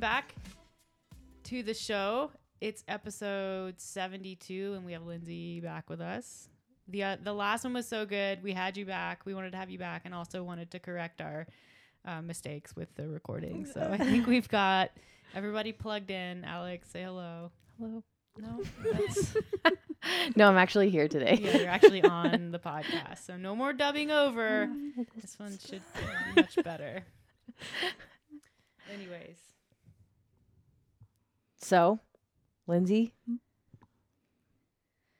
[0.00, 0.34] welcome back
[1.44, 2.30] to the show.
[2.62, 6.48] It's episode 72, and we have Lindsay back with us.
[6.88, 8.42] The, uh, the last one was so good.
[8.42, 9.26] We had you back.
[9.26, 11.46] We wanted to have you back and also wanted to correct our
[12.06, 13.66] uh, mistakes with the recording.
[13.66, 14.90] So I think we've got
[15.34, 16.44] everybody plugged in.
[16.44, 17.50] Alex, say hello.
[17.78, 18.02] Hello.
[18.38, 18.62] No,
[20.36, 21.38] No, I'm actually here today.
[21.42, 23.26] yeah, you're actually on the podcast.
[23.26, 24.70] So no more dubbing over.
[25.20, 27.04] This one should be much better.
[28.94, 29.36] Anyways,
[31.60, 32.00] So,
[32.66, 33.12] Lindsay,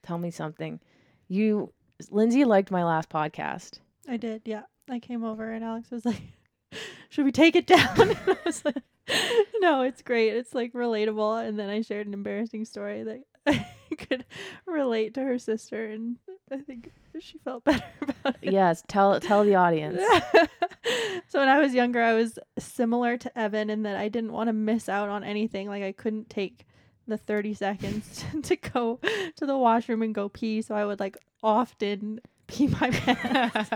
[0.03, 0.81] tell me something.
[1.29, 1.73] You,
[2.11, 3.79] Lindsay liked my last podcast.
[4.09, 4.63] I did, yeah.
[4.89, 6.23] I came over and Alex was like,
[7.11, 8.83] "Should we take it down?" and I was like,
[9.61, 10.31] "No, it's great.
[10.35, 14.25] It's like relatable." And then I shared an embarrassing story that I could
[14.67, 16.17] relate to her sister, and
[16.51, 18.53] I think she felt better about it.
[18.53, 19.99] Yes, tell tell the audience.
[21.29, 24.49] so when I was younger, I was similar to Evan in that I didn't want
[24.49, 25.69] to miss out on anything.
[25.69, 26.67] Like I couldn't take
[27.07, 29.01] the 30 seconds to go
[29.37, 30.63] to the washroom and go pee.
[30.63, 33.71] So I would like often pee my pants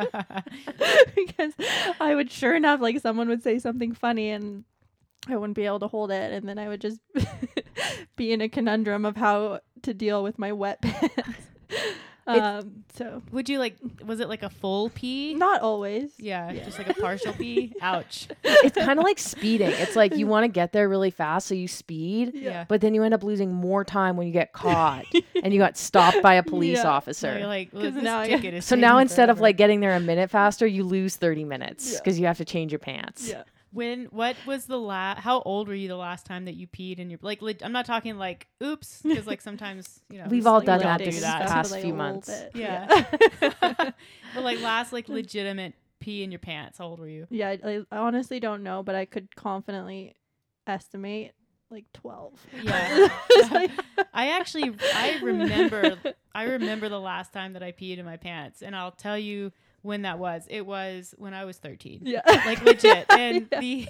[1.14, 1.52] because
[2.00, 4.64] I would sure enough like someone would say something funny and
[5.28, 7.00] I wouldn't be able to hold it and then I would just
[8.16, 11.46] be in a conundrum of how to deal with my wet pants.
[12.26, 13.76] Um so would you like?
[14.04, 15.34] Was it like a full pee?
[15.34, 16.10] not always.
[16.18, 16.64] Yeah, Yeah.
[16.64, 17.72] just like a partial pee.
[17.82, 18.28] Ouch.
[18.42, 19.70] It's kind of like speeding.
[19.70, 22.64] It's like you want to get there really fast, so you speed, Yeah.
[22.68, 25.04] but then you end up losing more time when you get caught
[25.42, 26.82] and you got stopped by a police Yeah.
[26.84, 27.38] So officer.
[27.38, 29.56] you're like, well, 'Cause this now I- ticket is so now taking instead of like
[29.56, 31.98] getting there a minute faster, you lose 30 minutes Yeah.
[31.98, 33.28] because you have to change your pants.
[33.28, 33.42] Yeah.
[33.74, 35.20] When what was the last?
[35.20, 37.42] How old were you the last time that you peed in your like?
[37.42, 40.80] leg- I'm not talking like oops, because like sometimes you know We've all like done
[40.80, 41.48] that do this that.
[41.48, 42.28] past Like, few months.
[42.28, 42.52] bit.
[42.54, 43.04] Yeah.
[43.60, 46.78] but like last like legitimate pee in your pants.
[46.78, 47.26] How old were you?
[47.30, 50.14] Yeah, I, I honestly don't know, but I could confidently
[50.66, 51.32] estimate
[51.70, 52.46] like 12.
[52.62, 53.08] Yeah.
[53.50, 53.70] Like-
[54.12, 55.98] I actually I remember
[56.34, 59.50] I remember the last time that I peed in my pants, and I'll tell you
[59.84, 60.46] when that was.
[60.48, 62.00] It was when I was 13.
[62.04, 62.22] yeah.
[62.26, 63.06] Like legit.
[63.10, 63.60] And Yeah.
[63.60, 63.86] the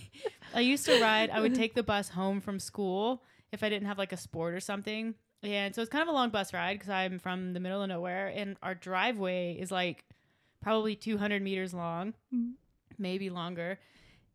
[0.55, 1.31] I used to ride.
[1.31, 3.23] I would take the bus home from school
[3.53, 5.15] if I didn't have like a sport or something.
[5.43, 7.89] And so it's kind of a long bus ride because I'm from the middle of
[7.89, 10.05] nowhere, and our driveway is like
[10.63, 12.53] probably 200 meters long, Mhm.
[12.99, 13.79] maybe longer.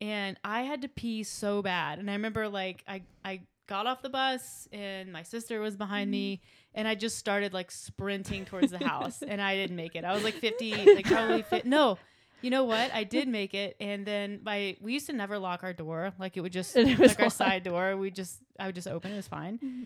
[0.02, 2.00] And I had to pee so bad.
[2.00, 6.10] And I remember like I I got off the bus and my sister was behind
[6.10, 6.80] me mm-hmm.
[6.80, 10.04] and I just started like sprinting towards the house and I didn't make it.
[10.04, 12.00] I was like 50 like probably fit no.
[12.42, 12.92] You know what?
[12.94, 16.14] I did make it and then my we used to never lock our door.
[16.18, 17.96] Like it would just it like our side door.
[17.96, 19.58] We just I would just open it, it was fine.
[19.58, 19.84] Mm-hmm.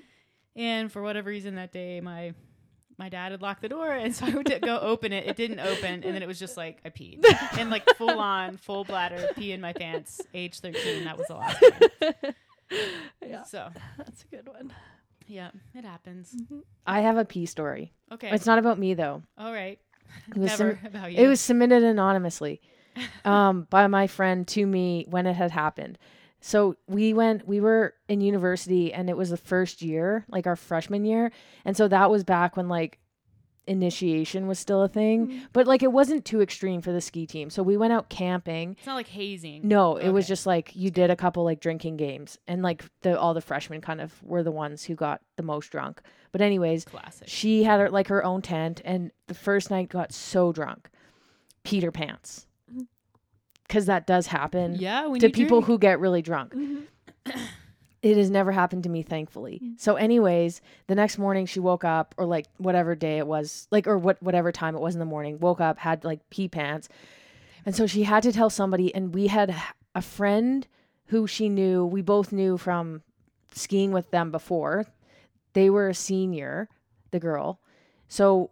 [0.55, 2.33] And for whatever reason that day my
[2.97, 5.27] my dad had locked the door and so I would go open it.
[5.27, 7.25] It didn't open and then it was just like I peed.
[7.59, 11.03] And like full on, full bladder pee in my pants, age 13.
[11.03, 11.61] That was the last
[11.99, 12.33] time.
[13.27, 14.73] yeah, So, that's a good one.
[15.27, 16.35] yeah, it happens.
[16.85, 17.93] I have a pee story.
[18.11, 18.29] Okay.
[18.31, 19.23] It's not about me though.
[19.37, 19.79] All right.
[20.29, 21.17] It was Never some- about you.
[21.23, 22.61] It was submitted anonymously
[23.25, 25.97] um, by my friend to me when it had happened.
[26.41, 30.57] So we went, we were in university and it was the first year, like our
[30.57, 31.31] freshman year.
[31.63, 32.99] And so that was back when like
[33.67, 35.45] initiation was still a thing, Mm-hmm.
[35.53, 37.49] but like it wasn't too extreme for the ski team.
[37.49, 38.75] So we went out camping.
[38.77, 39.67] It's not like hazing.
[39.67, 43.17] No, it was just like you did a couple like drinking games and like the
[43.19, 46.01] all the freshmen kind of were the ones who got the most drunk.
[46.31, 47.27] But anyways, classic.
[47.29, 50.89] she had her like her own tent and the first night got so drunk
[51.63, 52.87] peter pants Mhm.
[53.67, 55.67] because that does happen Yeah, to people drink.
[55.67, 56.83] who get really drunk Mhm.
[58.03, 59.59] It has never happened to me thankfully.
[59.63, 59.79] Mm.
[59.79, 63.87] so anyways the next morning she woke up or like whatever day it was like
[63.87, 66.89] or what whatever time it was in the morning woke up had like pee pants.
[67.65, 69.55] And so she had to tell somebody and we had
[69.95, 70.67] a friend
[71.07, 73.01] who she knew we both knew from
[73.53, 74.85] skiing with them before.
[75.53, 76.69] They were a senior
[77.11, 77.59] the girl.
[78.09, 78.51] So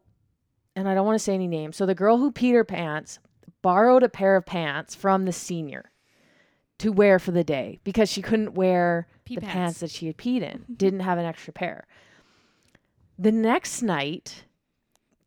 [0.75, 1.75] and i don't want to say any names.
[1.75, 3.19] So the girl who peed her pants
[3.61, 5.91] borrowed a pair of pants from the senior
[6.79, 9.55] to wear for the day because she couldn't wear Pee the pants.
[9.55, 9.79] pants.
[9.79, 10.65] that she had peed in.
[10.75, 11.85] Didn't have an extra pair.
[13.17, 14.45] The next night,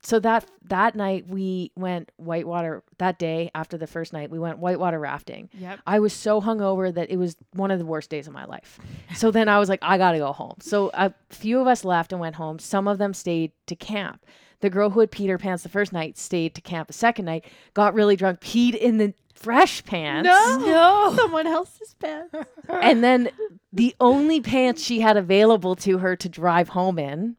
[0.03, 2.83] so that that night we went whitewater.
[2.99, 5.49] That day after the first night, we went whitewater rafting.
[5.55, 5.81] Yep.
[5.87, 8.79] I was so hungover that it was one of the worst days of my life.
[9.15, 10.57] So then I was like, I gotta go home.
[10.61, 12.59] So a few of us left and went home.
[12.59, 14.27] Some of them stayed to camp.
[14.61, 17.27] The girl who had peed her pants the first night stayed to camp the second
[17.27, 20.27] night, got really drunk, peed in the fresh pants.
[20.27, 21.15] No, No.
[21.17, 22.35] someone else's pants.
[22.69, 23.29] And then
[23.73, 27.37] the only pants she had available to her to drive home in,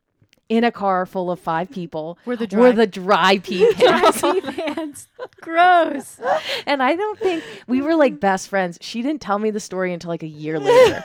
[0.50, 4.22] in a car full of five people, Were the were dry- the dry pee pants.
[4.22, 5.08] Dry pee pants.
[5.42, 6.20] Gross.
[6.68, 8.78] and I don't think we were like best friends.
[8.82, 11.04] She didn't tell me the story until like a year later.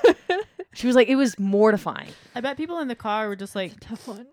[0.74, 2.10] She was like, it was mortifying.
[2.34, 4.26] I bet people in the car were just like, Tough one.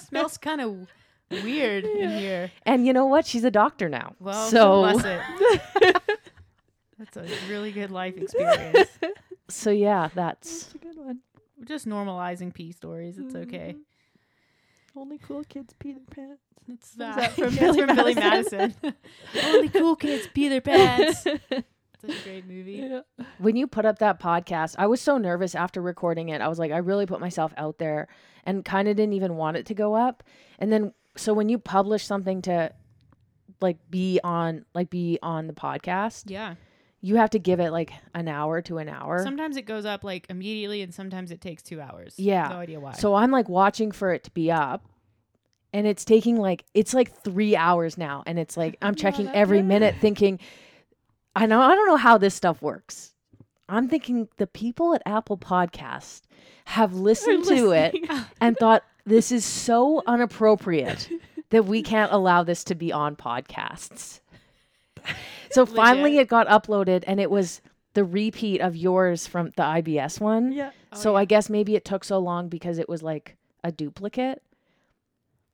[0.00, 0.86] smells kind of
[1.30, 2.50] weird in here.
[2.64, 3.26] And you know what?
[3.26, 4.14] She's a doctor now.
[4.20, 6.02] Well, so bless it.
[6.98, 8.88] That's a really good life experience.
[9.48, 11.18] so yeah, that's That's a good one.
[11.58, 13.18] We're just normalizing pee stories.
[13.18, 13.74] It's okay.
[13.76, 13.80] Mhm.
[14.96, 16.40] Only cool kids pee their pants.
[16.68, 18.58] It's that that from from, Billy from Billy Madison?
[18.82, 18.94] Madison.
[19.44, 21.22] Only cool kids pee their pants.
[21.24, 22.74] Such a great movie.
[22.88, 23.00] Yeah.
[23.38, 26.40] when you put up that podcast, I was so nervous after recording it.
[26.40, 28.06] I was like, I really put myself out there
[28.44, 30.22] and kind of didn't even want it to go up.
[30.58, 32.72] And then, so when you publish something to
[33.60, 36.54] like be on, like be on the podcast, Yeah.
[37.00, 39.22] you have to give it like an hour to an hour.
[39.22, 42.14] Sometimes it goes up like immediately, and sometimes it takes two hours.
[42.18, 42.48] Yeah.
[42.48, 42.92] No idea why.
[42.92, 44.84] So I'm like watching for it to be up.
[45.72, 48.22] And it's taking like it's like three hours now.
[48.26, 49.66] And it's like I'm checking every yet.
[49.66, 50.38] minute thinking,
[51.34, 53.12] I know I don't know how this stuff works.
[53.68, 56.22] I'm thinking the people at Apple Podcast
[56.66, 57.94] have listened to it
[58.40, 61.08] and thought this is so inappropriate
[61.50, 64.20] that we can't allow this to be on podcasts.
[65.50, 67.60] So finally it got uploaded and it was
[67.92, 70.52] the repeat of yours from the IBS one.
[70.52, 70.70] Yeah.
[70.92, 71.18] Oh, so yeah.
[71.18, 74.42] I guess maybe it took so long because it was like a duplicate.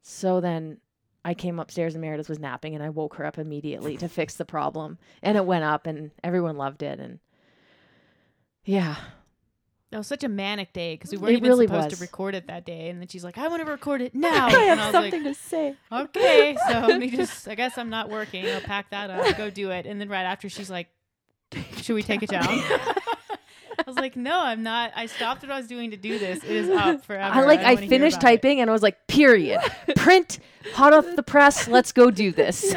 [0.02, 0.78] So then
[1.22, 4.36] I came upstairs and Meredith was napping and I woke her up immediately to fix
[4.36, 4.96] the problem.
[5.22, 7.18] And it went up and everyone loved it and
[8.64, 8.96] yeah.
[9.90, 11.98] That was such a manic day because we weren't It even really supposed was.
[11.98, 14.46] to record it that day, and then she's like, "I want to record it now."
[14.48, 15.74] I have I something to say.
[15.90, 17.48] "Okay, so let me just.
[17.48, 18.46] I guess I'm not working.
[18.48, 20.86] I'll pack that up, go do it." And then right after, she's like,
[21.78, 24.92] "Should we take it down?" I was like, "No, I'm not.
[24.94, 26.44] I stopped what I was doing to do this.
[26.44, 28.82] It is up forever." I like don't I finished about it." typing and I was
[28.84, 29.58] like, period.
[29.96, 30.38] Print,
[30.74, 32.74] hot off the press, let's go do this.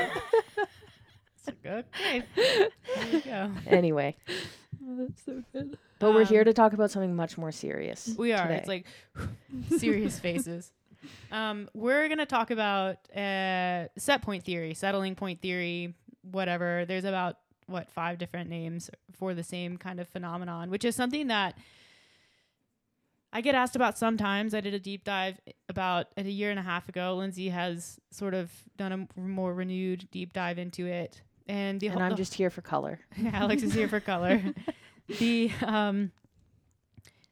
[1.45, 2.69] It's like, okay, there
[3.11, 3.51] you go.
[3.67, 5.77] anyway, Oh, that's so good.
[6.03, 8.13] But we're here Um, to talk about something much more serious.
[8.17, 8.43] We are.
[8.47, 8.57] today.
[8.59, 8.85] It's like
[9.79, 10.71] serious faces.
[11.31, 15.93] Um, we're gonna talk about uh, set point theory, settling point theory,
[16.31, 16.85] whatever.
[16.87, 21.27] There's about what five different names for the same kind of phenomenon, which is something
[21.27, 21.57] that
[23.31, 24.53] I get asked about sometimes.
[24.53, 27.15] I did a deep dive about a year and a half ago.
[27.15, 31.95] Lindsay has sort of done a more renewed deep dive into it, and the and
[31.99, 32.99] whole- I'm just here for color.
[33.33, 34.41] Alex is here for color.
[35.07, 36.11] the um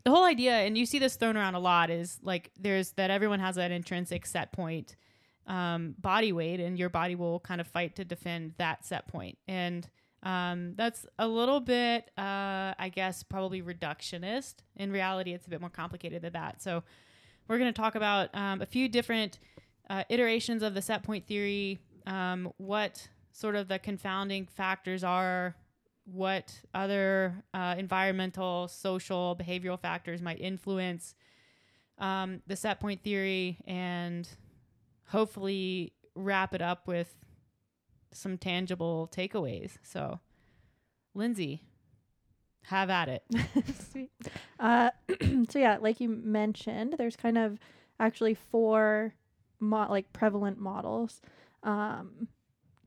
[0.03, 3.11] the whole idea, and you see this thrown around a lot, is like there's that
[3.11, 4.95] everyone has that intrinsic set point
[5.47, 9.09] um, body weight, and your body will kind of fight to defend that set.
[9.47, 9.87] And
[10.23, 14.55] um, that's a little bit, uh, I guess, probably reductionist.
[14.75, 16.61] In reality, it's a bit more complicated than that.
[16.61, 16.83] So
[17.47, 19.39] we're going to talk about um, a few different
[19.89, 25.55] uh, iterations of the set point theory, um, what sort of the confounding factors are,
[26.05, 31.15] what other uh, environmental, social, behavioral factors might influence
[31.97, 34.27] um, the set point theory, and
[35.07, 37.13] hopefully wrap it up with
[38.11, 39.77] some tangible takeaways.
[39.83, 40.19] So,
[41.13, 41.61] Lindsay,
[42.63, 43.23] have at it.
[43.91, 44.11] Sweet.
[44.59, 44.89] Uh,
[45.49, 47.59] so yeah, like you mentioned, there's kind of
[47.99, 49.13] actually four
[49.59, 51.21] mo- like prevalent models
[51.63, 52.27] um,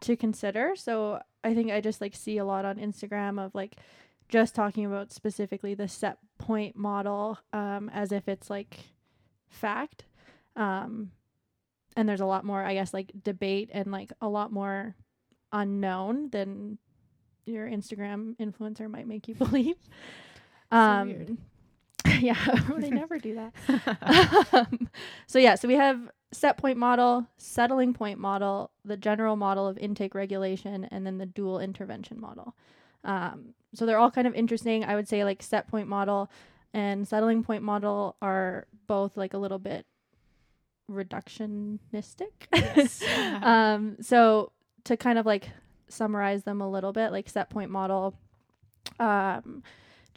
[0.00, 0.74] to consider.
[0.76, 3.76] So I think I just like see a lot on Instagram of like
[4.28, 8.78] just talking about specifically the set point model um, as if it's like
[9.48, 10.04] fact.
[10.56, 11.10] Um,
[11.96, 14.96] and there's a lot more, I guess, like debate and like a lot more
[15.52, 16.78] unknown than
[17.46, 19.76] your Instagram influencer might make you believe.
[20.70, 21.36] Um, weird.
[22.36, 24.48] yeah, they never do that.
[24.52, 24.88] um,
[25.26, 29.76] so yeah, so we have set point model, settling point model, the general model of
[29.78, 32.54] intake regulation, and then the dual intervention model.
[33.04, 34.84] Um, so they're all kind of interesting.
[34.84, 36.30] I would say like set point model
[36.72, 39.84] and settling point model are both like a little bit
[40.90, 42.32] reductionistic.
[42.54, 43.02] Yes.
[43.42, 44.52] um, so
[44.84, 45.50] to kind of like
[45.88, 48.14] summarize them a little bit, like set point model,
[48.98, 49.62] um,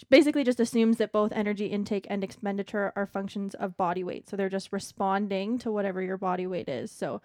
[0.10, 4.30] basically just assumes that both energy intake and expenditure are functions of body weight.
[4.30, 6.92] So they're just responding to whatever your body weight is.
[6.92, 7.22] So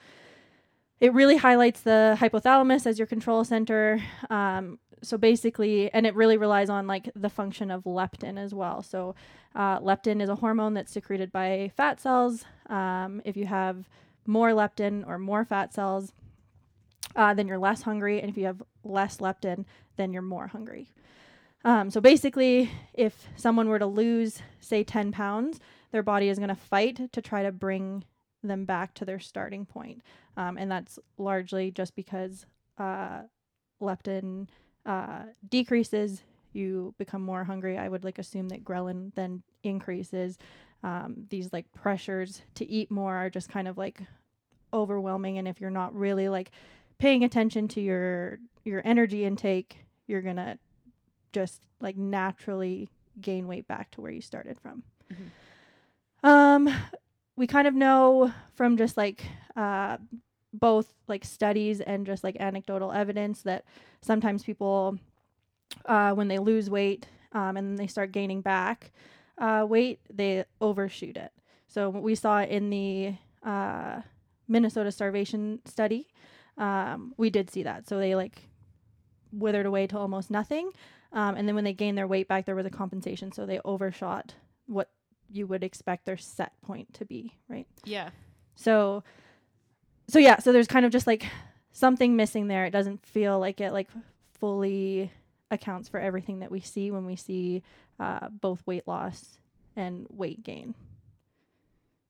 [1.00, 4.00] it really highlights the hypothalamus as your control center.
[4.30, 8.82] Um, so basically, and it really relies on like the function of leptin as well.
[8.82, 9.16] So
[9.54, 12.44] uh, leptin is a hormone that's secreted by fat cells.
[12.68, 13.88] Um, if you have
[14.26, 16.12] more leptin or more fat cells,
[17.16, 18.20] uh, then you're less hungry.
[18.20, 19.64] And if you have less leptin,
[19.96, 20.88] then you're more hungry.
[21.64, 25.60] Um, so basically, if someone were to lose, say, 10 pounds,
[25.92, 28.04] their body is going to fight to try to bring
[28.42, 30.02] them back to their starting point.
[30.36, 32.46] Um, and that's largely just because
[32.78, 33.22] uh,
[33.80, 34.48] leptin
[34.84, 40.38] uh, decreases you become more hungry, I would like assume that ghrelin then increases.
[40.82, 44.02] Um, these like pressures to eat more are just kind of like
[44.72, 46.50] overwhelming, and if you're not really like
[46.98, 50.58] paying attention to your your energy intake, you're gonna
[51.32, 52.88] just like naturally
[53.20, 54.82] gain weight back to where you started from.
[56.22, 56.72] Um,
[57.36, 59.24] we kind of know from just like
[59.56, 59.96] uh,
[60.52, 63.64] both like studies and just like anecdotal evidence that
[64.02, 64.98] sometimes people,
[65.86, 68.92] uh, when they lose weight um, and they start gaining back
[69.38, 71.32] uh, weight, they overshoot it.
[71.66, 74.02] So what we saw in the uh,
[74.46, 76.06] Minnesota starvation study,
[76.58, 77.88] um, we did see that.
[77.88, 78.48] So they like
[79.32, 80.70] withered away to almost nothing.
[81.12, 83.32] Um, and then when they gained their weight back, there was a compensation.
[83.32, 84.34] So they overshot
[84.66, 84.90] what
[85.30, 87.66] you would expect their set point to be, right?
[87.84, 88.10] Yeah.
[88.54, 89.02] So,
[90.08, 91.26] so yeah, so there's kind of just like
[91.72, 92.64] something missing there.
[92.64, 93.88] It doesn't feel like it like
[94.38, 95.10] fully
[95.50, 97.62] accounts for everything that we see when we see
[98.00, 99.38] uh, both weight loss
[99.76, 100.74] and weight gain.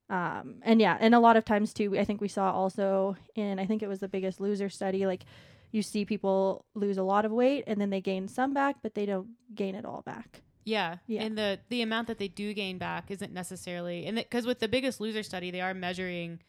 [0.09, 3.59] Um, and yeah, and a lot of times too, I think we saw also in,
[3.59, 5.25] I think it was the biggest loser study, like
[5.73, 8.95] you see people lose a lot of weight and then they gain some back, but
[8.95, 10.43] they don't gain it all back.
[10.65, 10.99] Yeah.
[11.09, 11.23] Yeah.
[11.23, 14.69] And the the amount that they do gain back isn't necessarily and because with the
[14.69, 16.41] biggest loser study they are measuring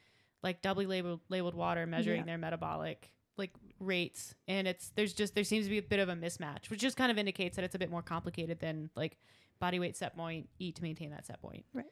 [0.43, 2.25] like doubly labeled labeled water measuring Yeah.
[2.25, 3.49] their metabolic like
[3.79, 6.79] rates and it's there's just there seems to be a bit of a mismatch which
[6.79, 9.17] just kind of indicates that it's a bit more complicated than like
[9.59, 11.65] body weight set point eat to maintain that set point.
[11.73, 11.85] Right.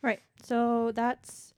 [0.00, 0.20] Right.
[0.44, 1.52] So that's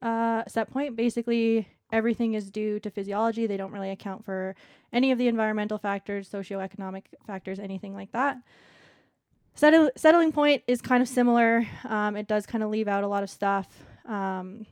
[0.00, 0.96] uh, set point.
[0.96, 3.46] Basically, everything is due to physiology.
[3.46, 4.56] They don't really account for
[4.92, 8.38] any of the environmental factors, socioeconomic factors, anything like that.
[9.54, 11.66] Settle- settling point is kind of similar.
[11.84, 13.68] Um, it does kind of leave out a lot of stuff,
[14.06, 14.66] um,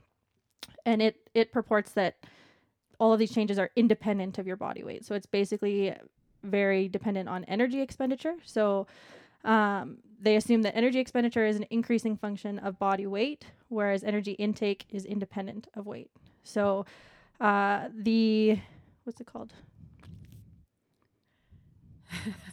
[0.85, 2.17] and it it purports that
[2.99, 5.05] all of these changes are independent of your body weight.
[5.05, 5.95] So it's basically
[6.43, 8.35] very dependent on energy expenditure.
[8.43, 8.87] So
[9.43, 14.33] um, they assume that energy expenditure is an increasing function of body weight, whereas energy
[14.33, 16.11] intake is independent of weight.
[16.43, 16.85] So
[17.39, 18.59] uh, the
[19.03, 19.53] what's it called?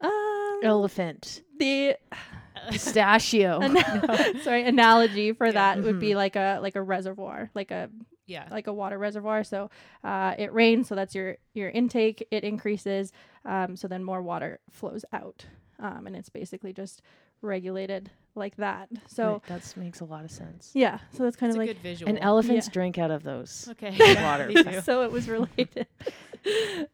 [0.00, 1.42] um, Elephant.
[1.58, 1.96] the
[2.70, 3.60] Pistachio.
[3.62, 5.52] ana- sorry analogy for Yeah.
[5.52, 7.88] that would be like a like a reservoir, like a
[8.26, 8.46] yeah.
[8.50, 9.44] like a water reservoir.
[9.44, 9.70] So
[10.04, 12.26] uh, it rains, so that's your your intake.
[12.30, 13.12] It increases,
[13.44, 15.46] um, so then more water flows out,
[15.78, 17.02] um, and it's basically just
[17.42, 18.88] regulated like that.
[19.06, 20.70] So that makes a lot of sense.
[20.74, 22.08] yeah, so that's kind It's of a like good visual.
[22.08, 22.72] And elephants Yeah.
[22.72, 23.68] drink out of those.
[23.72, 23.96] Okay.
[24.22, 24.80] water.
[24.82, 25.86] So it was related.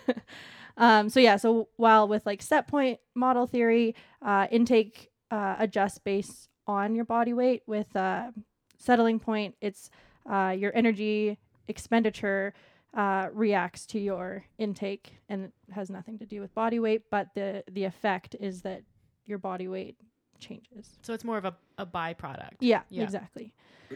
[0.77, 5.97] um, so yeah, so while with like set point model theory, uh, intake uh, adjusts
[5.99, 7.63] based on your body weight.
[7.67, 8.31] With uh,
[8.77, 9.89] settling point, it's
[10.29, 12.53] uh, your energy expenditure
[12.93, 17.03] uh, reacts to your intake and has nothing to do with body weight.
[17.09, 18.83] But the the effect is that
[19.25, 19.95] your body weight
[20.41, 20.89] changes.
[21.01, 22.55] So it's more of a, a byproduct.
[22.59, 23.03] Yeah, Yeah.
[23.03, 23.53] exactly.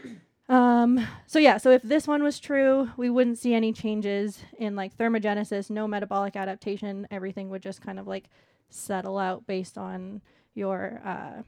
[0.48, 4.76] Um, so yeah, so if this one was true, we wouldn't see any changes in
[4.76, 7.08] like thermogenesis, no metabolic adaptation.
[7.10, 8.28] Everything would just kind of like
[8.70, 10.22] settle out based on
[10.54, 11.42] your uh,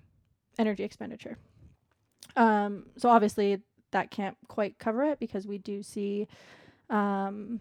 [0.58, 1.38] energy expenditure.
[2.34, 3.62] Um, so obviously
[3.92, 6.26] that can't quite cover it because we do see,
[6.90, 7.60] um,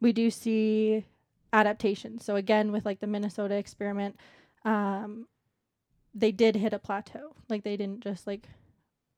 [0.00, 1.04] we do see
[1.52, 2.20] adaptation.
[2.20, 4.16] So again, with like the Minnesota experiment,
[4.64, 5.26] um,
[6.16, 7.34] they did hit a plateau.
[7.48, 8.48] Like they didn't just like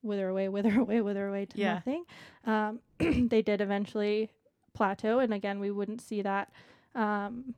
[0.03, 1.75] wither away, wither away, wither away to Yeah.
[1.75, 2.05] nothing.
[2.45, 2.81] Um,
[3.29, 4.31] they did eventually
[4.75, 6.53] plateau, and again, we wouldn't see that
[6.95, 7.55] um,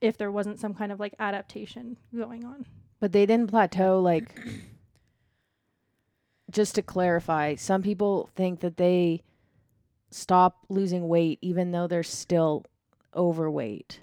[0.00, 2.64] if there wasn't some kind of like adaptation going on.
[3.00, 4.34] But they didn't plateau like
[6.50, 9.22] just to clarify, some people think that they
[10.10, 12.64] stop losing weight even though they're still
[13.14, 14.00] overweight.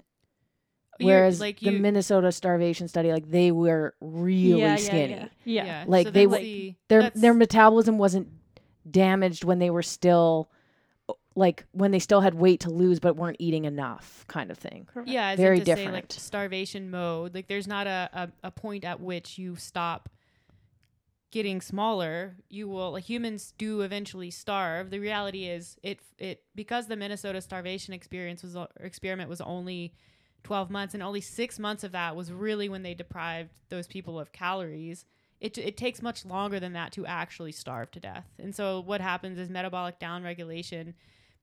[0.98, 5.12] You're- Whereas like the you- Minnesota starvation study, like they were really yeah, skinny.
[5.14, 5.64] Yeah, yeah.
[5.64, 5.84] yeah.
[5.86, 8.28] Like, so they that's would- the- Their that's- their metabolism wasn't
[8.90, 10.50] damaged when they were still
[11.34, 14.86] like when they still had weight to lose but weren't eating enough kind of thing.
[14.92, 15.08] Correct.
[15.08, 17.34] yeah, as very in to Say, like starvation mode.
[17.34, 20.08] Like there's not a, a, a point at which you stop
[21.30, 22.36] getting smaller.
[22.48, 24.90] You will like humans do eventually starve.
[24.90, 29.92] The reality is it it because the Minnesota starvation experience was uh, experiment was only
[30.46, 34.18] 12 months and only 6 months of that was really when they deprived those people
[34.18, 35.04] of calories.
[35.40, 38.24] It, it takes much longer than that to actually starve to death.
[38.38, 40.94] And so what happens is metabolic downregulation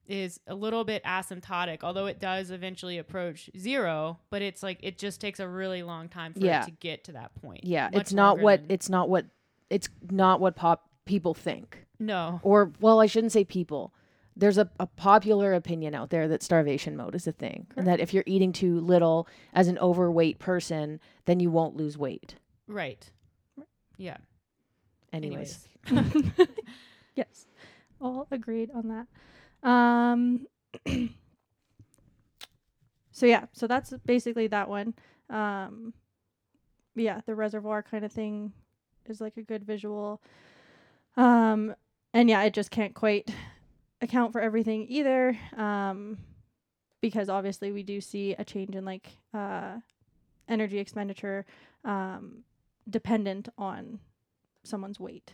[0.07, 4.97] is a little bit asymptotic, although it does eventually approach zero, but it's like it
[4.97, 6.63] just takes a really long time for Yeah.
[6.63, 7.63] it to get to that point.
[7.63, 9.25] Yeah, Much it's not what it's not what
[9.69, 11.85] it's not what pop people think.
[11.99, 12.39] no.
[12.43, 13.93] Or well, I shouldn't say people.
[14.35, 17.99] There's a, a popular opinion out there that starvation mode is a thing and that
[17.99, 22.35] if you're eating too little as an overweight person then you won't lose weight
[22.67, 23.09] Right.
[23.97, 24.17] Yeah.
[25.11, 25.67] anyways,
[27.15, 27.45] yes,
[28.01, 29.69] all agreed on that.
[29.69, 30.47] Um,
[33.11, 34.93] so yeah, so that's basically that one.
[35.29, 35.93] Um,
[36.95, 38.53] yeah, the reservoir kind of thing
[39.05, 40.21] is like a good visual.
[41.15, 41.75] Um,
[42.13, 43.29] and yeah, it just can't quite
[44.03, 45.37] account for everything either.
[45.57, 46.17] Um,
[47.01, 49.73] because obviously we do see a change in like uh,
[50.47, 51.45] energy expenditure
[51.83, 52.43] um,
[52.89, 53.99] dependent on
[54.63, 55.33] someone's weight.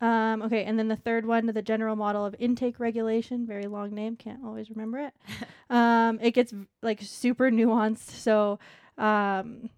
[0.00, 3.94] Um, okay, and then the third one, the general model of intake regulation, very long
[3.94, 5.14] name, can't always remember it.
[5.70, 8.10] um, it gets like super nuanced.
[8.10, 8.58] So
[8.98, 9.70] um,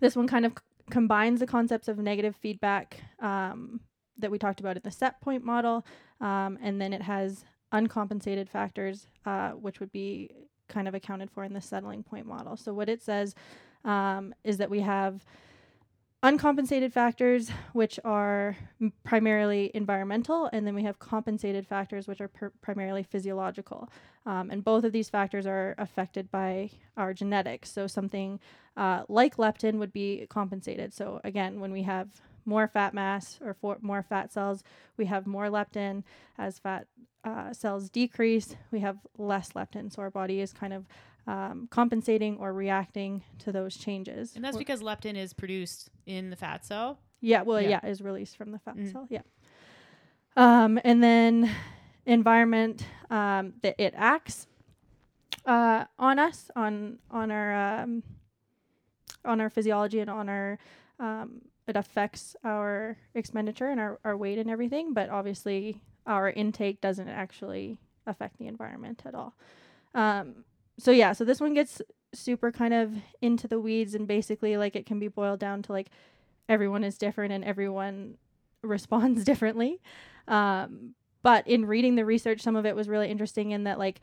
[0.00, 3.80] this one kind of c- combines the concepts of negative feedback um,
[4.20, 5.84] that we talked about in the set point model,
[6.20, 10.30] um, and then it has uncompensated factors, uh, which would be
[10.68, 12.56] kind of accounted for in the settling point model.
[12.56, 13.34] So what it says
[13.84, 15.24] um, is that we have
[16.22, 22.28] uncompensated factors, which are m- primarily environmental, and then we have compensated factors, which are
[22.28, 23.90] per- primarily physiological.
[24.26, 27.72] Um, and both of these factors are affected by our genetics.
[27.72, 28.38] So something
[28.76, 30.92] uh, like leptin would be compensated.
[30.92, 32.08] So again, when we have
[32.44, 34.62] more fat mass or for more fat cells,
[34.96, 36.02] we have more leptin.
[36.38, 36.86] As fat
[37.24, 39.92] uh, cells decrease, we have less leptin.
[39.92, 40.86] So our body is kind of
[41.26, 44.34] um, compensating or reacting to those changes.
[44.34, 46.98] And that's because leptin is produced in the fat cell.
[47.20, 47.80] yeah, well, Yeah.
[47.82, 48.92] yeah, is released from the fat Mm.
[48.92, 49.06] cell.
[49.10, 49.20] Yeah.
[50.36, 51.50] Um, and then
[52.06, 54.46] environment um, that it acts
[55.44, 58.02] uh, on us, on on our um,
[59.24, 60.58] on our physiology and on our
[60.98, 64.92] um, it affects our expenditure and our, our weight and everything.
[64.92, 69.34] But obviously, our intake doesn't actually affect the environment at all.
[69.94, 70.44] Um,
[70.78, 71.80] so yeah, so this one gets
[72.12, 75.72] super kind of into the weeds and basically like it can be boiled down to
[75.72, 75.90] like
[76.48, 78.16] everyone is different and everyone
[78.62, 79.80] responds differently.
[80.28, 84.00] Um, but in reading the research, some of it was really interesting in that like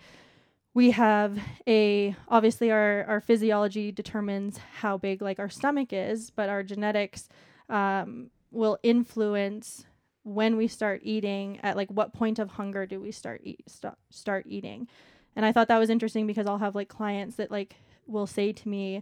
[0.73, 6.49] we have a obviously our our physiology determines how big like our stomach is, but
[6.49, 7.27] our genetics
[7.69, 9.85] um, will influence
[10.23, 13.93] when we start eating at like what point of hunger do we start eat st-
[14.09, 14.87] start eating
[15.37, 17.75] and i thought that was interesting because i'll have like clients that like
[18.07, 19.01] will say to me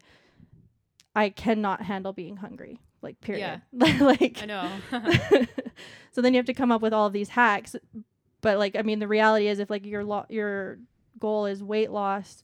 [1.16, 3.98] i cannot handle being hungry like period yeah.
[4.02, 4.72] like I know.
[6.12, 7.76] so then you have to come up with all of these hacks
[8.42, 10.78] but like i mean the reality is if like your lo- your
[11.20, 12.44] goal is weight loss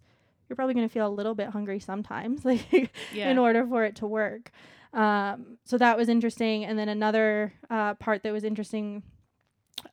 [0.50, 3.30] you're probably going to feel a little bit hungry sometimes like yeah.
[3.30, 4.52] in order for it to work
[4.94, 6.66] um, so that was interesting.
[6.66, 9.04] And then another uh, part that was interesting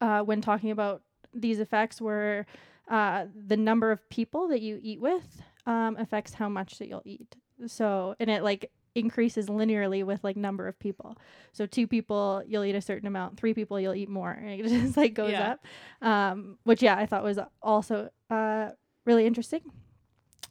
[0.00, 2.46] uh, when talking about these effects were
[2.88, 7.02] uh, the number of people that you eat with um, affects how much that you'll
[7.04, 7.36] eat.
[7.66, 11.16] So and it like increases linearly with like number of people.
[11.52, 13.38] So two people you'll eat a certain amount.
[13.38, 14.30] Three people you'll eat more.
[14.32, 15.52] And it just like goes Yeah.
[15.52, 16.06] up.
[16.06, 18.70] Um, which yeah i thought was also uh,
[19.04, 19.60] really interesting.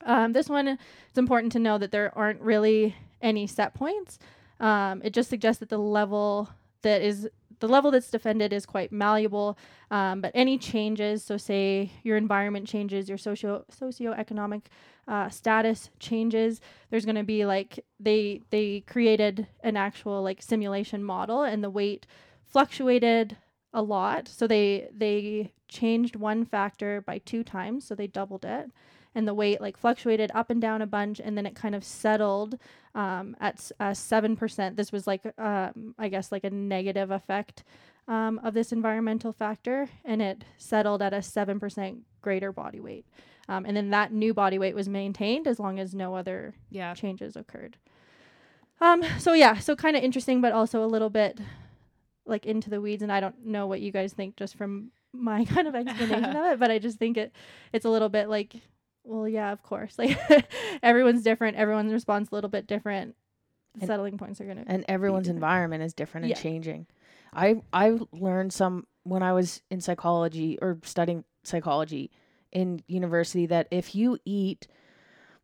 [0.06, 4.20] Um, this one it's important to know that there aren't really any set points
[4.60, 6.50] um, it just suggests that the level
[6.82, 9.58] that is the level that's defended is quite malleable.
[9.90, 14.64] Um, but any changes so say your environment changes your socio socioeconomic
[15.08, 21.04] uh, status changes there's going to be like they they created an actual like simulation
[21.04, 22.06] model and the weight
[22.46, 23.38] fluctuated
[23.74, 24.28] a lot.
[24.28, 28.72] So they they changed one factor by two times so they doubled it
[29.18, 31.84] and the weight like fluctuated up and down a bunch and then it kind of
[31.84, 32.58] settled
[32.96, 37.64] um, at uh, 7% this was like um, i guess like a negative effect
[38.08, 43.06] um, of this environmental factor and it settled at a 7% greater body weight.
[43.50, 46.94] Um, and then that new body weight was maintained as long as no other yeah.
[46.94, 47.78] changes occurred.
[48.80, 51.40] Um so yeah so kind of interesting but also a little bit
[52.28, 55.46] like into the weeds and i don't know what you guys think just from my
[55.56, 57.32] kind of explanation of it but i just think it
[57.74, 58.58] it's a little bit like
[59.08, 60.18] well yeah of course like
[60.84, 63.16] everyone's different everyone's response a little bit different
[63.80, 65.38] And- settling points are gonna and everyone's different.
[65.38, 66.42] environment is different and Yeah.
[66.42, 66.88] changing.
[67.34, 72.10] I I learned some when I was in psychology or studying psychology
[72.52, 74.68] in university that if you eat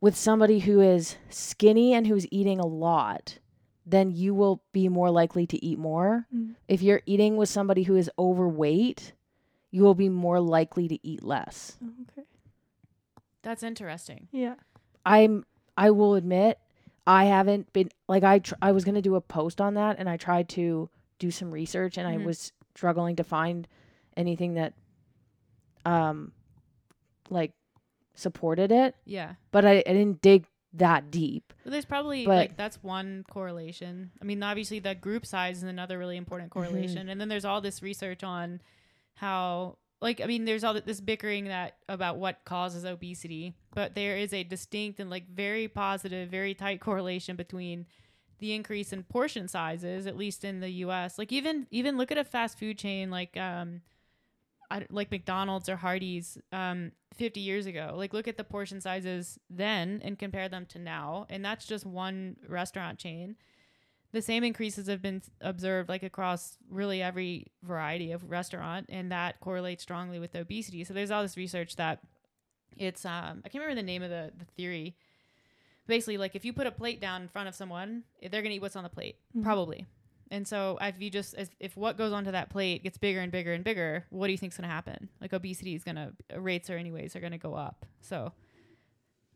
[0.01, 3.37] with somebody who is skinny and who's eating a lot,
[3.85, 6.25] then you will be more likely to eat more.
[6.33, 6.55] Mm.
[6.67, 9.13] If you're eating with somebody who is overweight,
[9.71, 11.77] you will be more likely to eat less.
[11.83, 12.27] Oh, okay
[13.43, 14.27] That's interesting.
[14.31, 14.55] yeah
[15.05, 15.45] I'm
[15.77, 16.57] I will admit
[17.05, 19.97] I haven't been like I tr- I was going to do a post on that
[19.99, 22.21] and I tried to do some research and Mhm.
[22.21, 23.67] I was struggling to find
[24.17, 24.73] anything that
[25.85, 26.31] um
[27.29, 27.51] like
[28.15, 29.33] supported it, Yeah.
[29.51, 31.51] but I, I didn't dig that deep.
[31.65, 34.11] Well, there's probably But- like that's one correlation.
[34.21, 36.59] I mean, obviously the group size is another really important Mm-hmm.
[36.59, 38.61] correlation, and then there's all this research on
[39.15, 44.17] how, like, I mean, there's all this bickering that about what causes obesity, but there
[44.17, 47.85] is a distinct and like very positive, very tight correlation between
[48.39, 51.17] the increase in portion sizes, at least in the U.S.
[51.17, 53.79] Like even even look at a fast food chain like um,
[54.69, 57.93] I, like McDonald's or Hardee's um 50 years ago.
[57.95, 61.85] Like look at the portion sizes then and compare them to now, and that's just
[61.85, 63.37] one restaurant chain.
[64.13, 69.39] The same increases have been observed like across really every variety of restaurant, and that
[69.41, 70.83] correlates strongly with obesity.
[70.85, 71.99] So there's all this research that
[72.77, 74.95] it's um I can't remember the name of the, the theory.
[75.87, 78.61] Basically, like if you put a plate down in front of someone, they're gonna eat
[78.61, 79.43] what's on the plate, Mhm.
[79.43, 79.85] probably.
[80.31, 83.31] And so if you just if, if what goes onto that plate gets bigger and
[83.31, 85.09] bigger and bigger, what do you think's gonna happen?
[85.21, 87.85] Like obesity is gonna rates are anyways are gonna go up.
[88.01, 88.31] So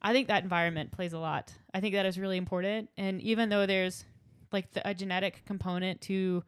[0.02, 1.52] I think that environment plays a lot.
[1.74, 2.90] I think that is really important.
[2.98, 4.06] And even though there's
[4.52, 6.44] like the, a genetic component to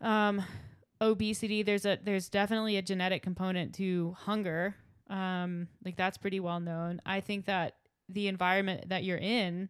[0.00, 0.42] um,
[1.00, 4.76] obesity, there's a there's definitely a genetic component to hunger.
[5.10, 7.00] Um, like that's pretty well known.
[7.06, 7.76] I think that
[8.08, 9.68] the environment that you're in,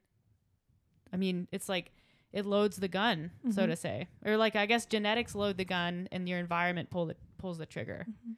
[1.12, 1.92] I mean, it's like
[2.33, 3.68] it loads the gun, so Mhm.
[3.68, 7.16] to say, or like I guess genetics load the gun, and your environment pull the
[7.38, 8.07] pulls the trigger.
[8.09, 8.35] Mhm.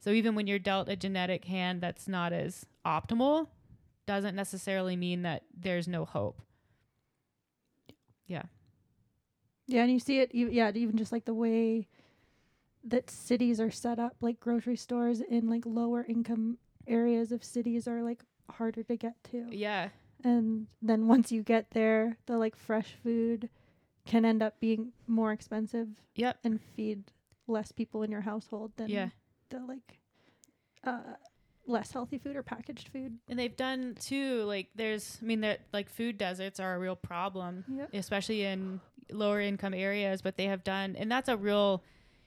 [0.00, 3.48] So even when you're dealt a genetic hand that's not as optimal,
[4.06, 6.40] doesn't necessarily mean that there's no hope.
[8.30, 8.44] Yeah,
[9.66, 10.30] Yeah, and you see it.
[10.34, 11.88] ev- Yeah, even just like the way
[12.84, 17.86] that cities are set up, like grocery stores in like lower income areas of cities
[17.88, 19.46] are like harder to get to.
[19.50, 19.90] Yeah.
[20.24, 23.48] And then once you get there, the like fresh food
[24.06, 26.38] can end up being more expensive Yep.
[26.44, 27.04] and feed
[27.46, 29.08] less people in your household than Yeah.
[29.50, 29.98] the like
[30.84, 31.14] uh
[31.70, 33.18] less healthy food or packaged food.
[33.28, 36.96] And they've done too, like there's I mean that like food deserts are a real
[36.96, 37.90] problem, Yep.
[37.94, 38.80] especially in
[39.12, 41.82] lower income areas, but they have done and that's a real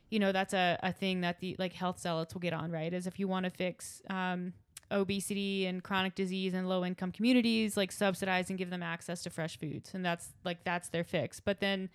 [0.10, 2.94] you know, that's a, a thing that the like health zealots will get on, right?
[2.94, 4.54] Is if you want to fix um
[4.92, 9.30] obesity and chronic disease in low income communities, like subsidize and give them access to
[9.30, 9.92] fresh foods.
[9.94, 11.40] And that's like that's their fix.
[11.40, 11.90] But then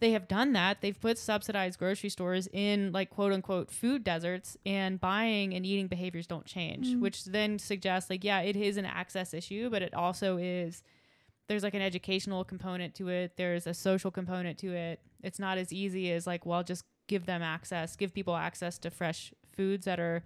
[0.00, 0.80] they have done that.
[0.80, 5.86] They've put subsidized grocery stores in like quote unquote food deserts and buying and eating
[5.86, 7.00] behaviors don't change, Mm.
[7.00, 10.82] which then suggests like, yeah, it is an access issue, but it also is
[11.46, 13.36] there's like an educational component to it.
[13.36, 15.00] There's a social component to it.
[15.22, 18.90] It's not as easy as like, well, just give them access, give people access to
[18.90, 20.24] fresh foods that are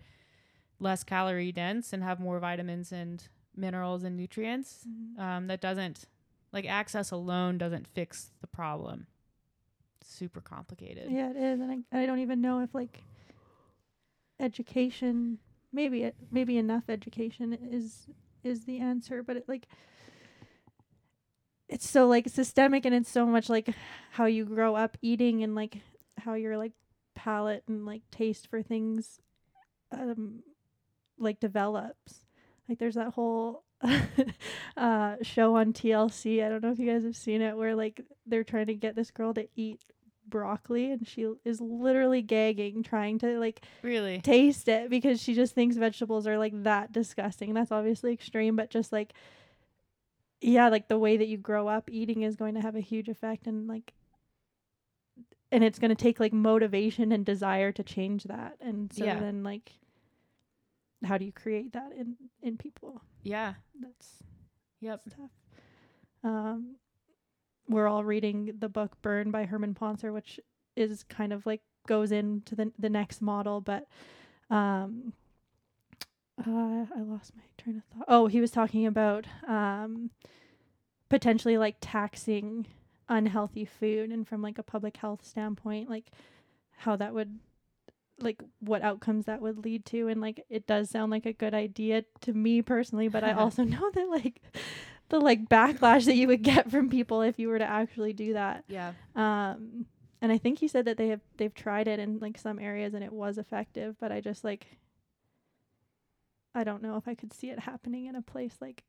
[0.81, 4.87] less calorie dense and have more vitamins and minerals and nutrients.
[5.19, 6.07] Um, that doesn't
[6.53, 9.09] like access alone doesn't fix the problem.
[10.03, 11.11] Super complicated.
[11.11, 13.03] Yeah, it is, and I, I don't even know if like
[14.41, 15.39] education,
[15.73, 18.07] maybe it, maybe enough education is
[18.45, 19.67] is the answer, but it like
[21.69, 23.69] it's so like systemic, and it's so much like
[24.13, 25.79] how you grow up eating and like
[26.19, 26.73] how your like
[27.15, 29.21] palate and like taste for things
[29.93, 30.43] um
[31.19, 32.25] like develops.
[32.69, 33.65] Like there's that whole
[34.77, 36.43] uh show on TLC.
[36.43, 38.97] I don't know if you guys have seen it where like they're trying to get
[38.97, 39.81] this girl to eat
[40.27, 44.21] broccoli and she is literally gagging trying to like Really?
[44.21, 47.55] taste it because she just thinks vegetables are like that disgusting.
[47.55, 49.13] That's obviously extreme, but just like
[50.41, 53.09] yeah, like the way that you grow up eating is going to have a huge
[53.09, 53.93] effect and like
[55.51, 58.57] and it's going to take like motivation and desire to change that.
[58.61, 59.19] And so Yeah.
[59.19, 59.73] then like
[61.05, 63.01] how do you create that in in people?
[63.23, 63.55] Yeah.
[63.81, 64.23] That's
[64.81, 65.03] Yep.
[65.09, 65.31] stuff.
[66.23, 66.77] Um,
[67.69, 70.41] we're all reading the book Burn by Herman Pontzer, which
[70.77, 73.89] is kind of like goes into the the next model, but
[74.51, 75.13] um,
[76.39, 78.05] uh, I lost my train of thought.
[78.09, 80.11] Oh, he was talking about um,
[81.09, 82.67] potentially like taxing
[83.09, 86.11] unhealthy food, and from like a public health standpoint, like
[86.79, 87.39] how that would
[88.21, 91.55] like what outcomes that would lead to and like it does sound like a good
[91.55, 94.41] idea to me personally but i also know that like
[95.09, 98.33] the like backlash that you would get from people if you were to actually do
[98.35, 98.93] that Yeah.
[99.17, 99.87] um
[100.21, 102.95] and i think you said that they have they've tried it in like some areas
[102.95, 104.67] and it was effective but i just like
[106.55, 108.85] i don't know if i could see it happening in a place like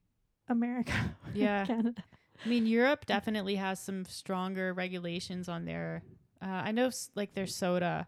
[0.48, 0.94] america
[1.26, 1.66] or Yeah.
[1.66, 2.04] canada
[2.46, 6.04] I mean, Europe definitely has some stronger regulations on their.
[6.42, 8.08] Uh, I know, like their soda,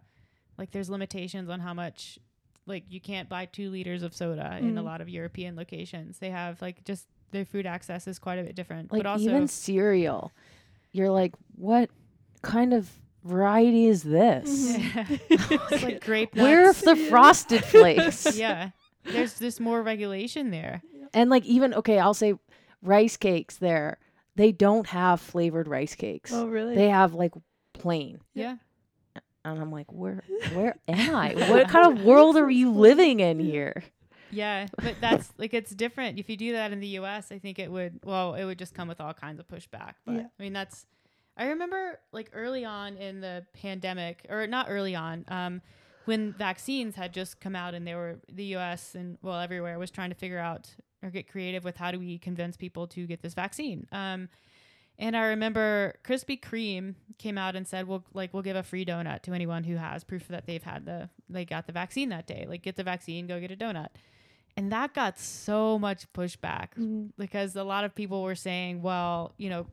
[0.62, 2.20] like there's limitations on how much,
[2.68, 4.86] like you can't buy two liters of soda in a Mm.
[4.86, 6.20] lot of European locations.
[6.20, 8.92] They have like just their food access is quite a bit different.
[8.92, 10.32] Like but also, even cereal,
[10.92, 11.90] you're like, what
[12.44, 12.92] kind of
[13.24, 14.78] variety is this?
[14.78, 15.20] Mhm.
[15.72, 16.44] it's like grape nuts.
[16.44, 18.38] Where are the frosted flakes?
[18.38, 18.70] yeah.
[19.04, 20.84] There's just more regulation there.
[21.12, 22.36] And like even okay, I'll say
[22.84, 23.98] rice cakes there.
[24.36, 26.32] They don't have flavored rice cakes.
[26.32, 26.76] Oh, really?
[26.76, 27.34] They have like
[27.74, 28.22] plain.
[28.36, 28.58] Yeah.
[29.44, 30.24] And I'm like, where
[30.54, 31.34] where am I?
[31.50, 33.84] What kind of world are you living in here?
[34.30, 36.18] Yeah, but that's like it's different.
[36.18, 38.00] If you do that in the U.S., I think it would.
[38.04, 39.96] Well, it would just come with all kinds of pushback.
[40.06, 40.28] But Yeah.
[40.40, 40.86] I mean, that's.
[41.38, 45.62] I remember like early on in the pandemic, or not early on, um,
[46.06, 48.96] when vaccines had just come out and they were the U.S.
[48.96, 50.70] and well everywhere was trying to figure out
[51.04, 53.88] or get creative with how do we convince people to get this vaccine.
[53.92, 54.30] Um,
[55.02, 58.86] and I remember Krispy Kreme came out and said, "We'll like we'll give a free
[58.86, 62.26] donut to anyone who has proof that they've had the they got the vaccine that
[62.28, 62.46] day.
[62.48, 63.90] Like get the vaccine, go get a donut."
[64.56, 67.10] And that got so much pushback Mhm.
[67.18, 69.66] because a lot of people were saying, "Well, you know,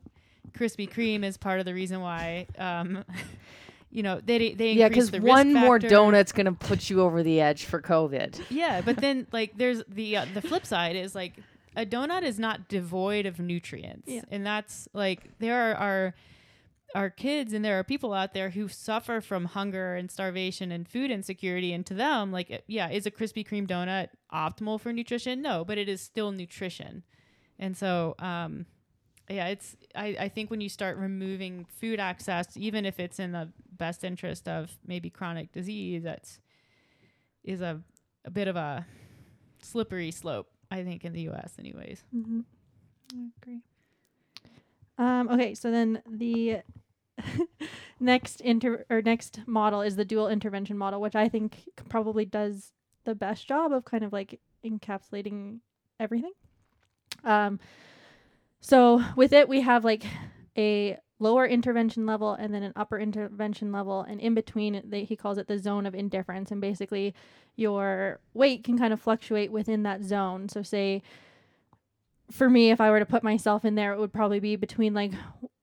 [0.53, 3.05] Krispy Kreme is part of the reason why." Um,
[3.91, 7.23] you know, they they Yeah, because the risk one more donut's gonna put you over
[7.23, 8.41] the edge for COVID.
[8.49, 11.33] Yeah, but then like there's the uh, the flip side is like
[11.81, 14.21] a donut is not devoid of nutrients, Yeah.
[14.29, 16.15] and that's like there are, are
[16.95, 20.87] are kids and there are people out there who suffer from hunger and starvation and
[20.87, 25.41] food insecurity, and to them, like yeah, is a Krispy Kreme donut optimal for nutrition?
[25.41, 27.03] No, but it is still nutrition,
[27.57, 28.65] and so um.
[29.31, 29.75] Yeah, it's.
[29.93, 34.03] I, I think when you start removing food access, even if it's in the best
[34.03, 36.39] interest of maybe chronic disease, that's
[37.43, 37.79] is a
[38.25, 38.87] a bit of a
[39.61, 41.53] slippery slope, I think, in the U.S.
[41.59, 42.03] Anyways.
[42.15, 42.41] Mm-hmm.
[43.13, 43.61] I agree.
[44.97, 46.59] Um, okay, so then the
[47.99, 52.71] next inter or next model is the dual intervention model, which I think probably does
[53.05, 55.59] the best job of kind of like encapsulating
[55.99, 56.33] everything.
[57.23, 57.59] Um,
[58.61, 60.03] so with it, we have like
[60.57, 65.15] a lower intervention level and then an upper intervention level, and in between, they, he
[65.15, 66.51] calls it the zone of indifference.
[66.51, 67.13] And basically,
[67.55, 70.49] your weight can kind of fluctuate within that zone.
[70.49, 71.01] So, say
[72.31, 74.93] for me, if I were to put myself in there, it would probably be between
[74.93, 75.13] like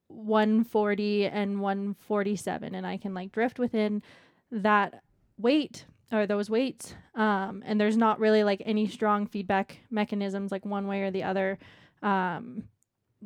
[0.08, 4.02] 140 and 147, and I can like drift within
[4.50, 5.02] that
[5.38, 6.94] weight or those weights.
[7.14, 11.22] Um, and there's not really like any strong feedback mechanisms, like one way or the
[11.22, 11.58] other,
[12.02, 12.64] um,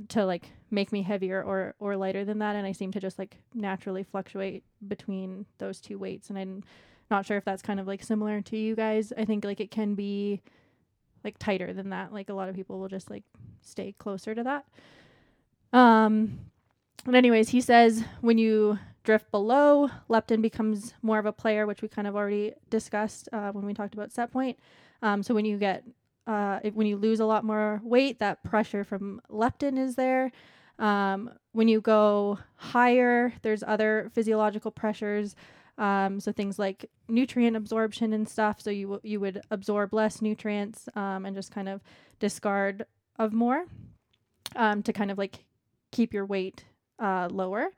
[0.09, 2.56] to like make me heavier or or lighter than that.
[2.56, 6.64] And I seem to just like naturally fluctuate between those two weights, and I'm
[7.11, 9.12] not sure if that's kind of like similar to you guys.
[9.16, 10.40] I think like it can be
[11.24, 12.12] like tighter than that.
[12.12, 13.24] Like a lot of people will just like
[13.62, 14.64] stay closer to that.
[15.72, 16.40] Um
[17.04, 21.83] but anyways, he says when you drift below, leptin becomes more of a player, which
[21.83, 24.59] we kind of already discussed uh, when we talked about set point.
[25.02, 25.85] Um, so when you get
[26.26, 30.30] uh, if, when you lose a lot more weight, that pressure from leptin is there.
[30.81, 35.37] Um, when you go higher, there's other physiological pressures.
[35.79, 38.61] Um, so things like nutrient absorption and stuff.
[38.61, 41.81] So you you would absorb less nutrients um, and just kind of
[42.19, 42.85] discard
[43.19, 43.64] of more
[44.57, 45.45] um, to kind of like
[45.93, 46.64] keep your weight
[46.99, 47.71] uh, lower.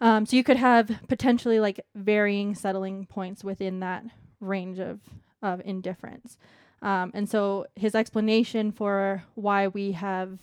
[0.00, 4.04] Um, so you could have potentially like varying settling points within that
[4.40, 5.00] range of
[5.42, 6.36] of indifference.
[6.82, 10.38] Um, and so his explanation for why we have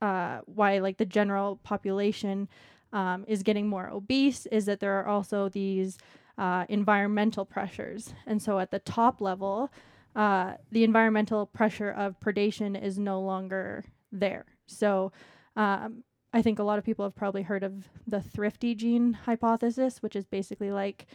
[0.00, 2.48] uh, why like the general population
[2.92, 5.98] um, is getting more obese is that there are also these
[6.38, 8.14] uh, environmental pressures.
[8.26, 9.70] And so at the top level,
[10.14, 14.46] uh, the environmental pressure of predation is no longer there.
[14.66, 15.12] So
[15.56, 20.02] um, I think a lot of people have probably heard of the thrifty gene hypothesis,
[20.02, 21.06] which is basically like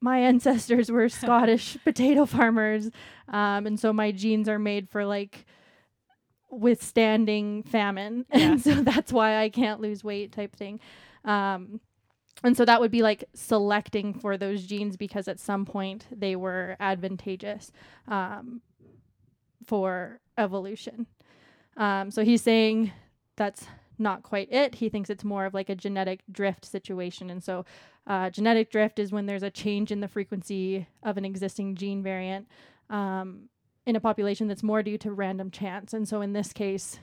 [0.00, 2.90] my ancestors were Scottish potato farmers,
[3.28, 5.46] um, and so my genes are made for like
[6.50, 8.52] withstanding famine, Yeah.
[8.52, 10.80] and so that's why I can't lose weight, type thing.
[11.24, 11.80] Um,
[12.42, 16.36] and so that would be like selecting for those genes because at some point they
[16.36, 17.70] were advantageous
[18.08, 18.62] um,
[19.66, 21.06] for evolution.
[21.76, 22.92] Um, so he's saying
[23.36, 23.66] that's
[23.98, 24.76] not quite it.
[24.76, 27.28] He thinks it's more of like a genetic drift situation.
[27.30, 27.64] And so
[28.06, 32.02] uh, genetic drift is when there's a change in the frequency of an existing gene
[32.02, 32.48] variant
[32.88, 33.50] um,
[33.90, 35.92] in a population that's more due to random chance.
[35.92, 37.00] And so in this case,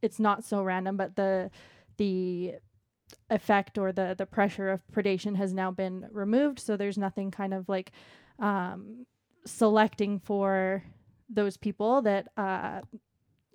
[0.00, 1.50] it's not so random, but the
[1.96, 2.54] the
[3.28, 6.60] effect or the the pressure of predation has now been removed.
[6.60, 7.90] So there's nothing kind of like
[8.38, 9.06] um,
[9.44, 10.84] selecting for
[11.28, 12.80] those people that uh,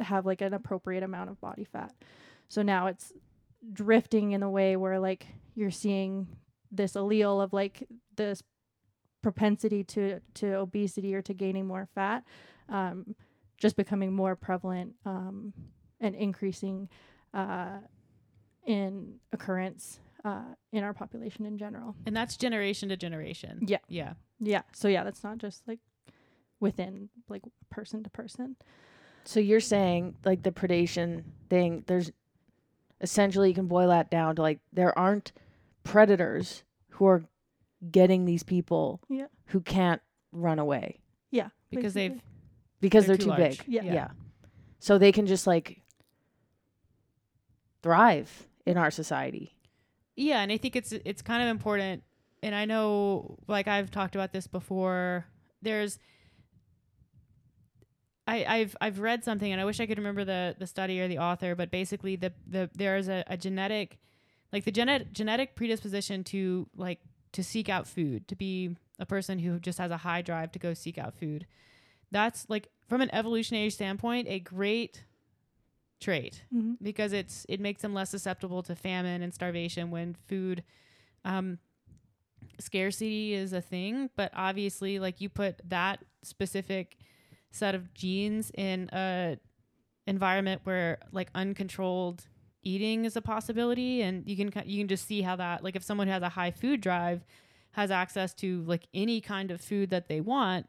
[0.02, 1.94] have like an appropriate amount of body fat.
[2.50, 3.14] So now it's
[3.72, 6.28] drifting in a way where like you're seeing
[6.72, 8.44] this allele of like this
[9.22, 12.26] propensity to to obesity or to gaining more fat
[12.70, 13.16] um,
[13.58, 15.54] just becoming more prevalent um,
[16.00, 16.90] and increasing
[17.34, 17.78] uh,
[18.66, 21.96] in occurrence uh, in our population in general.
[22.06, 23.60] And that's generation to generation.
[23.62, 23.78] Yeah.
[23.88, 24.14] Yeah.
[24.40, 24.62] Yeah.
[24.74, 25.80] So yeah, that's not just like
[26.60, 28.56] within like person to person.
[29.24, 32.12] So you're saying like the predation thing, there's
[33.02, 35.32] essentially you can boil that down to like there aren't
[35.84, 37.24] predators who are
[37.92, 39.28] getting these people Yeah.
[39.48, 40.02] who can't
[40.32, 41.00] run away
[41.32, 41.50] Yeah.
[41.70, 42.32] Because they've basically.
[42.86, 43.64] Because They're they're, too too, big.
[43.68, 43.82] Yeah.
[43.84, 44.08] yeah.
[44.80, 45.82] So they can just like
[47.82, 49.56] thrive in our society.
[50.16, 52.04] Yeah, and I think it's it's kind of important
[52.44, 55.26] and I know like I've talked about this before.
[55.64, 55.98] There's
[58.28, 61.08] I, I've I've read something and I wish I could remember the the study or
[61.08, 63.98] the author, but basically the the there is a, a genetic
[64.54, 67.00] like the genetic genetic predisposition to like
[67.32, 70.60] to seek out food, to be a person who just has a high drive to
[70.60, 71.48] go seek out food.
[72.12, 75.04] That's like from an evolutionary standpoint a great
[76.00, 76.78] trait Mhm.
[76.82, 80.64] because it's it makes them less susceptible to famine and starvation when food
[81.24, 81.58] um
[82.60, 86.98] scarcity is a thing but obviously like you put that specific
[87.52, 89.38] set of genes in a
[90.08, 92.28] environment where like uncontrolled
[92.62, 95.84] eating is a possibility and you can you can just see how that like if
[95.84, 97.26] someone who has a high food drive
[97.72, 100.68] has access to like any kind of food that they want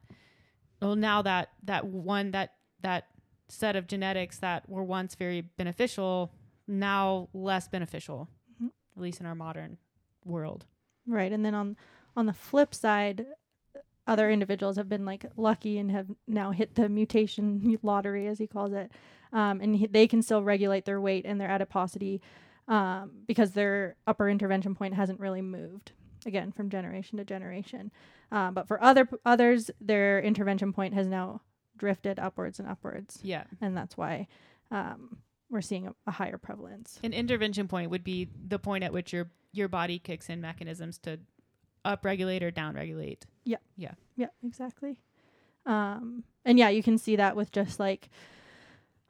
[0.80, 3.06] well now that that one that that
[3.48, 6.32] set of genetics that were once very beneficial
[6.66, 8.28] now less beneficial
[8.60, 8.70] Mhm.
[8.96, 9.78] at least in our modern
[10.24, 10.66] world
[11.08, 11.30] Right.
[11.30, 11.76] And then on
[12.16, 13.26] on the flip side,
[14.08, 18.48] other individuals have been like lucky and have now hit the mutation lottery, as he
[18.48, 18.90] calls it,
[19.32, 22.20] um, and he, they can still regulate their weight and their adiposity
[22.66, 25.92] um, because their upper intervention point hasn't really moved
[26.24, 27.90] again from generation to generation.
[28.32, 31.42] Um, but for other others, their intervention point has now
[31.76, 34.26] drifted upwards and upwards, yeah and that's why
[34.70, 35.18] um,
[35.50, 36.98] we're seeing a, a higher prevalence.
[37.02, 40.98] An intervention point would be the point at which your your body kicks in mechanisms
[40.98, 41.18] to
[41.84, 43.22] upregulate or downregulate.
[43.44, 45.00] Yeah, yeah, yeah, exactly.
[45.64, 48.08] Um, and yeah, you can see that with just like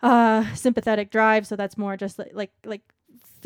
[0.03, 1.47] uh, sympathetic drive.
[1.47, 2.83] So that's more just like like, like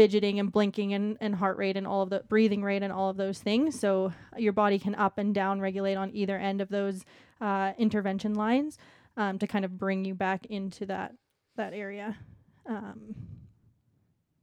[0.01, 3.11] fidgeting and blinking and, and heart rate and all of the breathing rate and all
[3.11, 3.79] of those things.
[3.79, 7.05] So your body can up and down regulate on either end of those
[7.39, 8.79] uh, intervention lines
[9.19, 11.13] um, to kind of bring you back into that
[11.57, 12.17] that area.
[12.65, 13.15] Um,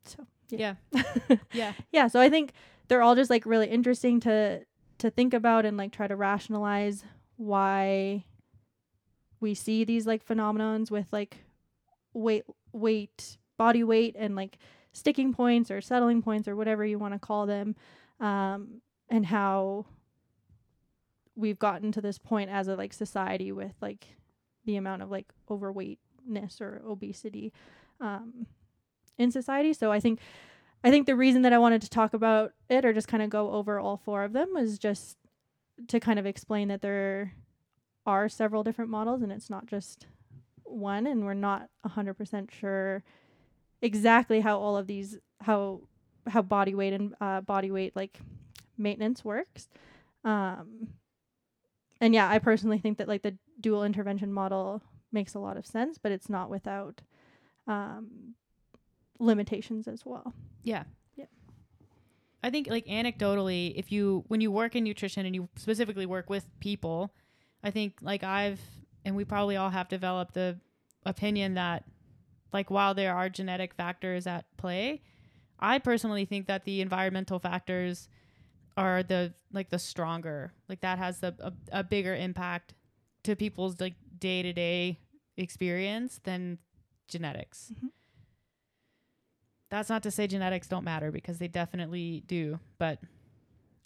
[0.05, 0.75] so Yeah.
[1.51, 1.73] Yeah.
[1.91, 2.53] yeah so i think
[2.87, 4.63] they're all just like really interesting to
[4.99, 7.03] to think about and like try to rationalize
[7.37, 8.23] why
[9.39, 11.37] we see these like phenomenons with like
[12.13, 14.59] weight weight body weight and like
[14.97, 17.75] sticking points or settling points or whatever you want to call them
[18.19, 19.85] um and how
[21.35, 24.07] we've gotten to this point as a like society with like
[24.65, 27.53] the amount of like overweightness or obesity
[28.01, 28.47] um
[29.17, 29.73] in society.
[29.73, 30.19] So i think
[30.83, 33.29] I think the reason that I wanted to talk about it or just kind of
[33.29, 35.17] go over all four of them was just
[35.87, 37.33] to kind of explain that there
[38.05, 40.07] are several different models and it's not just
[40.63, 43.03] one and we're not 100% sure
[43.81, 45.81] exactly how all of these how
[46.27, 48.19] how body weight and uh, body weight like
[48.77, 49.67] maintenance works
[50.23, 50.87] um
[52.01, 55.65] and yeah i personally think that like the dual intervention model makes a lot of
[55.65, 57.01] sense but it's not without
[57.67, 58.33] um
[59.19, 60.83] limitations as well Yeah.
[61.15, 61.25] Yeah.
[62.43, 66.29] I think like anecdotally, if you when you work in nutrition and you specifically work
[66.29, 67.11] with people,
[67.63, 68.61] I think like I've
[69.03, 70.59] and we probably all have developed the
[71.05, 71.83] opinion that
[72.53, 75.01] like while there are genetic factors at play,
[75.59, 78.09] I personally think that the environmental factors
[78.75, 80.53] are the like the stronger.
[80.69, 82.73] Like that has the a, a bigger impact
[83.23, 84.99] to people's like day-to-day
[85.35, 86.59] experience than
[87.07, 87.71] genetics.
[87.75, 87.89] Mhm.
[89.69, 92.99] That's not to say genetics don't matter because they definitely do, but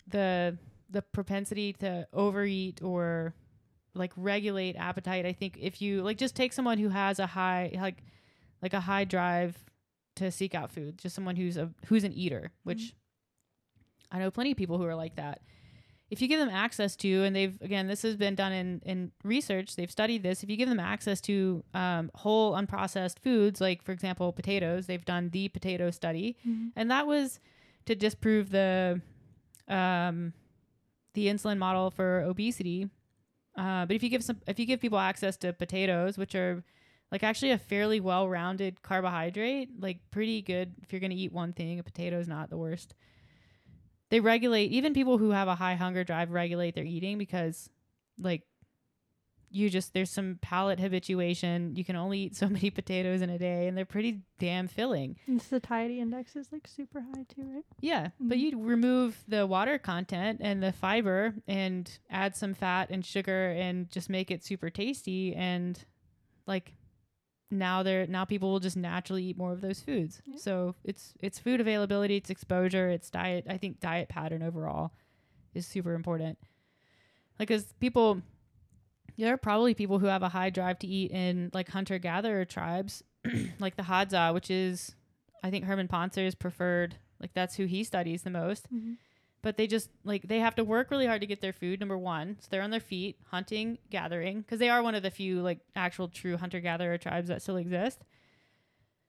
[0.07, 0.57] the
[0.89, 3.33] the propensity to overeat or
[3.93, 7.71] like regulate appetite, I think if you like just take someone who has a high
[7.75, 8.03] like
[8.61, 9.57] like a high drive
[10.15, 12.93] to seek out food, just someone who's a who's an eater, which
[14.11, 15.41] I know plenty of people who are like that.
[16.09, 19.11] If you give them access to, and they've again, this has been done in in
[19.23, 19.75] research.
[19.75, 20.43] They've studied this.
[20.43, 25.05] If you give them access to um, whole unprocessed foods, like for example potatoes, they've
[25.05, 26.35] done the potato study,
[26.75, 27.39] and that was
[27.85, 29.01] to disprove the
[29.69, 30.33] um,
[31.13, 32.89] the insulin model for obesity.
[33.57, 36.63] Uh, but if you give some, if you give people access to potatoes, which are
[37.11, 40.73] like actually a fairly well-rounded carbohydrate, like pretty good.
[40.81, 42.95] If you're gonna eat one thing, a potato is not the worst.
[44.09, 47.69] They regulate even people who have a high hunger drive regulate their eating because,
[48.19, 48.43] like,
[49.53, 51.75] you just there's some palate habituation.
[51.75, 55.17] You can only eat so many potatoes in a day, and they're pretty damn filling.
[55.27, 57.65] And satiety index is like super high too, right?
[57.81, 58.41] Yeah, but Mhm.
[58.41, 63.89] you remove the water content and the fiber and add some fat and sugar and
[63.91, 65.83] just make it super tasty and
[66.47, 66.73] like
[67.51, 70.21] now they're now people will just naturally eat more of those foods.
[70.25, 70.37] Yeah.
[70.37, 73.45] So it's it's food availability, it's exposure, it's diet.
[73.49, 74.91] I think diet pattern overall
[75.53, 76.37] is super important.
[77.39, 78.21] Like as people
[79.17, 82.45] there are probably people who have a high drive to eat in like hunter gatherer
[82.45, 83.03] tribes,
[83.59, 84.95] like the Hadza, which is
[85.43, 86.95] I think Herman Pontzer's preferred.
[87.19, 88.71] Like that's who he studies the most.
[88.73, 88.93] Mm-hmm.
[89.43, 91.79] But they just like they have to work really hard to get their food.
[91.79, 95.09] Number one, so they're on their feet, hunting, gathering, because they are one of the
[95.11, 98.03] few like actual true hunter gatherer tribes that still exist.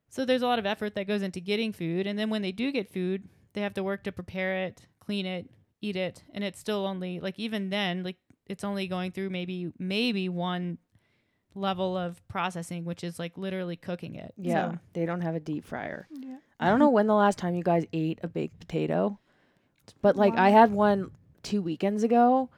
[0.09, 2.53] So there's a lot of effort that goes into getting food, and then when they
[2.53, 6.43] do get food, they have to work to prepare it, clean it, eat it, and
[6.45, 8.17] it's still only like even then like
[8.47, 10.79] it's only going through maybe maybe one
[11.55, 14.33] level of processing, which is like literally cooking it.
[14.39, 16.09] Yeah, So- they don't have a deep fryer.
[16.11, 16.37] Yeah.
[16.59, 19.19] I don't know when the last time you guys ate a baked potato,
[20.01, 21.11] but like I had one
[21.43, 22.49] two weekends ago,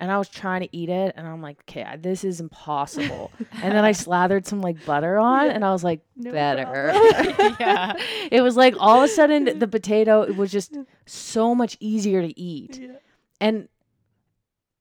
[0.00, 3.30] and I was trying to eat it, and I'm like, okay, this is impossible.
[3.62, 6.92] and then I slathered some like butter on, and I was like, No better.
[7.60, 7.92] Yeah.
[8.30, 10.76] it was like all of a sudden the potato it was just
[11.06, 12.96] so much easier to eat, Yeah.
[13.40, 13.68] and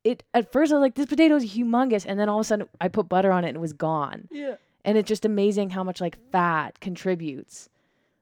[0.04, 2.46] it at first I was like, this potato is humongous, and then all of a
[2.46, 4.56] sudden I put butter on it, and it was gone Yeah.
[4.84, 7.70] and it's just amazing how much like fat contributes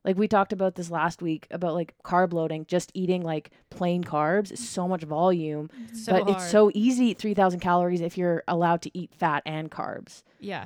[0.10, 4.04] like we talked about this last week about like carb loading just eating like plain
[4.04, 6.36] carbs is so much volume So but hard.
[6.38, 10.66] it's so easy 3000 calories if you're allowed to eat fat and carbs yeah.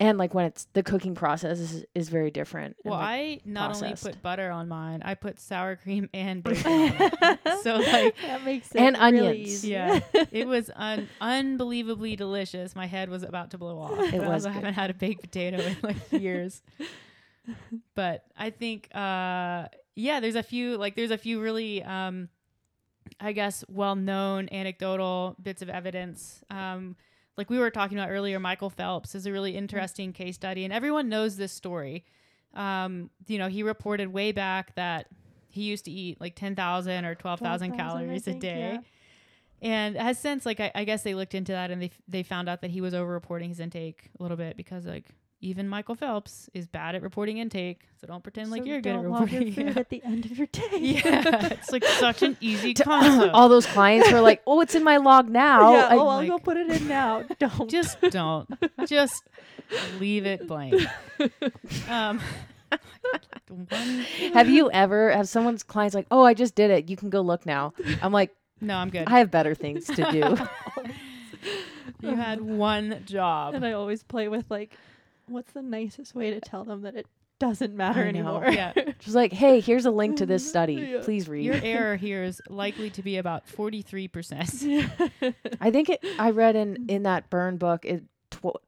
[0.00, 3.40] and like when it's the cooking process is, is very different and, Well, like, I
[3.44, 4.06] not processed.
[4.06, 6.72] only put butter on mine, I put sour cream and bacon.
[6.72, 7.58] on it.
[7.62, 9.48] So, like- that makes it And really onions.
[9.48, 9.68] easy.
[9.72, 10.00] Yeah,
[10.32, 12.74] it was un- unbelievably delicious.
[12.74, 13.98] My head was about to blow off.
[13.98, 14.54] It but I was also good.
[14.54, 16.62] haven't had a baked potato in like years.
[17.94, 22.28] but I think, uh, yeah, there's a few like there's a few really, um,
[23.18, 26.42] I guess, well-known anecdotal bits of evidence.
[26.50, 26.96] Um,
[27.36, 30.72] like we were talking about earlier, Michael Phelps is a really interesting case study, and
[30.72, 32.04] everyone knows this story.
[32.54, 35.06] Um, you know, he reported way back that
[35.48, 38.72] he used to eat like 10,000 or 12,000 12,000, I calories a day.
[38.74, 38.80] yeah.
[39.62, 42.22] And has since like I, I guess they looked into that and they f- they
[42.22, 45.06] found out that he was over-reporting his intake a little bit because like
[45.42, 49.02] even Michael Phelps is bad at reporting intake, so don't pretend like you're good at
[49.02, 49.66] don't log your reporting.
[49.68, 50.68] food at the end of your day.
[50.78, 53.32] yeah, it's like such an easy To- concept.
[53.34, 55.86] all those clients were like oh it's in my log now yeah.
[55.90, 57.22] I- oh, I'll like- go put it in now.
[57.38, 57.70] Don't.
[57.70, 58.48] just don't.
[58.86, 59.22] Just
[59.98, 60.74] leave it blank.
[61.88, 62.20] Um,
[64.34, 67.20] have you ever have someone's clients like oh i just did it you can go
[67.20, 67.72] look now
[68.02, 68.30] i'm like
[68.60, 69.04] no, I'm good.
[69.08, 70.36] i have better things to do
[72.02, 73.54] you had one job.
[73.54, 74.76] and I always play with like,
[75.30, 77.06] what's the nicest way to tell them that it
[77.38, 78.44] doesn't matter anymore?
[78.50, 78.72] Yeah.
[78.98, 80.74] Just like, hey, here's a link to this study.
[80.74, 80.98] Yeah.
[81.02, 81.44] Please read.
[81.44, 85.32] Your error here is likely to be about 43%.
[85.60, 86.04] I think it.
[86.18, 88.04] I read in in that burn book, it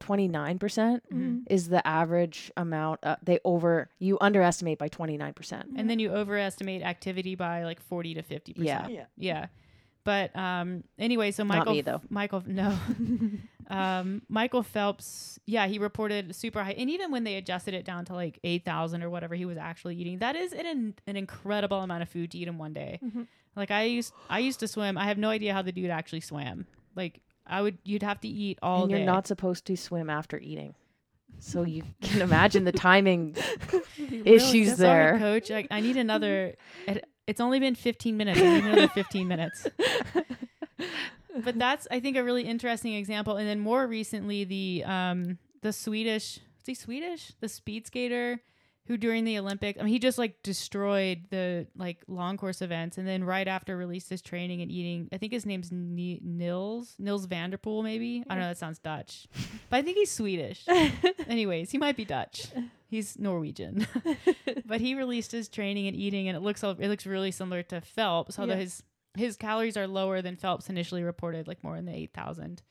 [0.01, 1.45] twenty nine percent Mhm.
[1.49, 3.01] is the average amount.
[3.03, 5.71] Uh, they over you underestimate by twenty nine percent.
[5.77, 8.55] and then you overestimate activity by like 40 to 50%.
[8.57, 8.89] Yeah.
[8.89, 9.05] Yeah.
[9.17, 9.47] Yeah.
[10.05, 12.01] But um anyway, so Michael me, though.
[12.11, 12.77] Michael no.
[13.71, 18.05] um Michael Phelps, yeah, he reported super high and even when they adjusted it down
[18.07, 22.03] to like 8,000 or whatever he was actually eating, that is an an incredible amount
[22.03, 22.99] of food to eat in one day.
[23.05, 23.27] Mhm.
[23.55, 24.97] Like I used I used to swim.
[24.99, 26.67] I have no idea how the dude actually swam.
[26.97, 29.07] Like I would you'd have to eat all and you're day.
[29.07, 30.75] not supposed to swim after eating.
[31.39, 33.35] So you can imagine the timing
[34.25, 35.19] issues Sorry, there.
[35.19, 35.51] coach.
[35.51, 36.55] I, I need another
[37.27, 38.41] it's only been 15 minutes.
[38.41, 39.67] I need another 15 minutes.
[41.45, 43.37] but that's I think a really interesting example.
[43.37, 47.33] And then more recently, the um the Swedish is he Swedish?
[47.41, 48.41] The speed skater
[48.87, 52.99] who during the Olympics, I mean, he just like destroyed the like long course events,
[52.99, 55.09] and then right after released his training and eating.
[55.13, 58.25] I think his name's Ni- Nils Nils van der Poel, maybe.
[58.29, 58.49] I don't know.
[58.49, 59.27] That sounds Dutch,
[59.71, 60.65] but I think he's Swedish.
[61.29, 62.47] Anyways, he might be Dutch.
[62.89, 63.87] He's Norwegian,
[64.67, 67.81] but he released his training and eating, and it looks it looks really similar to
[67.81, 68.61] Phelps, although Yeah.
[68.61, 68.83] his
[69.15, 72.63] his calories are lower than Phelps initially reported, like more in the eight thousand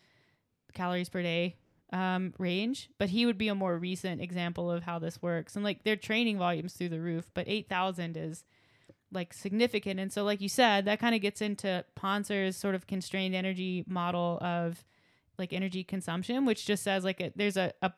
[0.73, 1.55] calories per day
[1.91, 2.89] um, range.
[2.97, 5.95] But he would be a more recent example of how this works, and like their
[5.95, 7.29] training volumes through the roof.
[7.33, 8.43] But eight thousand is
[9.13, 12.87] like significant, and so like you said, that kind of gets into Pontzer's sort of
[12.87, 14.83] constrained energy model of
[15.37, 17.91] like energy consumption, which just says like a, there's a, a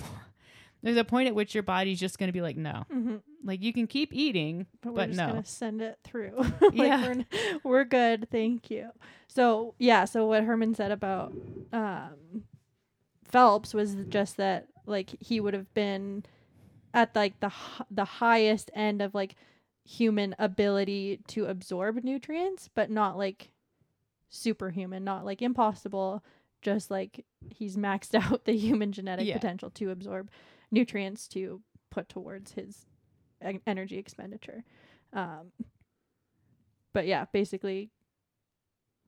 [0.82, 3.22] there's a point at which your body's just going to be like no, Mhm.
[3.44, 5.42] like you can keep eating, But we're But just no.
[5.46, 6.34] send it through.
[6.62, 7.02] like Yeah.
[7.04, 7.26] we're, n-
[7.64, 8.90] we're good, thank you.
[9.28, 11.32] So yeah, so what Herman said about
[11.72, 12.44] um
[13.34, 16.24] Phelps was just that like he would have been
[16.94, 17.52] at like the
[17.90, 19.36] the highest end of like
[19.84, 23.52] human ability to absorb nutrients, but not like
[24.30, 26.24] superhuman, not like impossible,
[26.62, 29.34] just like he's maxed out the human genetic Yeah.
[29.38, 30.30] potential to absorb
[30.72, 32.86] nutrients to put towards his
[33.66, 34.64] energy expenditure.
[35.12, 35.52] Um,
[36.94, 37.90] but yeah, basically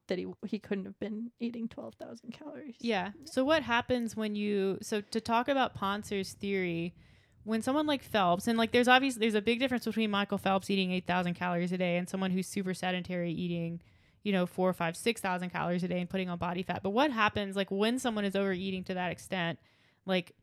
[0.07, 2.75] that he he couldn't have been eating 12,000 calories.
[2.79, 3.11] Yeah.
[3.25, 6.93] So what happens when you so to talk about Pontzer's theory,
[7.43, 10.69] when someone like Phelps and like there's obviously there's a big difference between Michael Phelps
[10.69, 13.81] eating eight thousand calories a day and someone who's super sedentary eating,
[14.23, 16.81] you know, four, five, six thousand calories a day and putting on body fat.
[16.83, 19.59] But what happens like when someone is overeating to that extent,
[20.05, 20.33] like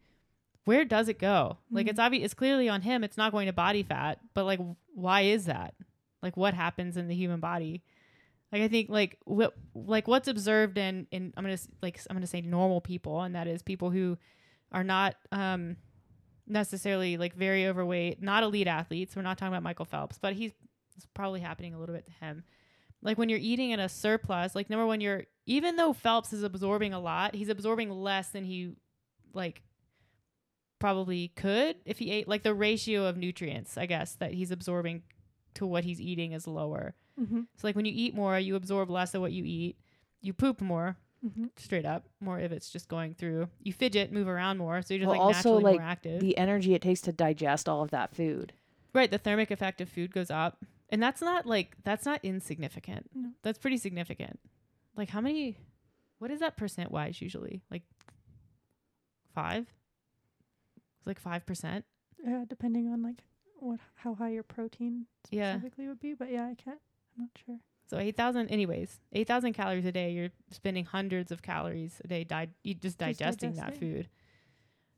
[0.64, 1.58] where does it go?
[1.72, 1.90] Like Mhm.
[1.90, 4.60] it's obvious it's clearly on him, it's not going to body fat, but like
[4.94, 5.74] why is that?
[6.22, 7.82] Like what happens in the human body?
[8.52, 12.26] Like I think like what like what's observed in in I'm gonna like I'm gonna
[12.26, 14.18] say normal people, and that is people who
[14.70, 15.76] are not um
[16.46, 19.16] necessarily like very overweight, not elite athletes.
[19.16, 20.52] We're not talking about Michael Phelps, but he's
[21.14, 22.44] probably happening a little bit to him.
[23.00, 26.42] Like when you're eating in a surplus, like number one, you're even though Phelps is
[26.42, 28.74] absorbing a lot, he's absorbing less than he
[29.32, 29.62] like
[30.78, 35.02] probably could if he ate like the ratio of nutrients, I guess, that he's absorbing
[35.54, 36.94] to what he's eating is lower.
[37.20, 37.40] Mm-hmm.
[37.56, 39.76] So like when you eat more, you absorb less of what you eat.
[40.20, 41.44] You poop more, Mm-hmm.
[41.56, 43.48] straight up, more if it's just going through.
[43.62, 46.20] You fidget, move around more, so you're just Well, like also, naturally like, more active.
[46.20, 48.52] The energy it takes to digest all of that food.
[48.92, 53.08] right, the thermic effect of food goes up, and that's not like that's not insignificant.
[53.14, 53.30] No.
[53.42, 54.40] That's pretty significant.
[54.96, 55.56] Like how many?
[56.18, 57.62] What is that percent wise usually?
[57.70, 57.82] Like
[59.34, 59.66] five?
[60.98, 61.84] It's like five percent.
[62.24, 63.22] Yeah, depending on like
[63.60, 65.58] what how high your protein Yeah.
[65.78, 66.80] would be, but yeah, I can't.
[67.16, 67.58] I'm not sure.
[67.88, 70.12] So eight thousand, anyways, eight thousand calories a day.
[70.12, 73.94] You're spending hundreds of calories a day, di- you just digesting that digesting.
[73.94, 74.08] food.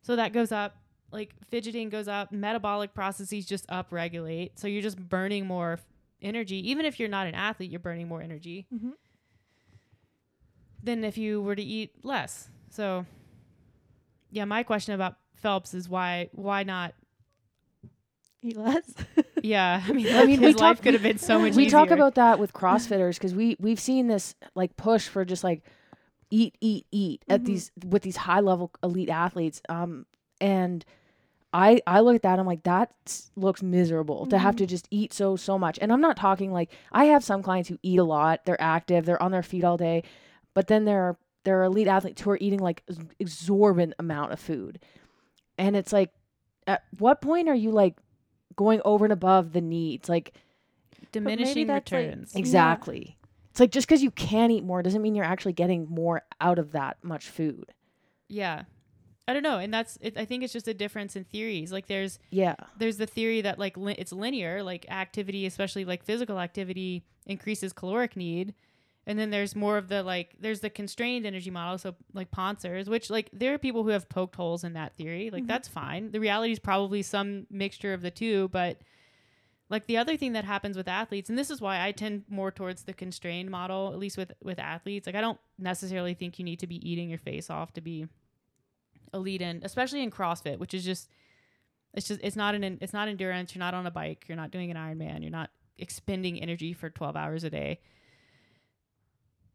[0.02, 0.76] So that goes up.
[1.10, 2.30] Like fidgeting goes up.
[2.32, 4.58] Metabolic processes just up regulate.
[4.58, 5.84] So you're just burning more f-
[6.22, 6.70] energy.
[6.70, 8.90] Even if you're not an athlete, you're burning more energy Mm-hmm.
[10.82, 12.48] than if you were to eat less.
[12.70, 13.06] So,
[14.30, 16.94] yeah, my question about Phelps is why why not?
[18.42, 18.92] Eat less.
[19.44, 21.54] Yeah, I mean, I mean, we his life talk- could have been so much.
[21.54, 25.44] we talk about that with CrossFitters because we we've seen this like push for just
[25.44, 25.62] like
[26.30, 27.44] eat, eat, eat at Mhm.
[27.44, 29.60] these with these high level elite athletes.
[29.68, 30.06] Um,
[30.40, 30.82] and
[31.52, 32.90] I I look at that I'm like that
[33.36, 35.78] looks miserable to have to just eat so so much.
[35.80, 38.46] And I'm not talking like I have some clients who eat a lot.
[38.46, 39.04] They're active.
[39.04, 40.04] They're on their feet all day,
[40.54, 44.32] but then there are there are elite athletes who are eating like ex- exorbitant amount
[44.32, 44.80] of food,
[45.58, 46.10] and it's like,
[46.66, 47.98] at what point are you like
[48.56, 50.08] going over and above the needs?
[50.08, 50.34] Like
[51.12, 52.32] diminishing that's, like, returns.
[52.34, 52.38] Yeah.
[52.40, 53.16] Exactly.
[53.50, 56.58] It's like just because you can eat more doesn't mean you're actually getting more out
[56.58, 57.72] of that much food.
[58.28, 58.64] Yeah.
[59.26, 61.72] I don't know, and that's it, I think it's just a difference in theories.
[61.72, 62.56] Like there's Yeah.
[62.76, 67.72] there's the theory that like li- it's linear, like activity, especially like physical activity, increases
[67.72, 68.52] caloric need,
[69.06, 72.88] and then there's more of the like there's the constrained energy model, so like Pontzer's,
[72.88, 75.30] which like there are people who have poked holes in that theory.
[75.30, 75.48] Like Mhm.
[75.48, 76.10] that's fine.
[76.10, 78.80] The reality is probably some mixture of the two, but
[79.70, 82.50] like the other thing that happens with athletes, and this is why I tend more
[82.50, 85.06] towards the constrained model, at least with with athletes.
[85.06, 88.06] Like I don't necessarily think you need to be eating your face off to be
[89.12, 91.08] elite in, especially in CrossFit, which is just
[91.92, 93.54] it's just it's not an it's not endurance.
[93.54, 94.24] You're not on a bike.
[94.28, 95.22] You're not doing an Ironman.
[95.22, 97.80] You're not expending energy for 12 hours a day.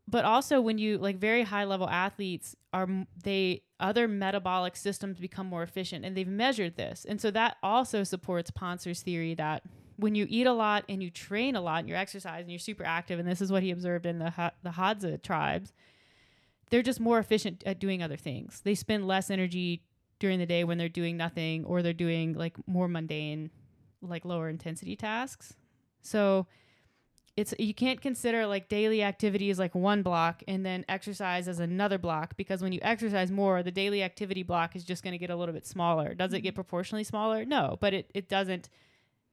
[0.10, 2.88] But also when you like very high level athletes are
[3.24, 7.06] they other metabolic systems become more efficient and they've measured this.
[7.08, 9.64] And so that also supports Pontzer's theory that
[9.98, 12.60] when you eat a lot and you train a lot and you exercise and you're
[12.60, 15.74] super active and this is what he observed in the Ha- the Hadza tribes
[16.70, 18.62] they're just more efficient at doing other things.
[18.64, 19.84] They spend less energy
[20.20, 23.50] during the day when they're doing nothing or they're doing like more mundane
[24.02, 25.56] like lower intensity tasks.
[26.02, 26.48] So
[27.40, 31.60] it's you can't consider like daily activity as like one block and then exercise as
[31.60, 35.18] another block because when you exercise more, the daily activity block is just going to
[35.18, 36.14] get a little bit smaller.
[36.14, 37.46] Does it get proportionally smaller?
[37.46, 38.68] No, but it it doesn't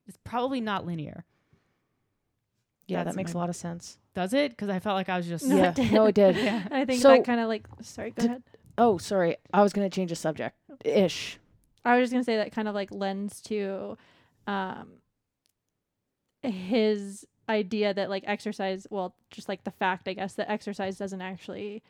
[0.07, 1.25] it's probably not linear.
[2.87, 3.99] Yeah, That's that makes my- a lot of sense.
[4.15, 4.53] Does it?
[4.53, 5.71] Because I felt like I was just No, yeah.
[5.71, 5.93] it did.
[5.93, 6.37] No, it did.
[6.49, 6.69] yeah.
[6.71, 8.43] I think So- that kind of like sorry, go Did- ahead.
[8.79, 9.37] Oh, sorry.
[9.53, 10.57] I was gonna change the subject.
[10.85, 11.39] Ish.
[11.85, 13.97] I was just gonna say that kind of like lends to
[14.47, 14.89] um
[16.43, 21.21] his idea that like exercise well just like the fact I guess that exercise doesn't
[21.23, 21.83] actually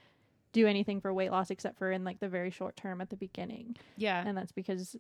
[0.53, 3.17] do anything for weight loss except for in like the very short term at the
[3.17, 3.77] beginning.
[3.97, 4.23] Yeah.
[4.27, 4.97] And that's because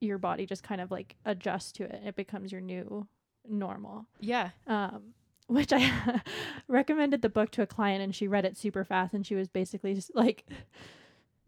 [0.00, 2.02] your body just kind of like adjusts to it.
[2.04, 3.06] It becomes your new
[3.48, 4.06] normal.
[4.20, 4.50] Yeah.
[4.66, 5.14] Um
[5.46, 6.22] which I
[6.68, 9.48] recommended the book to a client and she read it super fast and she was
[9.48, 10.44] basically just like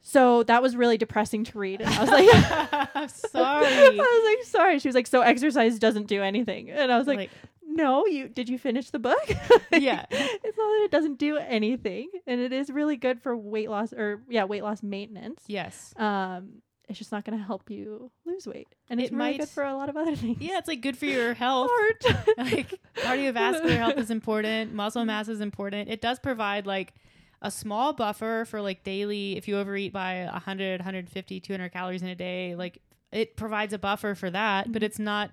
[0.03, 1.81] So that was really depressing to read.
[1.81, 3.67] And I was like, I'm sorry.
[3.67, 4.79] I was like, sorry.
[4.79, 6.71] She was like, so exercise doesn't do anything.
[6.71, 7.31] And I was like, Like,
[7.77, 9.27] no, you did you finish the book?
[9.73, 10.07] Yeah.
[10.11, 12.09] it's not that it doesn't do anything.
[12.27, 15.43] And it is really good for weight loss or yeah, weight loss maintenance.
[15.47, 15.93] yes.
[15.97, 18.69] Um, it's just not gonna help you lose weight.
[18.89, 20.39] And it's It really might- good for a lot of other things.
[20.41, 21.69] Yeah, it's like good for your health.
[21.71, 22.05] Heart.
[22.39, 26.95] like cardiovascular health is important muscle mass is important it does provide like
[27.43, 32.09] a small buffer for like daily if you overeat by 100 150 200 calories in
[32.09, 32.79] a day like
[33.13, 34.87] it provides a buffer for that but Mhm.
[34.87, 35.31] it's not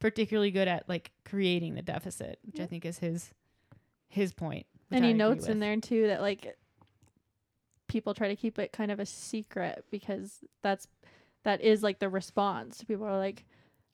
[0.00, 3.30] particularly good at like creating the deficit which i think is his
[4.08, 6.56] his point and he notes in there too that like
[7.88, 10.86] people try to keep it kind of a secret because that's
[11.44, 12.84] that is like the response.
[12.84, 13.44] People are like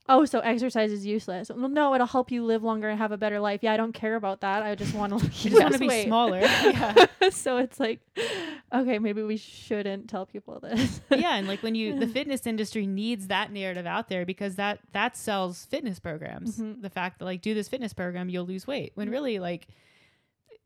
[0.08, 1.50] oh so exercise is useless.
[1.54, 3.60] Well no it'll help you live longer and have a better life.
[3.62, 4.62] Yeah i don't care about that.
[4.62, 6.40] I just want to you just want to be smaller.
[6.64, 7.06] Yeah.
[7.30, 8.00] So it's like
[8.74, 11.00] okay maybe we shouldn't tell people this.
[11.10, 14.80] Yeah and like when you the fitness industry needs that narrative out there because that
[14.92, 16.58] that sells fitness programs.
[16.58, 16.82] Mhm.
[16.82, 18.92] the fact that like do this fitness program you'll lose weight.
[18.94, 19.12] When Mhm.
[19.12, 19.68] really like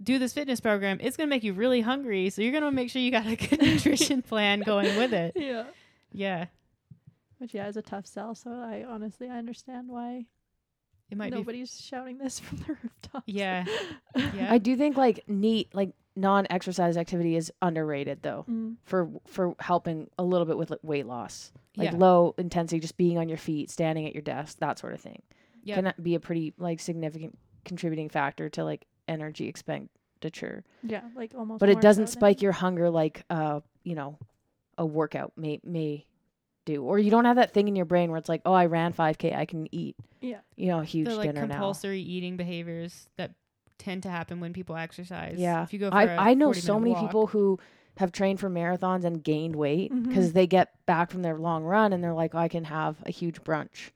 [0.03, 2.71] do this fitness program it's going to make you really hungry so you're going to
[2.71, 5.33] make sure you got a good nutrition plan going with it.
[5.37, 5.65] Yeah.
[6.13, 6.47] Yeah.
[7.39, 10.27] Which yeah is a tough sell so i honestly i understand why
[11.11, 13.25] it might nobody's shouting this from the rooftops.
[13.27, 13.65] Be yeah.
[14.15, 14.49] Yeah.
[14.53, 18.77] I do think like NEAT, like non-exercise activity is underrated though Mm.
[18.85, 21.53] for for helping a little bit with like, weight loss.
[21.77, 24.95] Like yeah low intensity, just being on your feet, standing at your desk, that sort
[24.95, 25.23] of thing.
[25.63, 25.77] Yeah.
[25.77, 30.65] Can be a pretty like significant contributing factor to like energy expenditure.
[30.83, 34.19] yeah like almost But it doesn't so spike your hunger like uh, you know,
[34.77, 36.05] a workout may may
[36.65, 36.83] do.
[36.85, 38.93] Or you don't have that thing in your brain where it's like, "Oh, I ran
[38.93, 40.41] 5k, I can eat." Yeah.
[40.57, 43.33] You know, a huge the like dinner compulsory eating behaviors that
[43.79, 45.63] tend to happen when people exercise Yeah.
[45.63, 46.03] if you go for now.
[46.03, 47.01] a I I know so many walk.
[47.01, 47.59] people who
[47.99, 51.93] have trained for marathons and gained weight because they get back from their long run
[51.93, 53.91] and they're like, oh, "I can have a huge brunch."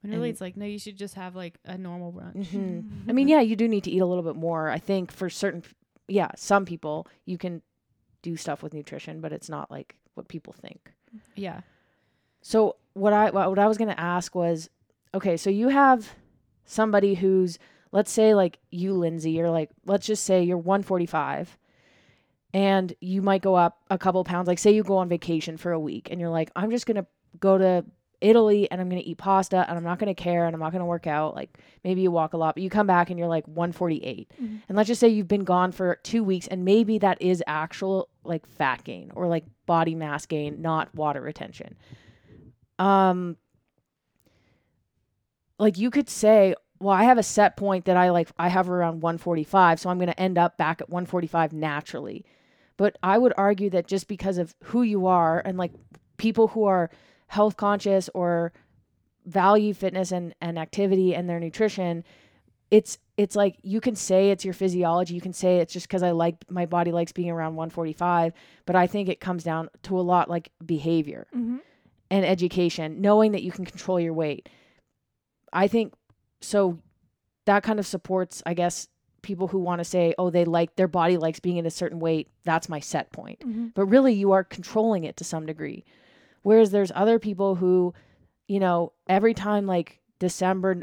[0.00, 2.80] when really and- it's like no you should just have like a normal brunch hmm
[3.08, 4.68] I mean, yeah, you do need to eat a little bit more.
[4.68, 5.62] I think for certain,
[6.08, 7.62] yeah, some people you can
[8.22, 10.92] do stuff with nutrition, but it's not like what people think.
[11.36, 11.60] yeah
[12.40, 14.68] So what I what what I was gonna ask was,
[15.14, 16.14] okay, so you have
[16.64, 17.58] somebody who's
[17.92, 21.56] let's say like you, Lindsay, you're like let's just say you're 145,
[22.54, 24.48] and you might go up a couple pounds.
[24.48, 27.06] Like say you go on vacation for a week, and you're like, I'm just gonna
[27.38, 27.84] go to
[28.20, 30.86] Italy and I'm gonna eat pasta and I'm not gonna care and I'm not gonna
[30.86, 31.34] work out.
[31.34, 34.30] Like maybe you walk a lot, but you come back and you're like 148.
[34.40, 34.62] Mhm.
[34.68, 38.08] And let's just say you've been gone for two weeks and maybe that is actual
[38.22, 41.74] like fat gain or like body mass gain, not water retention.
[42.78, 43.36] Um
[45.58, 48.68] like you could say, well, I have a set point that I like I have
[48.68, 52.24] around 145, so I'm gonna end up back at 145 naturally.
[52.76, 55.72] But I would argue that just because of who you are and like
[56.16, 56.90] people who are
[57.28, 58.52] health conscious or
[59.24, 62.02] value fitness and, and activity and their nutrition,
[62.70, 66.02] it's it's like you can say it's your physiology, you can say it's just because
[66.02, 68.32] I like my body likes being around 145,
[68.66, 71.60] but I think it comes down to a lot like behavior Mhm.
[72.10, 74.48] and education, knowing that you can control your weight.
[75.52, 75.92] I think
[76.42, 76.78] so
[77.46, 78.88] that kind of supports, I guess,
[79.22, 82.00] people who want to say, oh, they like their body likes being in a certain
[82.00, 82.28] weight.
[82.44, 83.40] That's my set point.
[83.40, 83.72] Mhm.
[83.74, 85.84] But really, you are controlling it to some degree.
[86.42, 87.94] Whereas there's other people who,
[88.48, 90.82] you know, every time like December,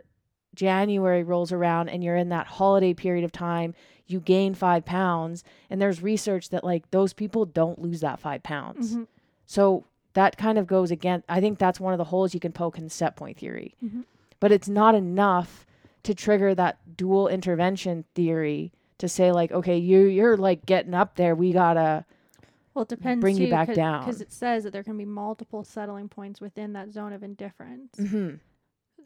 [0.55, 3.73] January rolls around and you're in that holiday period of time,
[4.07, 5.43] you gain five pounds.
[5.69, 8.95] And there's research that like those people don't lose that five pounds.
[8.95, 9.07] Mhm.
[9.45, 12.51] So that kind of goes against, I think that's one of the holes you can
[12.51, 13.75] poke in set point theory.
[13.83, 14.05] Mhm.
[14.39, 15.65] But it's not enough
[16.03, 21.15] to trigger that dual intervention theory to say like, okay, you you're like getting up
[21.15, 21.35] there.
[21.35, 22.05] We gotta
[22.73, 23.21] Well, it depends.
[23.21, 24.05] bring you back down.
[24.05, 27.95] because it says that there can be multiple settling points within that zone of indifference.
[27.97, 28.35] hmm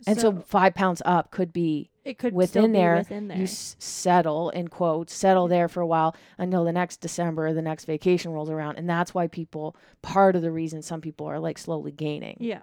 [0.08, 3.38] And so, five pounds up could be it could within there, Within there.
[3.38, 7.54] you s- settle in quotes, settle there for a while until the next December, or
[7.54, 9.76] the next vacation rolls around, and that's why people.
[10.02, 12.38] Part of the reason some people are like slowly gaining.
[12.40, 12.62] yeah.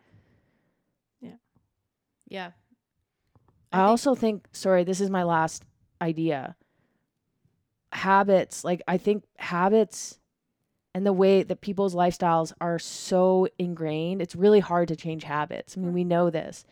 [2.30, 2.52] Yeah
[3.72, 5.64] I, think- also think, sorry, this is my last
[6.00, 6.56] idea.
[7.92, 10.18] Habits, like I think habits
[10.94, 15.76] and the way that people's lifestyles are so ingrained, it's really hard to change habits.
[15.76, 16.08] I mean, we mm.
[16.08, 16.64] know this.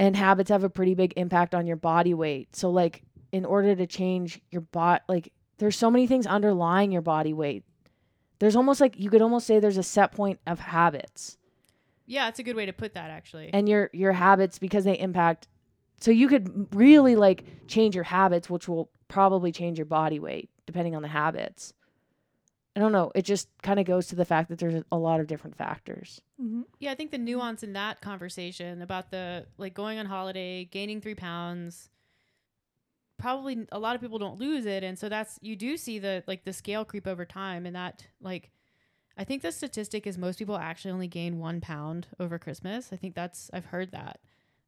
[0.00, 2.56] And habits have a pretty big impact on your body weight.
[2.56, 7.02] So like in order to change your body like there's so many things underlying your
[7.02, 7.64] body weight.
[8.40, 11.38] There's almost like you could almost say there's a set point of habits
[12.06, 14.98] yeah it's a good way to put that actually and your your habits because they
[14.98, 15.48] impact
[16.00, 20.50] so you could really like change your habits which will probably change your body weight
[20.66, 21.72] depending on the habits
[22.76, 23.12] I don't know.
[23.14, 26.20] It just kind of goes to the fact that there's a lot of different factors.
[26.42, 26.62] Mm-hmm.
[26.80, 31.00] Yeah, I think the nuance in that conversation about the like going on holiday, gaining
[31.00, 31.88] three pounds,
[33.16, 36.24] probably a lot of people don't lose it, and so that's you do see the
[36.26, 38.50] like the scale creep over time, and that like
[39.16, 42.90] I think the statistic is most people actually only gain one pound over Christmas.
[42.92, 44.18] I think that's I've heard that.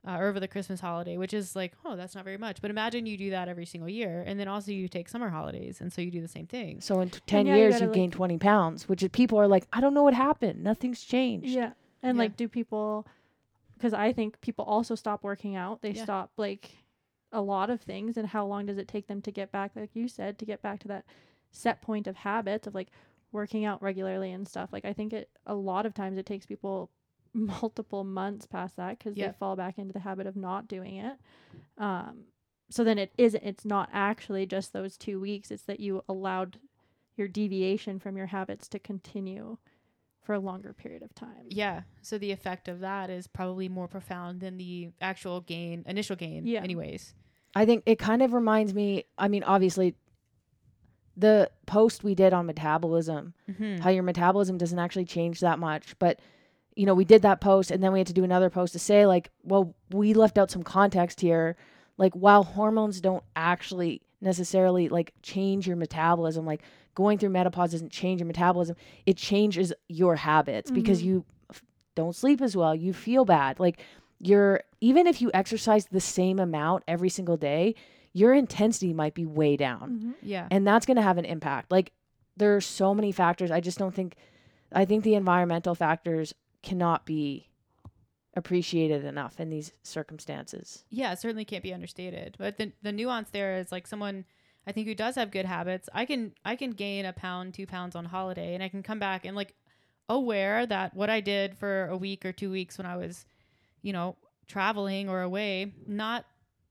[0.06, 2.62] Uh, or over the Christmas holiday, which is like, oh, that's not very much.
[2.62, 5.80] But imagine you do that every single year, and then also you take summer holidays,
[5.80, 6.80] and so you do the same thing.
[6.80, 9.36] So in t- 10 yeah, years, gotta, you've like- gained 20 pounds, which is, people
[9.40, 10.62] are like, I don't know what happened.
[10.62, 11.48] Nothing's changed.
[11.48, 11.72] Yeah.
[12.04, 12.22] And Yeah.
[12.22, 13.04] like, do people,
[13.76, 15.82] because I think people also stop working out.
[15.82, 16.04] They Yeah.
[16.04, 16.70] stop like
[17.32, 18.16] a lot of things.
[18.16, 20.62] And how long does it take them to get back, like you said, to get
[20.62, 21.04] back to that
[21.50, 22.90] set point of habits of like
[23.32, 24.70] working out regularly and stuff?
[24.72, 26.90] Like, I think it, a lot of times it takes people
[27.34, 29.28] multiple months past that because Yeah.
[29.28, 31.16] they fall back into the habit of not doing it.
[31.78, 32.24] Um,
[32.70, 35.50] so then it isn't, it's not actually just those two weeks.
[35.50, 36.58] It's that you allowed
[37.16, 39.58] your deviation from your habits to continue
[40.22, 41.46] for a longer period of time.
[41.48, 41.82] Yeah.
[42.02, 46.46] So the effect of that is probably more profound than the actual gain, initial gain,
[46.46, 46.62] Yeah.
[46.62, 47.14] anyways.
[47.54, 49.94] I think it kind of reminds me, I mean, obviously,
[51.16, 53.78] the post we did on metabolism, Mm-hmm.
[53.82, 55.98] how your metabolism doesn't actually change that much.
[55.98, 56.20] But,
[56.74, 58.78] you know, we did that post and then we had to do another post to
[58.78, 61.56] say, like, well, we left out some context here.
[61.96, 66.62] Like, while hormones don't actually necessarily like change your metabolism, like
[66.94, 71.04] going through menopause doesn't change your metabolism, it changes your habits because Mhm.
[71.04, 71.62] you f-
[71.94, 72.74] don't sleep as well.
[72.74, 73.58] You feel bad.
[73.60, 73.80] Like,
[74.18, 77.74] you're, even if you exercise the same amount every single day,
[78.20, 80.10] your intensity might be way down Mm-hmm.
[80.22, 80.48] Yeah.
[80.50, 81.92] and that's going to have an impact like
[82.36, 84.16] there are so many factors i just don't think
[84.72, 87.48] i think the environmental factors cannot be
[88.34, 92.36] appreciated enough in these circumstances yeah, certainly can't be understated.
[92.38, 94.24] But the the nuance there is like someone
[94.66, 97.66] I think who does have good habits, I can I can gain a pound, two
[97.66, 99.54] pounds on holiday and I can come back and like
[100.08, 103.24] aware that what I did for a week or two weeks when I was,
[103.82, 104.16] you know,
[104.48, 106.26] traveling or away, not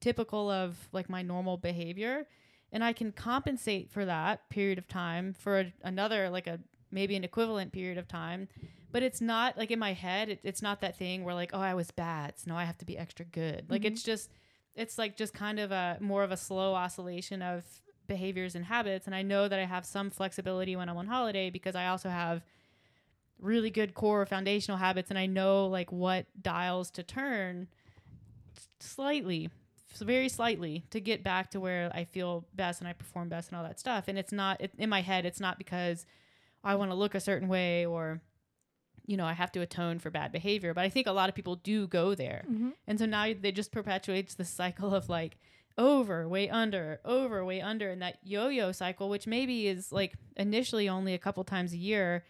[0.05, 2.27] typical of like my normal behavior.
[2.71, 6.59] And I can compensate for that period of time for a, another like a
[6.91, 8.47] maybe an equivalent period of time
[8.91, 11.59] but it's not like in my head it, it's not that thing where like oh
[11.59, 13.87] i was bad so now i have to be extra good like Mhm.
[13.91, 14.29] it's just
[14.75, 17.65] it's like just kind of a more of a slow oscillation of
[18.07, 21.49] behaviors and habits and i know that i have some flexibility when i'm on holiday
[21.49, 22.43] because i also have
[23.39, 27.67] really good core foundational habits and i know like what dials to turn
[28.79, 29.49] slightly
[30.01, 33.57] very slightly to get back to where i feel best and i perform best and
[33.57, 36.05] all that stuff and it's not it, in my head it's not because
[36.63, 38.21] i want to look a certain way or
[39.05, 41.35] you know i have to atone for bad behavior but i think a lot of
[41.35, 42.69] people do go there Mm-hmm.
[42.87, 45.37] and so now they just perpetuates the cycle of like
[45.77, 50.87] over, way under, over, way under, and that yo-yo cycle, which maybe is like initially
[50.87, 52.23] only a couple times a year,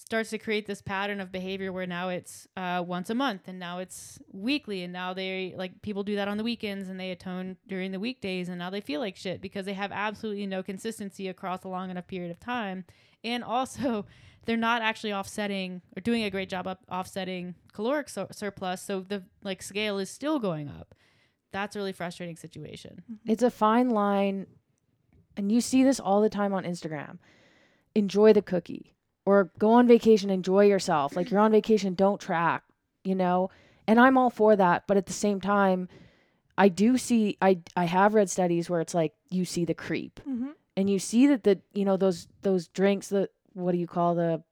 [0.00, 3.58] starts to create this pattern of behavior where now it's uh, once a month, and
[3.58, 7.10] now it's weekly, and now they like people do that on the weekends, and they
[7.10, 10.62] atone during the weekdays, and now they feel like shit because they have absolutely no
[10.62, 12.84] consistency across a long enough period of time,
[13.22, 14.06] and also
[14.46, 19.00] they're not actually offsetting or doing a great job of offsetting caloric sur- surplus so
[19.00, 20.94] the like scale is still going up.
[21.52, 23.02] That's a really frustrating situation.
[23.26, 24.46] It's a fine line
[25.36, 27.18] and you see this all the time on instagram.
[27.94, 28.94] Enjoy the cookie
[29.26, 32.62] or go on vacation enjoy yourself like you're on vacation don't track
[33.04, 33.50] you know
[33.86, 35.88] and i'm all for that but at the same time
[36.58, 40.20] i do see i i have read studies where it's like you see the creep
[40.28, 40.50] Mm-hmm.
[40.76, 44.14] and you see that the you know those those drinks the what do you call
[44.14, 44.42] the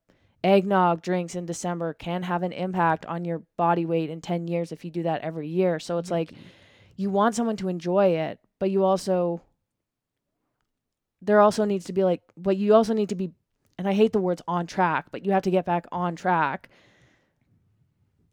[0.44, 4.70] eggnog drinks in December can have an impact on your body weight in 10 years
[4.70, 5.80] if you do that every year.
[5.80, 6.32] So it's like
[6.94, 9.40] you want someone to enjoy it, but you also
[11.20, 13.32] there also needs to be like but you also need to be
[13.78, 16.68] and I hate the words on track, but you have to get back on track.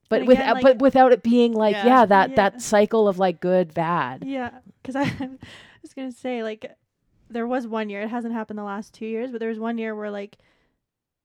[0.09, 1.85] But And with again, uh, like- but without it being like Yeah.
[1.85, 2.35] yeah, that Yeah.
[2.35, 4.23] that cycle of like good bad.
[4.25, 5.29] Yeah, because I
[5.81, 6.75] was gonna say like
[7.29, 8.01] there was one year.
[8.01, 10.37] It hasn't happened the last two years, but there was one year where like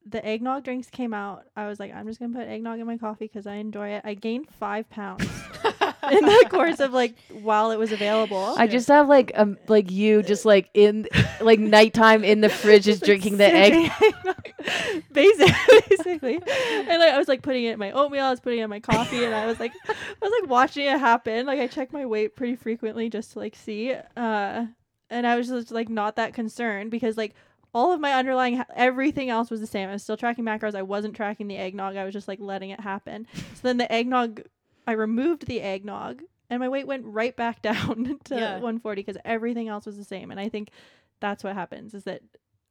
[0.07, 1.45] the eggnog drinks came out.
[1.57, 4.03] I was like, I'm just gonna put eggnog in my coffee because I enjoy it.
[4.05, 5.29] I gained five pounds
[6.11, 8.55] in the course of like while it was available.
[8.57, 11.09] I just have like um like you just like in
[11.41, 13.91] like nighttime in the fridge Like, drinking the egg.
[15.13, 15.55] basically,
[15.89, 16.35] basically.
[16.35, 18.71] And like I was like putting it in my oatmeal, I was putting it in
[18.71, 21.47] my coffee, and I was like, I was like watching it happen.
[21.47, 23.95] Like I check my weight pretty frequently just to like see.
[24.17, 24.67] Uh,
[25.09, 27.35] and I was just like not that concerned because like
[27.73, 29.89] all of my underlying ha- everything else was the same.
[29.89, 30.75] I was still tracking macros.
[30.75, 31.97] I wasn't tracking the eggnog.
[31.97, 33.27] I was just like letting it happen.
[33.35, 34.43] So then the eggnog,
[34.91, 38.53] I removed the eggnog, and my weight went right back down to Yeah.
[38.55, 40.33] 140 because everything else was the same.
[40.33, 40.71] And I think
[41.21, 42.23] that's what happens is that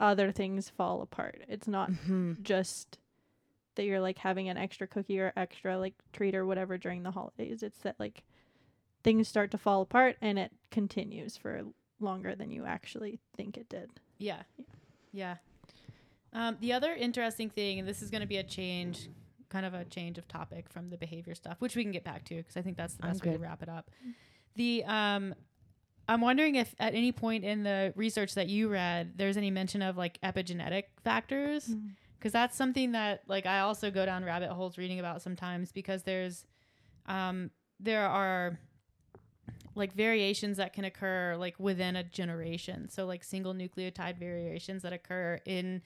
[0.01, 1.41] other things fall apart.
[1.47, 2.41] It's not Mhm.
[2.41, 2.97] just
[3.75, 7.11] that you're like having an extra cookie or extra like treat or whatever during the
[7.11, 7.63] holidays.
[7.63, 8.23] It's that like
[9.03, 11.63] things start to fall apart and it continues for
[12.01, 13.89] longer than you actually think it did.
[14.17, 14.43] Yeah.
[15.13, 15.37] Yeah.
[16.33, 19.07] Um, the other interesting thing, and this is going to be a change,
[19.49, 22.23] kind of a change of topic from the behavior stuff, which we can get back
[22.25, 23.89] to because I think that's the best way to wrap it up.
[24.55, 25.35] The um,
[26.07, 29.81] I'm wondering if at any point in the research that you read, there's any mention
[29.81, 31.67] of like epigenetic factors?
[32.17, 36.03] Because that's something that like I also go down rabbit holes reading about sometimes because
[36.03, 36.45] there's
[37.05, 38.59] um there are
[39.75, 42.89] like variations that can occur like within a generation.
[42.89, 45.81] So like single nucleotide variations that occur in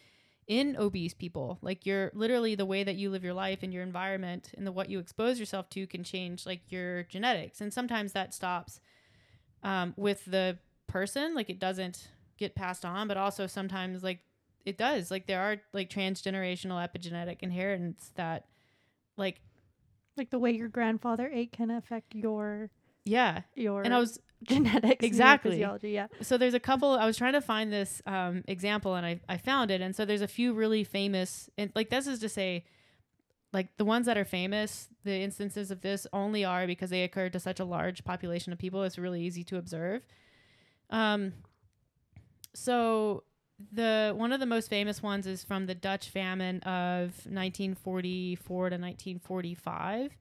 [0.48, 1.58] in obese people.
[1.62, 4.72] Like you're literally the way that you live your life and your environment and the
[4.72, 7.62] what you expose yourself to can change like your genetics.
[7.62, 8.80] And sometimes that stops
[9.64, 11.34] um, with the person.
[11.36, 14.20] Like it doesn't get passed on but also sometimes like
[14.66, 15.12] it does.
[15.12, 18.46] Like there are like transgenerational epigenetic inheritance that
[19.18, 19.42] like
[20.18, 22.70] Like the way your grandfather ate can affect your
[23.06, 23.42] yeah.
[23.56, 25.52] your and i was genetics Exactly.
[25.52, 25.92] physiology.
[25.92, 26.08] Yeah.
[26.22, 29.38] so there's a couple i was trying to find this um, example and I, I
[29.38, 32.66] found it and so there's a few really famous and like this is to say
[33.52, 37.30] like the ones that are famous the instances of this only are because they occur
[37.30, 40.02] to such a large population of people it's really easy to observe
[40.90, 41.34] um
[42.54, 43.24] so
[43.72, 48.76] the one of the most famous ones is from the dutch famine of 1944 to
[48.76, 50.18] 1945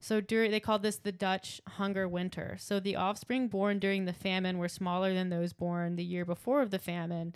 [0.00, 2.56] so during they called this the Dutch hunger winter.
[2.60, 6.62] So the offspring born during the famine were smaller than those born the year before
[6.62, 7.34] of the famine.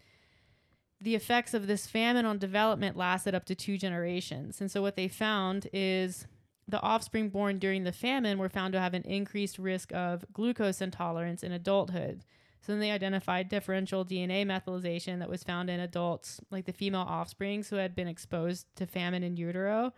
[1.01, 4.61] The effects of this famine on development lasted up to two generations.
[4.61, 6.27] And so what they found is
[6.69, 10.81] the offspring born during the famine were found to have an increased risk of glucose
[10.81, 12.25] intolerance in adulthood.
[12.61, 17.07] So then they identified differential DNA methylation that was found in adults, like the female
[17.09, 19.95] offsprings who had been exposed to famine in utero.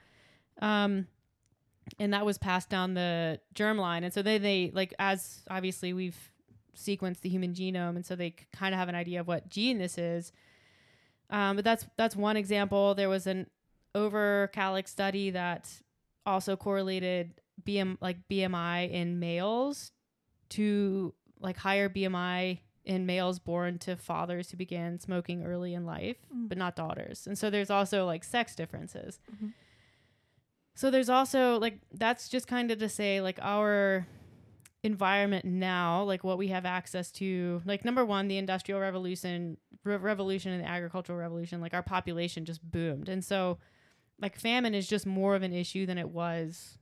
[0.60, 1.08] Um,
[1.98, 6.16] and that was passed down the germline and so they they like as obviously we've
[6.76, 9.78] sequenced the human genome and so they kind of have an idea of what gene
[9.78, 10.32] this is.
[11.30, 12.94] Um, but that's that's one example.
[12.94, 13.46] There was an
[13.94, 15.70] Överkalix study that
[16.24, 19.92] also correlated bm like bmi in males
[20.48, 26.16] to like higher bmi in males born to fathers who began smoking early in life
[26.34, 26.48] Mm.
[26.48, 27.26] but not daughters.
[27.26, 29.20] And so there's also like sex differences.
[29.30, 29.52] Mhm.
[30.74, 34.06] So there's also like that's just kind of to say like our
[34.82, 39.96] environment now, like what we have access to, like number one, the industrial revolution, re-
[39.96, 43.58] revolution and the agricultural revolution, like our population just boomed, and so
[44.20, 46.78] like famine is just more of an issue than it was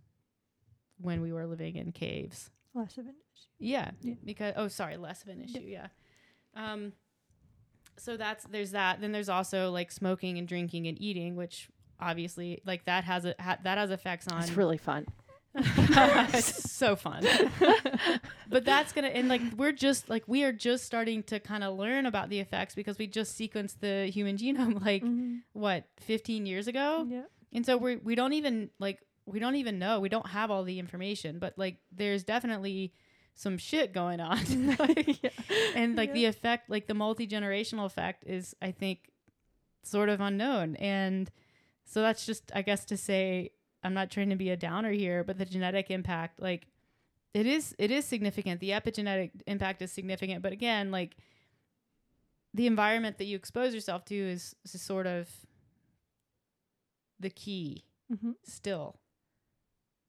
[0.99, 2.51] when we were living in caves.
[2.75, 3.47] Less of an issue.
[3.59, 4.15] Yeah, Yeah.
[4.25, 5.61] because oh, sorry, less of an issue.
[5.65, 5.89] Yeah.
[6.55, 6.93] Um.
[7.99, 9.01] So that's there's that.
[9.03, 11.69] Then there's also like smoking and drinking and eating, which
[12.01, 14.41] obviously like that has a ha- that has effects on.
[14.43, 15.07] It's really fun.
[15.55, 17.27] it's so fun.
[18.49, 21.77] but that's gonna and like we're just like we are just starting to kind of
[21.77, 25.41] learn about the effects because we just sequenced the human genome like Mhm.
[25.53, 27.23] what 15 years ago Yeah.
[27.53, 30.63] and so we we don't even like we don't even know we don't have all
[30.65, 32.93] the information but like there's definitely
[33.35, 34.39] some shit going on
[34.79, 35.31] Like, Yeah.
[35.75, 36.15] and like Yeah.
[36.15, 39.11] the effect like the multi-generational effect is i think
[39.83, 41.29] sort of unknown and
[41.93, 43.51] so that's just i guess to say
[43.83, 46.67] i'm not trying to be a downer here but the genetic impact like
[47.35, 51.17] it is it is significant the epigenetic impact is significant but again like
[52.55, 55.29] the environment that you expose yourself to is, is sort of
[57.19, 58.35] the key Mhm.
[58.45, 58.97] still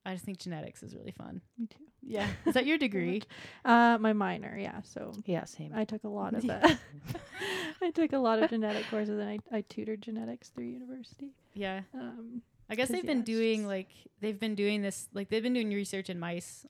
[0.06, 1.86] i just think genetics is really fun Me too.
[2.02, 3.22] yeah is that your degree
[3.64, 4.82] Uh, my minor, yeah.
[4.82, 5.72] So Yeah, same.
[5.76, 6.80] I took a lot of that.
[7.82, 11.30] I took a lot of genetic courses, and I I tutored genetics through university.
[11.54, 11.82] Yeah.
[11.93, 13.89] Um, I guess they've yeah, been doing just- like
[14.22, 16.66] they've been doing this like they've been doing research in mice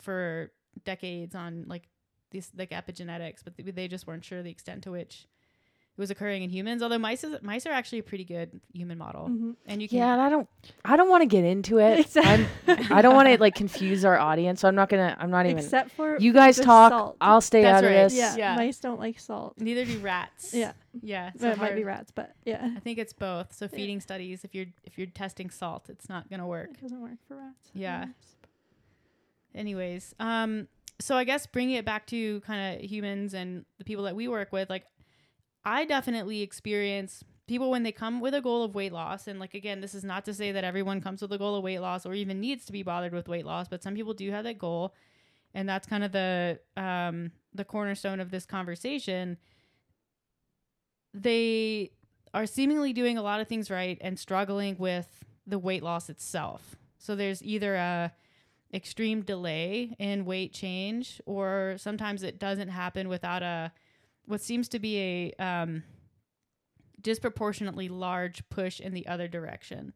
[0.00, 0.52] for
[0.84, 1.88] decades on like
[2.30, 5.26] these like epigenetics, but they, just weren't sure the extent to which
[5.96, 6.82] was occurring in humans.
[6.82, 9.56] Although mice is, mice are actually a pretty good human model, mhm.
[9.66, 10.48] and you can Yeah, and I don't
[10.84, 12.00] I don't want to get into it.
[12.06, 12.46] Exactly.
[12.68, 15.46] I'm, I don't want to like confuse our audience, so I'm not gonna I'm not
[15.46, 17.16] even Except for You guys talk, salt.
[17.20, 18.04] I'll stay That's out of right.
[18.04, 18.14] this.
[18.16, 18.56] yeah, Yeah.
[18.56, 19.54] mice don't like salt.
[19.58, 20.52] neither do rats.
[20.52, 21.32] Yeah, yeah.
[21.32, 23.54] so So it might be rats, but yeah, I think it's both.
[23.54, 23.76] So Yeah.
[23.76, 26.70] feeding studies, if you're if you're testing salt, it's not gonna work.
[26.72, 27.70] it doesn't work for rats.
[27.74, 28.06] Yeah.
[29.54, 30.68] Anyways um
[30.98, 34.28] so i guess bringing it back to kind of humans and the people that we
[34.28, 34.84] work with like
[35.66, 39.52] i definitely experience people when they come with a goal of weight loss and like
[39.52, 42.06] again this is not to say that everyone comes with a goal of weight loss
[42.06, 44.58] or even needs to be bothered with weight loss but some people do have that
[44.58, 44.94] goal
[45.52, 49.36] and that's kind of the um the cornerstone of this conversation
[51.12, 51.90] they
[52.34, 56.76] are seemingly doing a lot of things right and struggling with the weight loss itself.
[56.98, 58.12] So there's either a
[58.74, 63.72] extreme delay in weight change or sometimes it doesn't happen without a
[64.26, 65.82] what seems to be a um,
[67.00, 69.92] disproportionately large push in the other direction.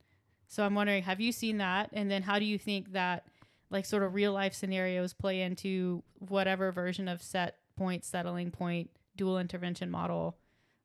[0.49, 1.91] So I'm wondering, have you seen that?
[1.93, 3.25] And then how do you think that
[3.71, 8.91] like sort of real life scenarios play into whatever version of set point, settling point,
[9.17, 10.37] dual intervention model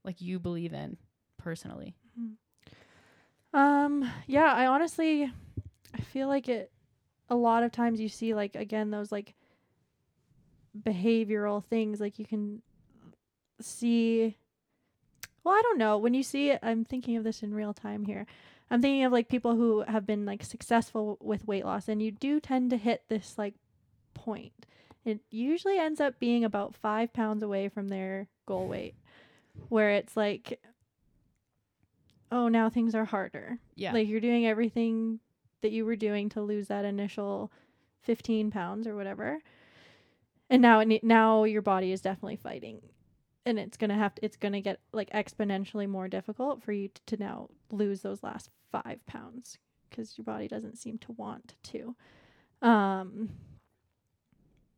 [0.03, 0.97] like you believe in
[1.37, 1.95] personally?
[3.53, 5.31] Um, yeah, I honestly
[5.93, 6.71] I feel like it
[7.29, 9.33] a lot of times you see like again those like
[10.77, 12.61] behavioral things like you can
[13.59, 14.35] see
[15.43, 15.97] well, I don't know.
[15.99, 18.25] When you see it, I'm thinking of this in real time here.
[18.71, 22.11] I'm thinking of like people who have been like successful with weight loss and you
[22.11, 23.53] do tend to hit this like
[24.15, 24.65] point.
[25.03, 28.95] It usually ends up being about 5 pounds away from their goal weight
[29.69, 30.59] where it's like
[32.31, 33.59] oh, now things are harder.
[33.75, 33.93] Yeah.
[33.93, 35.19] Like you're doing everything
[35.61, 37.51] that you were doing to lose that initial
[38.01, 39.39] 15 pounds or whatever.
[40.49, 42.81] And now it ne- now your body is definitely fighting.
[43.45, 46.71] And it's going to have to, it's going to get like exponentially more difficult for
[46.71, 49.57] you t- to now lose those last 5 pounds
[49.91, 51.95] cuz your body doesn't seem to want to.
[52.61, 53.29] Um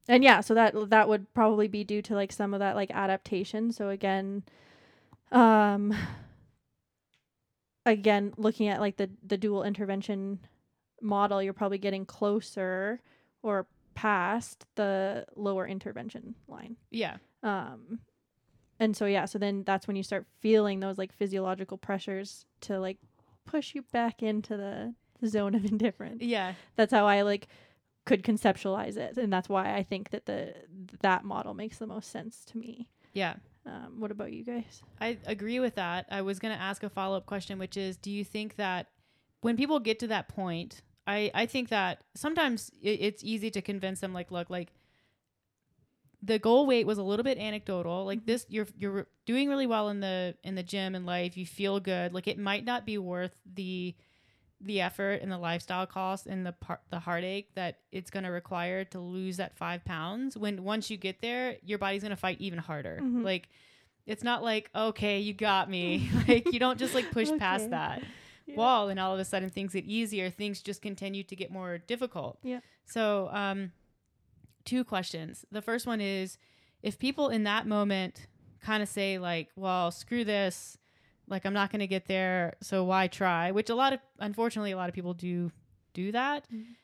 [0.09, 2.91] and yeah, so that that would probably be due to like some of that like
[2.91, 3.71] adaptation.
[3.71, 4.43] So again,
[5.31, 5.93] um
[7.85, 10.39] again looking at like the the dual intervention
[11.01, 13.01] model you're probably getting closer
[13.43, 17.17] or past the lower intervention line Yeah.
[17.43, 17.99] um
[18.79, 22.79] and so yeah so then that's when you start feeling those like physiological pressures to
[22.79, 22.97] like
[23.45, 24.93] push you back into the,
[25.27, 26.53] zone of indifference Yeah.
[26.75, 27.47] that's how i like
[28.05, 30.53] could conceptualize it and that's why i think that the
[31.01, 33.35] that model makes the most sense to me Yeah.
[33.65, 36.05] um what about you guys I agree with that.
[36.11, 38.87] I was going to ask a follow up question, which is do you think that
[39.41, 43.61] when people get to that point, I, I think that sometimes it, it's easy to
[43.61, 44.73] convince them, like, look, like,
[46.23, 48.05] the goal weight was a little bit anecdotal.
[48.05, 51.37] Like this you're you're doing really well in the in the gym and life.
[51.37, 52.13] You feel good.
[52.13, 53.95] Like it might not be worth the
[54.59, 58.31] the effort and the lifestyle cost and the part the heartache that it's going to
[58.31, 62.15] require to lose that five pounds when once you get there your body's going to
[62.17, 62.99] fight even harder.
[62.99, 63.23] Mhm.
[63.23, 63.49] like
[64.07, 66.09] it's not like okay you got me.
[66.27, 67.37] Like you don't just like push Okay.
[67.37, 68.01] past that
[68.55, 71.77] wall and all of a sudden things get easier things just continue to get more
[71.77, 72.39] difficult.
[72.41, 72.61] Yeah.
[72.87, 73.71] so um
[74.67, 75.43] two questions.
[75.51, 76.37] The first one is
[76.83, 78.27] if people in that moment
[78.61, 80.77] kind of say like well screw this.
[81.29, 83.51] Like i'm not going to get there so why try?
[83.51, 85.51] Which a lot of unfortunately a lot of people do
[85.93, 86.47] do that.
[86.49, 86.75] Mhm.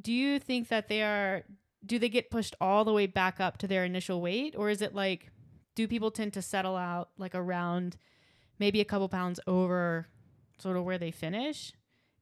[0.00, 1.44] do you think that they are
[1.86, 4.54] do they get pushed all the way back up to their initial weight?
[4.56, 5.30] Or is it like
[5.76, 7.96] do people tend to settle out like around
[8.58, 10.06] maybe a couple pounds over
[10.58, 11.72] sort of where they finish?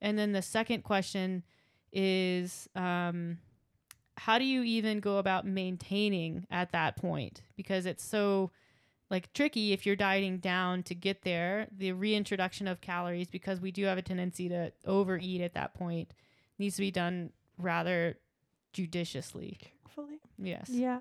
[0.03, 1.45] And then the second question
[1.93, 3.39] is um
[4.17, 8.51] how do you even go about maintaining at that point because it's so
[9.11, 13.71] like tricky if you're dieting down to get there the reintroduction of calories because we
[13.71, 16.13] do have a tendency to overeat at that point
[16.59, 18.17] needs to be done rather
[18.73, 19.59] judiciously
[19.95, 20.21] Carefully.
[20.39, 21.01] yes Yeah.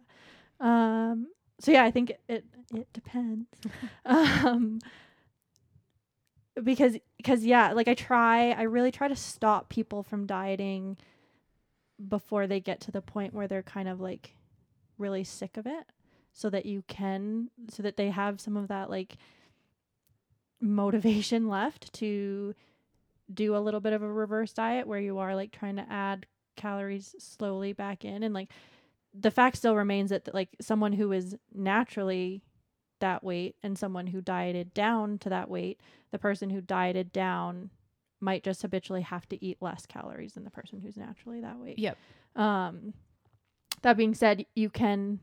[0.60, 1.28] Um
[1.60, 3.48] so yeah, I think it it, it depends.
[4.06, 4.80] um
[6.62, 10.98] because cuz yeah, like I try I really try to stop people from dieting
[12.08, 14.36] before they get to the point where they're kind of like
[14.98, 15.92] really sick of it
[16.32, 19.18] so that you can so that they have some of that like
[20.62, 22.54] motivation left to
[23.34, 26.26] do a little bit of a reverse diet where you are like trying to add
[26.56, 28.24] calories slowly back in.
[28.24, 28.50] And like
[29.14, 32.44] the fact still remains that like someone who is naturally
[33.00, 35.80] that weight and someone who dieted down to that weight,
[36.12, 37.70] the person who dieted down
[38.22, 41.80] might just habitually have to eat less calories than the person who's naturally that weight.
[41.80, 41.98] Yep.
[42.36, 42.94] Um
[43.82, 45.20] that being said, you can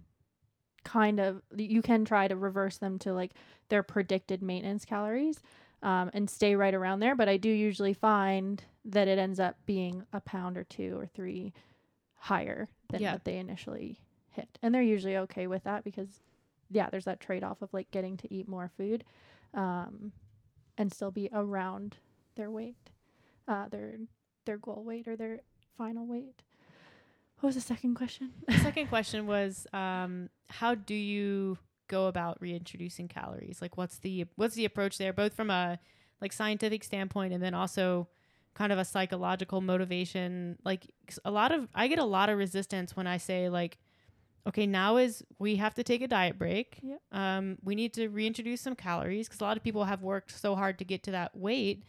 [0.85, 3.33] kind of you can try to reverse them to like
[3.69, 5.41] their predicted maintenance calories
[5.83, 7.15] um, and stay right around there.
[7.15, 11.07] But I do usually find that it ends up being a pound or two or
[11.07, 11.53] three
[12.15, 13.13] higher than Yeah.
[13.13, 13.99] what they initially
[14.31, 14.59] hit.
[14.63, 16.21] And they're usually okay with that because
[16.71, 19.05] yeah, there's that trade off of like getting to eat more food
[19.55, 20.13] um,
[20.79, 21.99] and still be around
[22.37, 22.91] their weight,
[23.49, 23.95] uh, their
[24.45, 25.41] their goal weight or their
[25.77, 26.43] final weight.
[27.41, 28.33] What was the second question?
[28.47, 31.59] the second question was um, how do you
[31.89, 35.79] go about reintroducing calories like what's the what's the approach there both from a
[36.21, 38.09] like scientific standpoint and then also
[38.55, 40.87] kind of a psychological motivation like
[41.25, 43.79] a lot of i get a lot of resistance when i say like
[44.47, 46.79] okay, now is we have to take a diet break.
[46.83, 47.01] Yep.
[47.13, 50.55] Um, we need to reintroduce some calories because a lot of people have worked so
[50.55, 51.83] hard to get to that weight.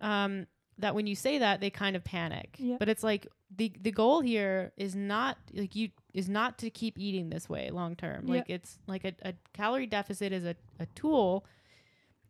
[0.00, 0.46] Um,
[0.78, 2.56] that when you say that, they kind of panic.
[2.58, 2.78] Yep.
[2.78, 6.98] But it's like the the goal here is not like you is not to keep
[6.98, 8.26] eating this way long term.
[8.26, 8.36] Yep.
[8.36, 11.44] Like it's like a, a calorie deficit is a, a tool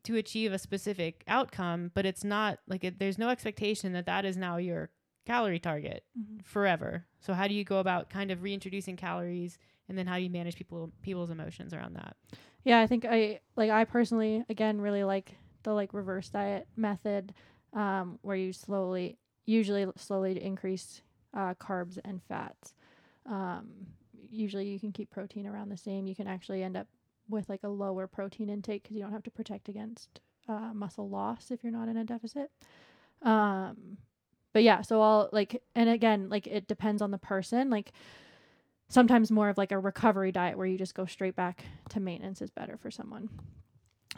[0.04, 4.24] to achieve a specific outcome, but it's not like it, there's no expectation that that
[4.24, 4.90] is now your
[5.24, 6.04] calorie target
[6.42, 7.06] forever.
[7.20, 9.58] So how do you go about kind of reintroducing calories
[9.88, 12.16] and then how do you manage people people's emotions around that?
[12.64, 17.34] Yeah, I think I like I personally again really like the like reverse diet method
[17.72, 21.02] um where you slowly usually slowly increase
[21.34, 22.74] uh carbs and fats.
[23.26, 23.86] Um
[24.30, 26.06] usually you can keep protein around the same.
[26.06, 26.86] You can actually end up
[27.28, 31.08] with like a lower protein intake cuz you don't have to protect against uh muscle
[31.08, 32.50] loss if you're not in a deficit.
[33.22, 33.98] Um
[34.52, 37.70] but yeah, so I'll like and again, like it depends on the person.
[37.70, 37.92] Like
[38.88, 42.42] sometimes more of like a recovery diet where you just go straight back to maintenance
[42.42, 43.28] is better for someone.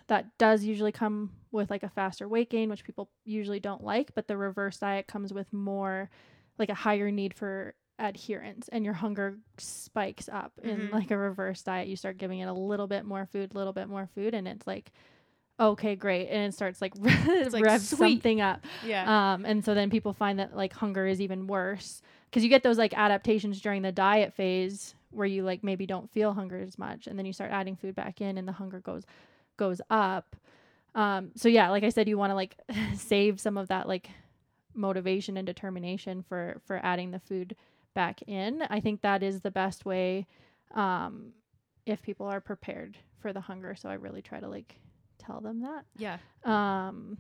[0.09, 4.15] That does usually come with like a faster weight gain, which people usually don't like,
[4.15, 6.11] but the reverse diet comes with more
[6.59, 10.93] like a higher need for adherence and your hunger spikes up in Mhm.
[10.93, 11.87] like a reverse diet.
[11.87, 14.49] You start giving it a little bit more food, a little bit more food, and
[14.49, 14.91] it's like,
[15.59, 16.29] okay, great.
[16.29, 16.93] And it starts like,
[17.51, 18.65] like, rev something up.
[18.85, 19.35] Yeah.
[19.35, 22.63] Um, and so then people find that like hunger is even worse because you get
[22.63, 26.79] those like adaptations during the diet phase where you like maybe don't feel hunger as
[26.79, 29.05] much, and then you start adding food back in, and the hunger goes
[29.57, 30.37] goes up.
[30.95, 32.57] Um, so yeah, like I said, you want to like
[32.97, 34.11] save some of that like
[34.75, 37.57] motivation and determination for for adding the food
[37.95, 38.63] back in.
[38.69, 40.27] I think that is the best way
[40.75, 41.33] um,
[41.87, 43.75] if people are prepared for the hunger.
[43.75, 44.77] So I really try to like
[45.19, 45.85] tell them that.
[45.97, 46.19] Yeah.
[46.45, 47.19] um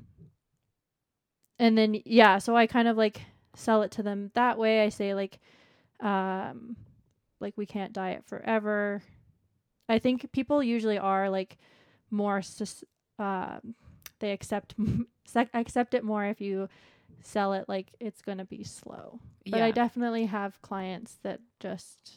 [1.59, 3.21] and then yeah so i kind of like
[3.57, 4.83] sell it to them that way.
[4.83, 5.39] I say like
[6.01, 6.77] um
[7.41, 9.03] like we can't diet forever.
[9.89, 11.57] I think people usually are like
[12.11, 12.85] more sus-
[13.19, 13.75] um
[14.19, 14.75] they accept
[15.25, 16.69] sec- accept it more if you
[17.21, 19.21] sell it like it's going to be slow.
[19.47, 22.13] But i definitely have clients that just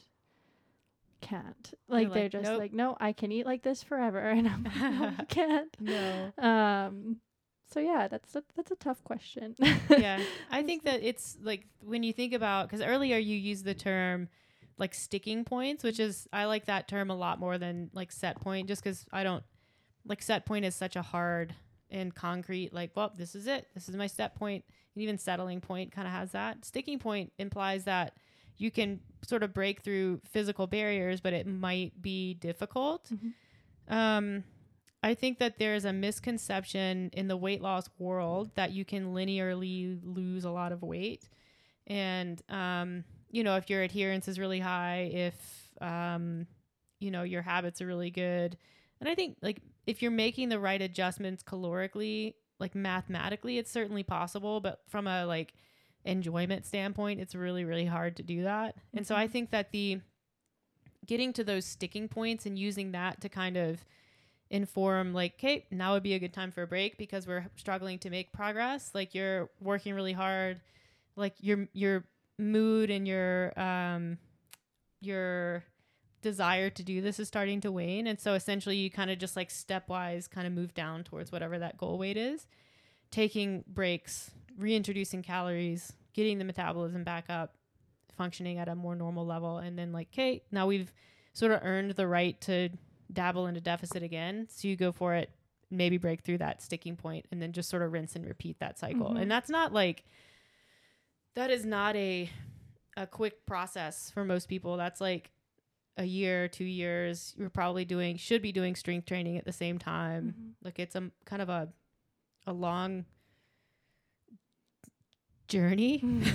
[1.22, 1.74] can't.
[1.88, 4.20] Like they're like, just "Nope." like no i can eat like this forever.
[4.38, 5.76] And i'm like no can't.
[5.80, 6.32] No.
[6.38, 7.18] um
[7.70, 9.56] so yeah that's a that's a tough question.
[9.90, 10.22] Yeah.
[10.52, 14.30] I think that it's like when you think about because earlier you used the term
[14.78, 18.40] like sticking points which is i like that term a lot more than like set
[18.40, 19.44] point just because i don't
[20.06, 21.56] like set point is such a hard
[21.90, 23.68] and concrete like well this is it.
[23.74, 24.64] This is my set point.
[24.96, 26.66] And even settling point kind of has that.
[26.66, 28.14] Sticking point implies that
[28.58, 33.34] you can sort of break through physical barriers but it might be difficult Mhm.
[33.94, 34.44] um
[35.04, 40.00] I think that there's a misconception in the weight loss world that you can linearly
[40.04, 41.30] lose a lot of weight.
[41.86, 46.48] And, um, you know, if your adherence is really high, if, um,
[47.00, 48.58] you know, your habits are really good.
[49.00, 54.04] And I think, like, if you're making the right adjustments calorically, like mathematically, it's certainly
[54.04, 54.60] possible.
[54.62, 55.54] But from a, like,
[56.08, 58.76] enjoyment standpoint, it's really, really hard to do that.
[58.94, 59.32] And so I Mhm.
[59.32, 60.02] think that the
[61.06, 63.86] getting to those sticking points and using that to kind of
[64.50, 68.00] inform like okay now would be a good time for a break because we're struggling
[68.00, 70.62] to make progress like you're working really hard
[71.18, 72.06] like your your
[72.38, 74.18] mood and your um
[75.02, 75.64] your
[76.22, 79.36] desire to do this is starting to wane and so essentially you kind of just
[79.36, 82.48] like stepwise kind of move down towards whatever that goal weight is
[83.12, 87.56] taking breaks reintroducing calories getting the metabolism back up
[88.16, 90.92] functioning at a more normal level and then like okay now we've
[91.34, 92.70] sort of earned the right to
[93.14, 94.48] dabble into deficit again.
[94.50, 95.30] So you go for it,
[95.70, 98.78] maybe break through that sticking point, and then just sort of rinse and repeat that
[98.80, 99.12] cycle.
[99.12, 99.22] Mhm.
[99.22, 100.04] And that's not like
[101.36, 102.30] that is not a
[102.96, 104.76] a quick process for most people.
[104.76, 105.30] That's like
[105.98, 107.36] a year, two years.
[107.38, 110.34] You're probably doing should be doing strength training at the same time.
[110.38, 110.54] Mhm.
[110.66, 111.70] Like it's a kind of a
[112.48, 113.06] a long
[115.48, 116.02] journey.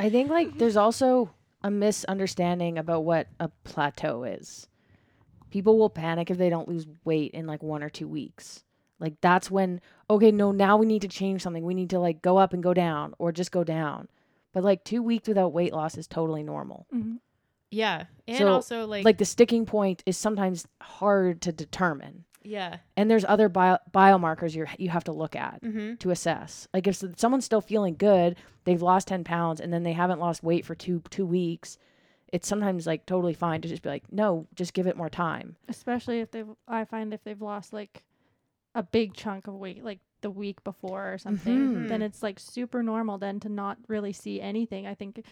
[0.00, 1.30] I think like there's also
[1.62, 4.68] a misunderstanding about what a plateau is.
[5.50, 8.64] People will panic if they don't lose weight in like one or two weeks.
[8.98, 9.80] Like that's when
[10.10, 11.64] okay, no, now we need to change something.
[11.64, 14.08] We need to like go up and go down or just go down.
[14.52, 16.86] But like 2 weeks without weight loss is totally normal.
[16.94, 17.18] Mhm.
[17.70, 18.04] yeah.
[18.28, 22.24] And So, also like, Like the sticking point is sometimes hard to determine.
[22.44, 22.78] Yeah.
[22.96, 25.96] And there's other bio- biomarkers you you have to look at Mm-hmm.
[25.96, 26.68] to assess.
[26.72, 30.42] Like if someone's still feeling good, they've lost 10 pounds and then they haven't lost
[30.44, 31.78] weight for 2 2 weeks,
[32.32, 35.56] it's sometimes like totally fine to just be like, "No, just give it more time."
[35.68, 38.04] especially if they've i find if they've lost like
[38.74, 41.88] a big chunk of weight like the week before or something Mhm.
[41.88, 45.22] then it's like super normal then to not really see anything i think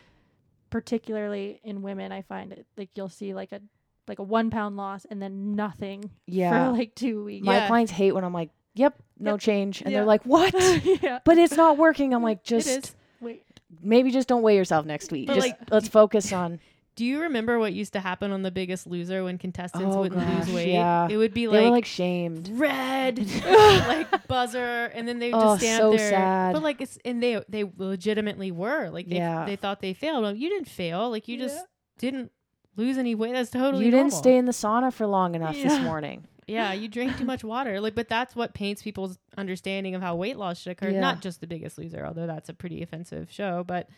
[0.71, 3.61] particularly in women, I find it like you'll see like a
[4.09, 6.67] like a one pound loss and then nothing Yeah.
[6.71, 7.45] for like two weeks.
[7.47, 7.67] My Yeah.
[7.69, 9.41] clients hate when I'm like, "Yep, no Yep.
[9.41, 9.99] change," and Yeah.
[9.99, 10.53] they're like, "What?"
[11.03, 11.21] yeah.
[11.25, 12.13] but it's not working.
[12.15, 12.95] I'm like, just is.
[13.21, 13.45] Wait.
[13.83, 15.29] maybe just don't weigh yourself next week.
[15.29, 16.59] But, Just like, let's focus on.
[16.95, 20.21] Do you remember what used to happen on The Biggest Loser when contestants Oh, wouldn't
[20.21, 20.73] gosh, lose weight?
[20.73, 21.09] yeah.
[21.09, 22.51] It would be They like, were like shamed.
[22.53, 26.11] red, like buzzer, and then they would Oh, just stand so there.
[26.11, 26.53] sad.
[26.53, 29.47] But like it's and they they legitimately were like they Yeah.
[29.47, 30.23] they thought they failed.
[30.23, 31.09] Well, you didn't fail.
[31.11, 31.65] Like you just
[31.99, 32.31] didn't
[32.77, 33.33] lose any weight.
[33.33, 34.19] That's totally you didn't normal.
[34.19, 36.27] stay in the sauna for long enough this morning.
[36.49, 37.81] Yeah, you drank too much water.
[37.81, 40.91] Like, but that's what paints people's understanding of how weight loss should occur.
[40.91, 41.01] Yeah.
[41.01, 43.89] Not just The Biggest Loser, although that's a pretty offensive show, but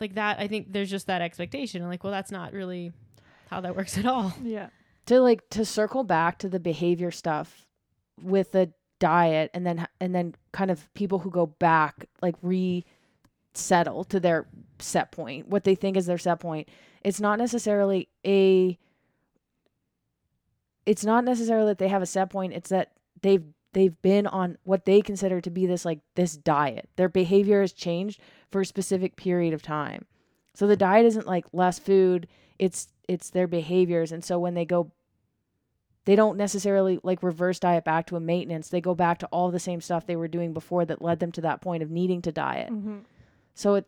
[0.00, 1.80] like that, I think there's just that expectation.
[1.80, 2.92] And like, well, that's not really
[3.48, 4.34] how that works at all.
[4.42, 4.70] Yeah.
[5.06, 7.66] To like to circle back to the behavior stuff
[8.20, 14.04] with the diet, and then and then kind of people who go back like resettle
[14.04, 14.46] to their
[14.78, 16.68] set point, what they think is their set point.
[17.02, 18.78] It's not necessarily a.
[20.86, 22.52] It's not necessarily that they have a set point.
[22.52, 26.88] It's that they've they've been on what they consider to be this like this diet.
[26.96, 28.20] Their behavior has changed
[28.50, 30.06] for a specific period of time.
[30.54, 32.26] So the diet isn't like less food,
[32.58, 34.92] it's it's their behaviors and so when they go
[36.06, 38.68] they don't necessarily like reverse diet back to a maintenance.
[38.68, 41.30] They go back to all the same stuff they were doing before that led them
[41.32, 42.70] to that point of needing to diet.
[42.72, 42.98] Mm-hmm.
[43.54, 43.86] So it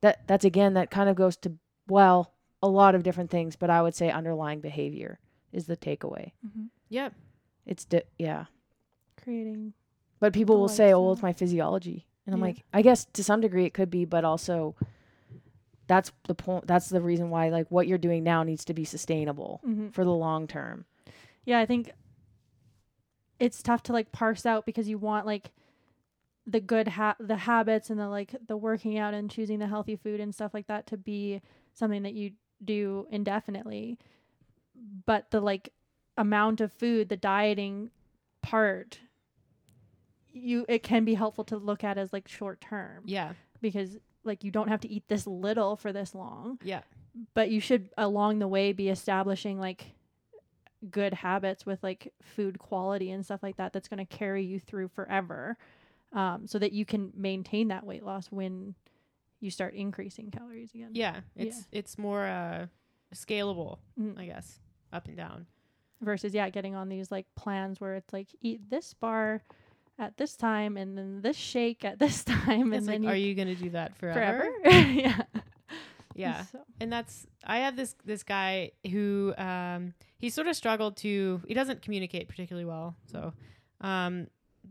[0.00, 1.54] that that's again that kind of goes to
[1.88, 2.33] well,
[2.64, 5.18] a lot of different things, but I would say underlying behavior
[5.52, 6.32] is the takeaway.
[6.46, 6.64] Mm-hmm.
[6.88, 7.12] Yep.
[7.66, 8.46] It's di- yeah.
[9.22, 9.74] Creating.
[10.18, 12.46] But people will say, "Oh, well, it's my physiology," and I'm Yeah.
[12.46, 14.74] like, I guess to some degree it could be, but also
[15.86, 16.66] that's the point.
[16.66, 19.88] That's the reason why like what you're doing now needs to be sustainable Mm-hmm.
[19.90, 20.86] for the long term.
[21.44, 21.90] Yeah, I think
[23.38, 25.50] it's tough to like parse out because you want like
[26.46, 29.96] the good ha- the habits and the like the working out and choosing the healthy
[29.96, 31.40] food and stuff like that to be
[31.74, 32.32] something that you
[32.66, 33.98] do indefinitely.
[35.06, 35.72] But the like
[36.16, 37.90] amount of food, the dieting
[38.42, 38.98] part
[40.32, 43.32] you it can be helpful to look at as like short term Yeah.
[43.60, 46.80] because like you don't have to eat this little for this long Yeah.
[47.34, 49.92] but you should along the way be establishing like
[50.90, 54.58] good habits with like food quality and stuff like that that's going to carry you
[54.58, 55.56] through forever
[56.12, 58.74] um, so that you can maintain that weight loss when
[59.44, 61.20] you start increasing calories again Yeah.
[61.36, 62.66] It's it's more uh
[63.14, 64.18] scalable, Mm.
[64.18, 64.58] I guess,
[64.92, 65.46] up and down.
[66.00, 69.42] versus yeah getting on these like plans where it's like eat this bar
[69.98, 73.14] at this time and then this shake at this time It's and like, then are
[73.16, 74.80] you gonna do that forever forever?
[74.90, 75.22] yeah
[76.14, 76.44] Yeah.
[76.52, 81.40] So- and that's I have this this guy who um he sort of struggled to
[81.46, 83.32] he doesn't communicate particularly well so
[83.80, 84.26] um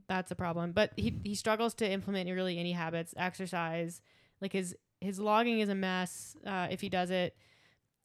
[0.08, 4.02] that's a problem but he he struggles to implement really any habits exercise
[4.44, 7.36] like his his logging is a mess uh if he does it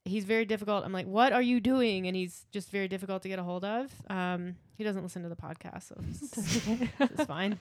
[0.07, 3.29] he's very difficult i'm like what are you doing and he's just very difficult to
[3.29, 6.67] get a hold of um he doesn't listen to the podcast so it's,
[7.13, 7.61] it's fine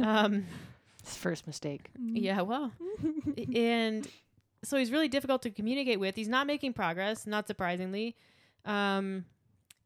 [0.00, 0.44] um
[1.00, 1.88] It's first mistake.
[1.98, 2.72] yeah well
[3.54, 4.06] and
[4.64, 6.16] so he's really difficult to communicate with.
[6.16, 8.16] He's not making progress, not surprisingly.
[8.64, 9.24] Um,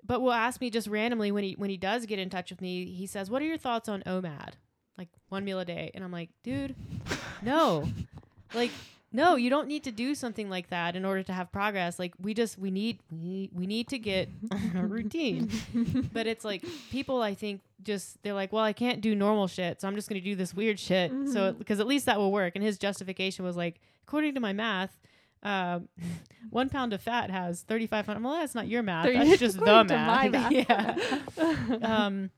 [0.02, 2.62] but will ask me just randomly when he when he does get in touch with
[2.62, 2.86] me.
[2.86, 4.54] He says, "What are your thoughts on OMAD?
[4.96, 6.74] Like one meal a day?" And I'm like, "Dude,
[7.42, 7.86] no,
[8.54, 8.70] like."
[9.14, 11.98] No, you don't need to do something like that in order to have progress.
[11.98, 15.50] Like we just we need we we need to get on a routine.
[16.14, 19.82] But it's like people I think just they're like, well, I can't do normal shit,
[19.82, 21.10] so I'm just gonna do this weird shit.
[21.30, 21.58] So Mhm.
[21.58, 22.52] because at least that will work.
[22.56, 24.98] And his justification was like, according to my math,
[25.42, 25.90] um,
[26.48, 28.22] one pound of fat has 3,500.
[28.24, 29.12] Well, that's not your math.
[29.12, 30.30] That's just the math.
[30.32, 30.52] math.
[30.52, 30.96] yeah.
[31.82, 32.30] Um,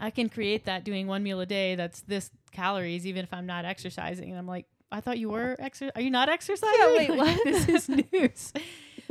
[0.00, 1.74] I can create that doing one meal a day.
[1.74, 4.30] That's this calories, even if I'm not exercising.
[4.30, 5.90] And I'm like, I thought you were exer.
[5.94, 6.78] Are you not exercising?
[6.78, 7.44] Yeah, wait, Like, what?
[7.44, 8.52] this is news.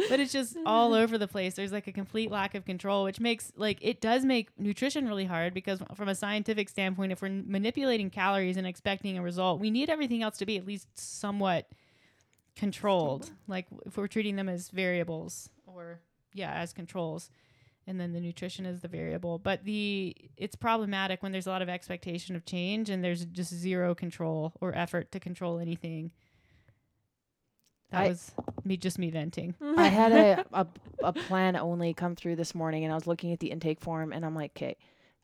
[0.09, 1.55] but it's just all over the place.
[1.55, 5.25] There's like a complete lack of control, which makes like it does make nutrition really
[5.25, 9.69] hard because from a scientific standpoint, if we're manipulating calories and expecting a result, we
[9.69, 11.67] need everything else to be at least somewhat
[12.55, 13.31] controlled.
[13.47, 15.99] Like if we're treating them as variables or
[16.33, 17.29] yeah, as controls.
[17.85, 19.39] And then the nutrition is the variable.
[19.39, 23.53] But the it's problematic when there's a lot of expectation of change and there's just
[23.53, 26.11] zero control or effort to control anything.
[27.91, 28.31] That I- was
[28.63, 29.55] me just me venting.
[29.77, 30.67] I had a, a
[31.03, 34.13] a plan only come through this morning, and I was looking at the intake form,
[34.13, 34.77] and I'm like, okay,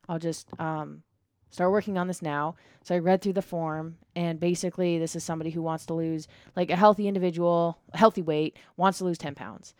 [0.08, 1.02] I'll just um
[1.50, 2.54] start working on this now.
[2.84, 6.28] So I read through the form, and basically, this is somebody who wants to lose
[6.54, 9.74] like a healthy individual, healthy weight, wants to lose ten pounds,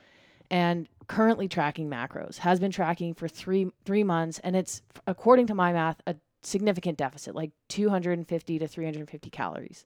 [0.50, 5.54] and currently tracking macros has been tracking for three three months, and it's according to
[5.54, 9.84] my math a significant deficit, like 250 to 350 calories,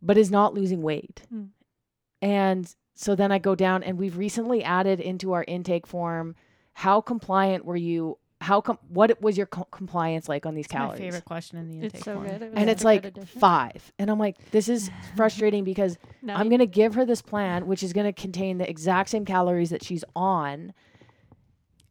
[0.00, 1.50] but is not losing weight Mm.
[2.20, 6.34] And so then I go down and we've recently added into our intake form
[6.72, 8.18] how compliant were you?
[8.40, 11.68] How come what was your co- compliance like on these It's my favorite question in
[11.68, 12.26] the intake It's so form.
[12.28, 12.42] good.
[12.42, 13.40] It And it's like good addition.
[13.40, 13.92] five.
[13.98, 17.66] And I'm like, this is frustrating because Now I'm going to give her this plan,
[17.66, 20.72] which is going to contain the exact same calories that she's on.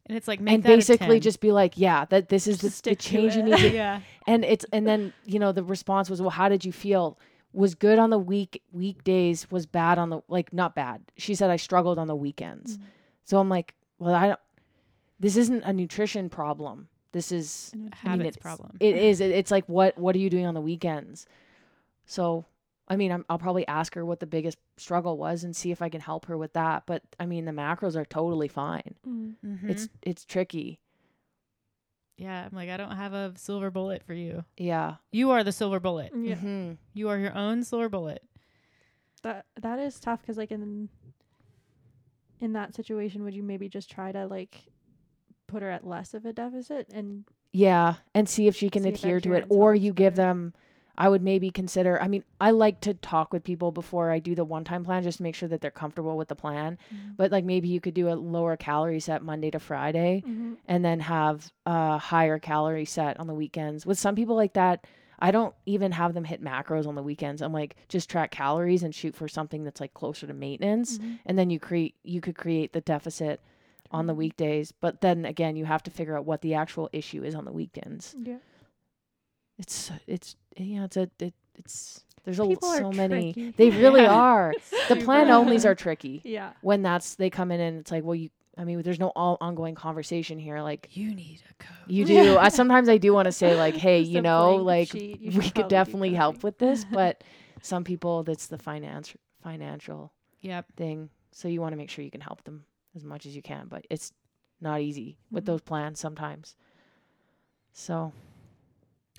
[0.06, 1.22] And it's like make and that a basically 10.
[1.22, 3.46] just be like, yeah, that this is the, Just the stick change you it.
[3.62, 4.00] need yeah.
[4.26, 7.20] and it's and then you know the response was well how did you feel
[7.52, 11.50] was good on the week weekdays was bad on the like not bad she said
[11.50, 12.82] i struggled on the weekends Mhm.
[13.26, 14.40] so i'm like well i don't
[15.20, 18.78] this isn't a nutrition problem this is And I mean, Habits it's- problem.
[18.80, 21.26] it is it, it's like what what are you doing on the weekends
[22.06, 22.46] so
[22.88, 25.82] i mean I'm, i'll probably ask her what the biggest struggle was and see if
[25.82, 29.36] i can help her with that but i mean the macros are totally fine Mm.
[29.46, 29.70] Mhm.
[29.70, 30.80] it's it's tricky
[32.20, 32.46] yeah.
[32.50, 34.44] I'm like I don't have a silver bullet for you.
[34.58, 36.12] yeah You are the silver bullet.
[36.16, 36.34] Yeah.
[36.38, 36.78] Mhm.
[36.96, 38.24] You are your own silver bullet.
[39.22, 40.90] That that is tough because like in
[42.40, 44.64] in that situation, would you maybe just try to like
[45.48, 49.20] put her at less of a deficit and Yeah, and see if she can adhere
[49.22, 50.28] to it, or you give better.
[50.28, 50.54] them.
[51.00, 52.02] I would maybe consider.
[52.02, 55.18] I mean, I like to talk with people before I do the one-time plan, just
[55.18, 56.80] to make sure that they're comfortable with the plan.
[57.18, 60.54] But like maybe you could do a lower calorie set Monday to Friday, Mm-hmm.
[60.68, 63.86] and then have a higher calorie set on the weekends.
[63.86, 64.86] With some people like that,
[65.20, 67.42] I don't even have them hit macros on the weekends.
[67.44, 71.14] I'm like, just track calories and shoot for something that's like closer to maintenance, Mm-hmm.
[71.28, 73.40] and then you create you could create the deficit
[73.92, 74.18] on the Mhm.
[74.18, 74.72] weekdays.
[74.72, 77.52] But then again, you have to figure out what the actual issue is on the
[77.52, 78.38] weekends yeah,
[79.58, 83.54] it's it's yeah it's a it, it's there's a People are so many tricky.
[83.58, 84.12] they really Yeah.
[84.14, 84.54] are
[84.90, 88.16] the plan onlys are tricky yeah, when that's they come in and it's like well
[88.16, 91.74] you i mean there's no all ongoing conversation here like You need a coach.
[91.88, 95.22] you do I, sometimes i do want to say like hey you know like sheet,
[95.22, 97.24] you we could definitely help with this but
[97.62, 100.12] some people that's the finance financial
[100.42, 100.66] Yep.
[100.76, 102.64] thing so you want to make sure you can help them
[102.98, 104.12] as much as you can but it's
[104.60, 105.48] not easy with Mhm.
[105.48, 106.56] those plans sometimes
[107.72, 108.12] so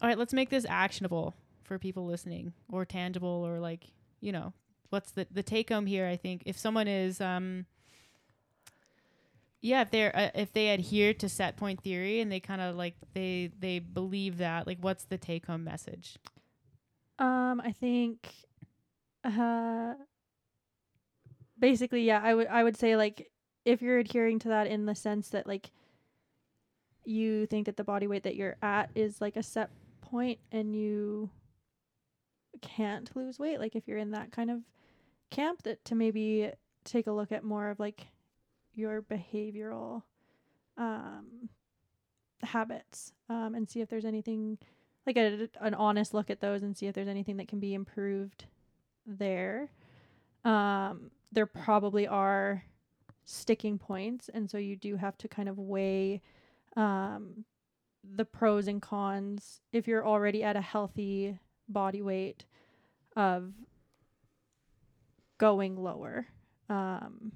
[0.02, 1.34] All right, let's make this actionable
[1.64, 3.84] for people listening or tangible or like,
[4.20, 4.52] you know,
[4.90, 7.66] what's the the take home here, I think if someone is um
[9.60, 12.76] yeah, if they're uh, if they adhere to set point theory and they kind of
[12.76, 16.16] like they they believe that, like what's the take home message?
[17.18, 18.32] Um, I think,
[19.24, 19.94] uh,
[21.58, 23.30] basically, yeah, I would I would say like
[23.68, 25.70] if you're adhering to that in the sense that like
[27.04, 29.68] you think that the body weight that you're at is like a set
[30.00, 31.28] point and you
[32.62, 34.60] can't lose weight, like if you're in that kind of
[35.30, 36.50] camp, that to maybe
[36.84, 38.06] take a look at more of like
[38.74, 40.02] your behavioral
[40.78, 41.48] um
[42.42, 44.56] habits um and see if there's anything
[45.04, 47.74] like a, an honest look at those and see if there's anything that can be
[47.74, 48.44] improved
[49.06, 49.70] there.
[50.44, 52.62] Um, there probably are
[53.28, 56.22] sticking points, and so you do have to kind of weigh
[56.76, 57.44] um,
[58.02, 61.38] the pros and cons if you're already at a healthy
[61.68, 62.46] body weight
[63.16, 63.52] of
[65.36, 66.26] going lower.
[66.70, 67.32] Um,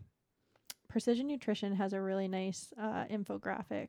[0.88, 3.88] Precision Nutrition has a really nice uh, infographic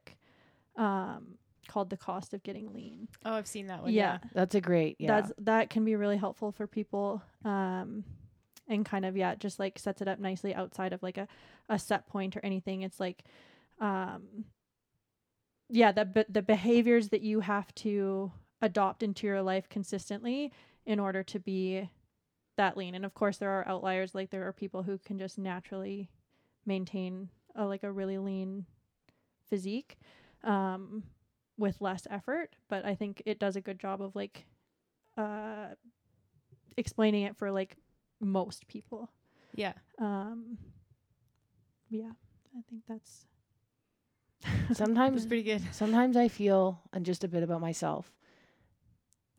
[0.76, 1.36] um,
[1.68, 3.94] called "The Cost of Getting Lean." Oh, I've seen that one.
[3.94, 8.04] yeah, that's a great yeah that's that can be really helpful for people um
[8.68, 11.28] and kind of yeah just like sets it up nicely outside of like a,
[11.70, 12.82] a set point or anything.
[12.82, 13.24] It's like
[13.80, 14.46] um
[15.70, 18.32] yeah the the behaviors that you have to
[18.62, 20.52] adopt into your life consistently
[20.86, 21.90] in order to be
[22.58, 22.96] that lean.
[22.96, 26.10] And of course there are outliers like there are people who can just naturally
[26.66, 28.66] maintain a like a really lean
[29.50, 29.98] physique
[30.44, 31.04] um
[31.58, 32.56] with less effort.
[32.70, 34.46] But i think it does a good job of like
[35.18, 35.68] uh
[36.78, 37.78] explaining it for like
[38.20, 39.10] most people
[39.56, 39.74] Yeah.
[40.00, 40.58] um
[41.90, 42.12] yeah
[42.58, 43.26] i think that's
[44.74, 45.62] sometimes It's pretty good.
[45.72, 48.12] Sometimes I feel, and just a bit about myself,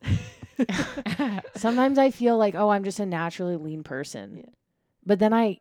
[1.55, 4.37] sometimes I feel like, oh, I'm just a naturally lean person.
[4.37, 4.49] Yeah.
[5.05, 5.59] But then I,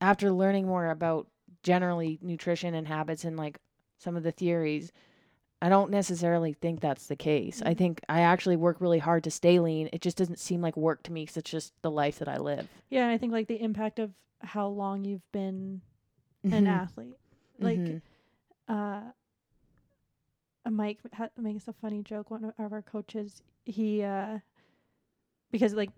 [0.00, 1.26] after learning more about
[1.62, 3.58] generally nutrition and habits and like
[3.98, 4.92] some of the theories,
[5.60, 7.62] I don't necessarily think that's the case.
[7.66, 7.78] I Mhm.
[7.78, 9.88] think I actually work really hard to stay lean.
[9.92, 12.36] It just doesn't seem like work to me because it's just the life that I
[12.38, 12.68] live.
[12.90, 15.82] yeah and i think like the impact of how long you've been
[16.44, 16.66] an Mhm.
[16.68, 17.18] athlete
[17.58, 18.00] like Mhm.
[18.68, 19.00] uh
[20.70, 22.30] Mike ha- makes a funny joke.
[22.30, 24.38] One of our coaches, he, uh,
[25.50, 25.90] because like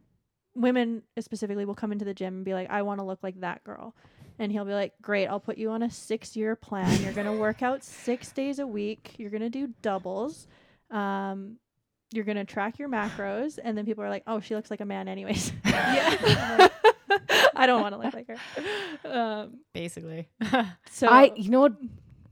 [0.54, 3.40] women specifically will come into the gym and be like, I want to look like
[3.40, 3.94] that girl.
[4.38, 7.02] And he'll be like, Great, I'll put you on a six year plan.
[7.02, 9.14] You're going to work out six days a week.
[9.18, 10.46] You're going to do doubles.
[10.90, 11.56] Um,
[12.12, 13.58] you're going to track your macros.
[13.62, 15.52] And then people are like, Oh, she looks like a man, anyways.
[15.66, 16.68] Yeah.
[17.56, 19.08] I don't want to look like her.
[19.10, 20.28] Um, Basically.
[20.90, 21.74] so I, you know what?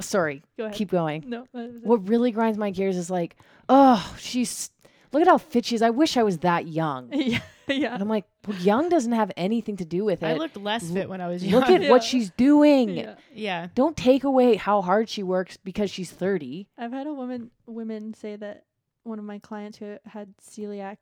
[0.01, 0.77] Sorry, go ahead.
[0.77, 1.24] keep going.
[1.27, 1.47] no.
[1.53, 1.85] that was it.
[1.85, 3.36] What really grinds my gears is like,
[3.69, 4.70] oh, she's
[5.12, 5.82] look at how fit she is.
[5.82, 7.09] I wish I was that young.
[7.12, 7.93] yeah, yeah.
[7.94, 10.26] And I'm like, well, young doesn't have anything to do with it.
[10.26, 11.60] I looked less Lo- fit when I was young.
[11.60, 11.90] Look at Yeah.
[11.90, 12.90] what she's doing.
[12.97, 13.14] yeah.
[13.35, 13.66] yeah.
[13.74, 16.68] Don't take away how hard she works because she's 30.
[16.78, 18.64] I've had a woman women say that
[19.05, 20.97] one of my clients who had celiac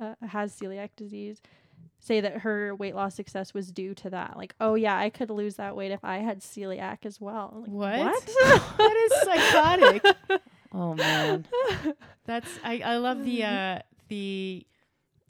[0.00, 1.42] uh, has celiac disease
[2.02, 4.34] say that her weight loss success was due to that.
[4.36, 7.52] Like, oh yeah, I could lose that weight if I had celiac as well.
[7.66, 8.26] I'm like, What?
[8.78, 10.04] that is psychotic.
[10.72, 11.46] Oh man.
[12.26, 13.78] That's I, I love the uh
[14.08, 14.66] the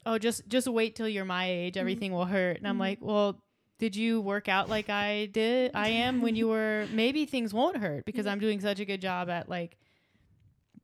[0.05, 2.79] oh just just wait till you're my age everything will hurt and I'm Mhm.
[2.79, 3.39] like well
[3.79, 7.77] did you work out like I did I am when you were maybe things won't
[7.77, 8.31] hurt because Yeah.
[8.33, 9.77] I'm doing such a good job at like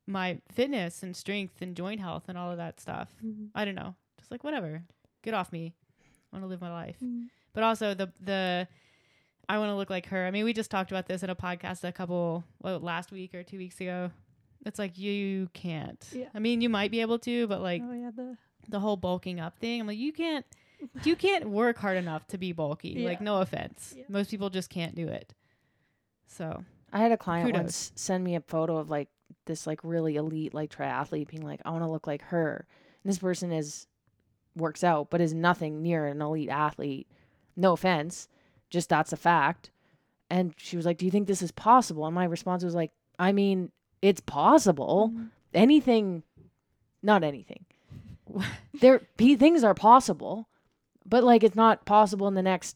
[0.06, 3.50] my fitness and strength and joint health and all of that stuff Mhm.
[3.54, 4.84] I don't know just like whatever
[5.24, 5.74] get off me
[6.32, 7.28] I want to live my life Mhm.
[7.54, 8.68] but also the the
[9.50, 10.26] I want to look like her.
[10.28, 13.34] I mean, we just talked about this in a podcast a couple what, last week
[13.34, 14.12] or two weeks ago.
[14.66, 16.04] It's like you can't.
[16.12, 16.26] Yeah.
[16.34, 18.38] I mean, you might be able to, but like oh yeah, the
[18.70, 20.46] the whole bulking up thing, I'm like, you can't.
[21.04, 23.04] You can't work hard enough to be bulky.
[23.04, 24.04] Like, no offense, Yeah.
[24.10, 25.34] most people just can't do it.
[26.28, 26.64] So
[26.94, 27.62] I had a client Kudos.
[27.64, 29.10] once send me a photo of like
[29.46, 32.68] this like really elite like triathlete being like, I want to look like her.
[33.04, 33.88] And this person is
[34.56, 37.08] works out, but is nothing near an elite athlete.
[37.56, 38.28] No offense,
[38.70, 39.72] just that's a fact.
[40.30, 42.06] And she was like, Do you think this is possible?
[42.06, 43.72] And my response was like, I mean,
[44.02, 45.12] it's possible.
[45.16, 45.30] Mhm.
[45.54, 46.24] Anything,
[47.02, 47.66] not anything.
[48.82, 50.48] there, p- things are possible,
[51.06, 52.76] but like it's not possible in the next,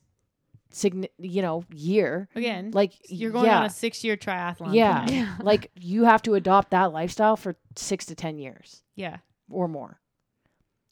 [0.71, 2.29] sign you know, year.
[2.35, 3.59] again, Like you're going yeah.
[3.59, 4.73] on a six year triathlon.
[4.73, 5.05] Yeah.
[5.09, 5.35] Yeah.
[5.41, 9.17] like you have to adopt that lifestyle for six to ten years yeah.
[9.49, 9.99] or more.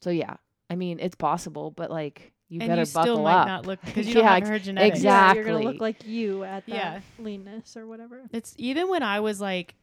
[0.02, 0.36] So yeah,
[0.68, 3.46] I mean it's possible, but like you and better you buckle still might up.
[3.48, 5.02] not look because you Yeah, don't have her genetics.
[5.02, 7.00] Yeah, you're gonna look like you at that Yeah.
[7.18, 8.20] leanness or whatever.
[8.32, 9.74] It's even when I was like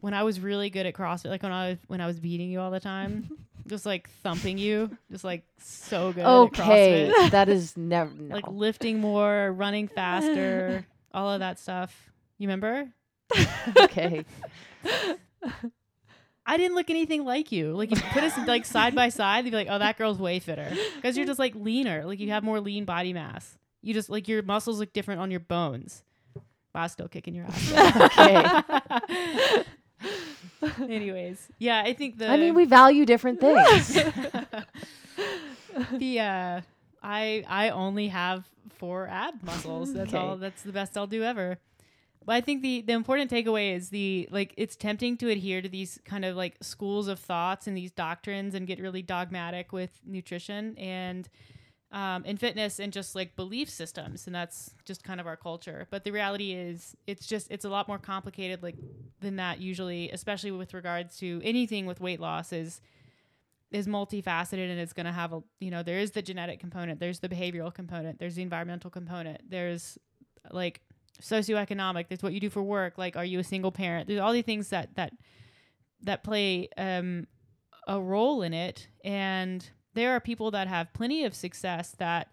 [0.00, 2.50] when I was really good at CrossFit, like when I was when I was beating
[2.50, 3.30] you all the time,
[3.66, 7.30] just like thumping you, just like so good okay, at CrossFit.
[7.30, 8.34] that is never no.
[8.34, 12.10] Like lifting more, running faster, all of that stuff.
[12.38, 12.88] You remember?
[13.80, 14.24] okay,
[16.46, 17.72] I didn't look anything like you.
[17.72, 20.18] Like if you put us like side by side, you'd be like, "Oh, that girl's
[20.18, 22.04] way fitter," because you're just like leaner.
[22.04, 23.58] Like you have more lean body mass.
[23.82, 26.04] You just like your muscles look different on your bones.
[26.74, 28.06] Wow, still kicking your ass.
[28.16, 29.64] okay.
[30.80, 32.28] Anyways, yeah, I think the.
[32.28, 33.94] I mean we value different things.
[35.92, 36.60] the uh
[37.02, 38.48] I I only have
[38.78, 39.92] four ab muscles.
[39.92, 40.18] That's Okay.
[40.18, 41.58] all that's the best I'll do ever.
[42.24, 45.68] But I think the the important takeaway is the like it's tempting to adhere to
[45.68, 50.00] these kind of like schools of thoughts and these doctrines and get really dogmatic with
[50.04, 51.28] nutrition and
[51.96, 55.86] um, in fitness and just like belief systems and that's just kind of our culture.
[55.90, 58.74] But the reality is it's just it's a lot more complicated like
[59.20, 62.82] than that usually especially with regards to anything with weight loss is
[63.70, 67.00] is multifaceted and it's going to have a you know there is the genetic component
[67.00, 69.98] there's the behavioral component there's the environmental component there's
[70.52, 70.82] like
[71.22, 74.06] socioeconomic there's what you do for work like are you a single parent?
[74.06, 75.14] There's all these things that that
[76.02, 77.26] that play um
[77.88, 79.66] a role in it and
[79.96, 82.28] there are people that have plenty of success that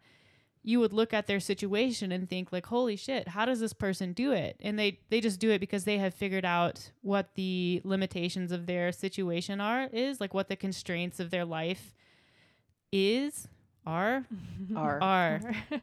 [0.65, 4.14] you would look at their situation and think like holy shit how does this person
[4.14, 4.56] do it?
[4.61, 8.65] And they they just do it because they have figured out what the limitations of
[8.65, 11.94] their situation are is like what the constraints of their life
[12.91, 13.48] is
[13.85, 14.26] are
[14.76, 15.02] Are.
[15.02, 15.41] are.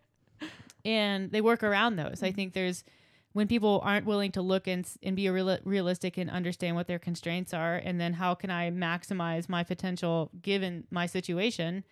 [0.82, 2.22] And they work around those.
[2.22, 2.36] I mm-hmm.
[2.36, 2.84] think there's
[3.32, 6.98] when people aren't willing to look and, and be real, realistic and understand what their
[6.98, 11.84] constraints are and then how can i maximize my potential given my situation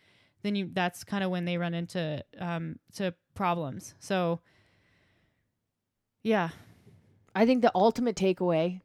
[0.42, 4.40] then you that's kind of when they run into um to problems so
[6.22, 6.50] yeah
[7.34, 8.80] I think the ultimate takeaway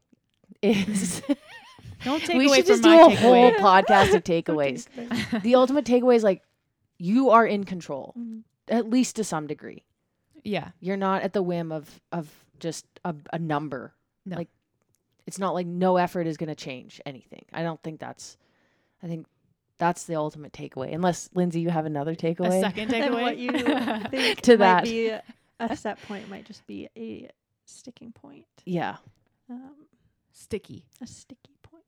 [0.62, 1.20] is
[2.04, 4.86] don't take we away should from just do a whole podcast of takeaways.
[5.42, 6.42] the ultimate takeaway is like
[6.98, 8.42] you are in control, Mhm.
[8.68, 9.82] at least to some degree.
[10.44, 12.28] Yeah You're not at the whim of of
[12.60, 13.92] just a, a number.
[14.24, 14.36] No.
[14.36, 14.48] Like
[15.26, 17.44] it's not like no effort is going to change anything.
[17.52, 18.36] I don't think that's.
[19.02, 19.26] I think
[19.78, 20.94] that's the ultimate takeaway.
[20.94, 22.58] Unless Lindsay, you have another takeaway.
[22.58, 23.50] a second takeaway what you
[24.10, 24.84] think To might that.
[24.84, 25.08] be
[25.60, 27.28] a set point might just be a
[27.64, 28.46] sticking point.
[28.64, 28.96] Yeah.
[29.50, 29.74] Um,
[30.32, 31.84] sticky a sticky point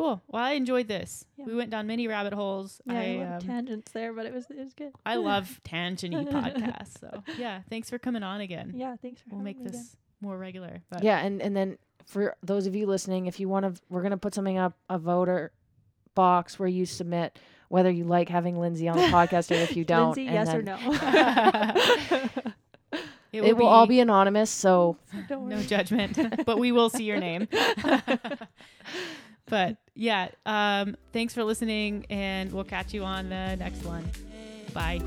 [0.00, 0.22] cool.
[0.28, 1.26] Well, I enjoyed this.
[1.36, 1.44] Yeah.
[1.46, 2.80] We went down many rabbit holes.
[2.86, 4.92] Yeah, I, um, tangents there, but it was it was good.
[5.04, 7.00] I love tangenty podcasts.
[7.00, 8.72] So yeah, thanks for coming on again.
[8.74, 9.34] Yeah, thanks for.
[9.34, 9.86] We'll make this again.
[10.20, 10.82] more regular.
[10.90, 11.02] But.
[11.02, 14.16] Yeah, and and then for those of you listening, if you want to, we're gonna
[14.16, 15.52] put something up a voter
[16.14, 19.84] box where you submit whether you like having Lindsay on the podcast or if you
[19.84, 20.16] don't.
[20.16, 20.78] Lindsay, yes or no.
[23.32, 24.96] It will, it will be, all be anonymous, so
[25.30, 27.46] no judgment, but we will see your name
[29.50, 34.10] but yeah, um, thanks for listening, and we'll catch you on the next one.
[34.72, 35.00] Bye.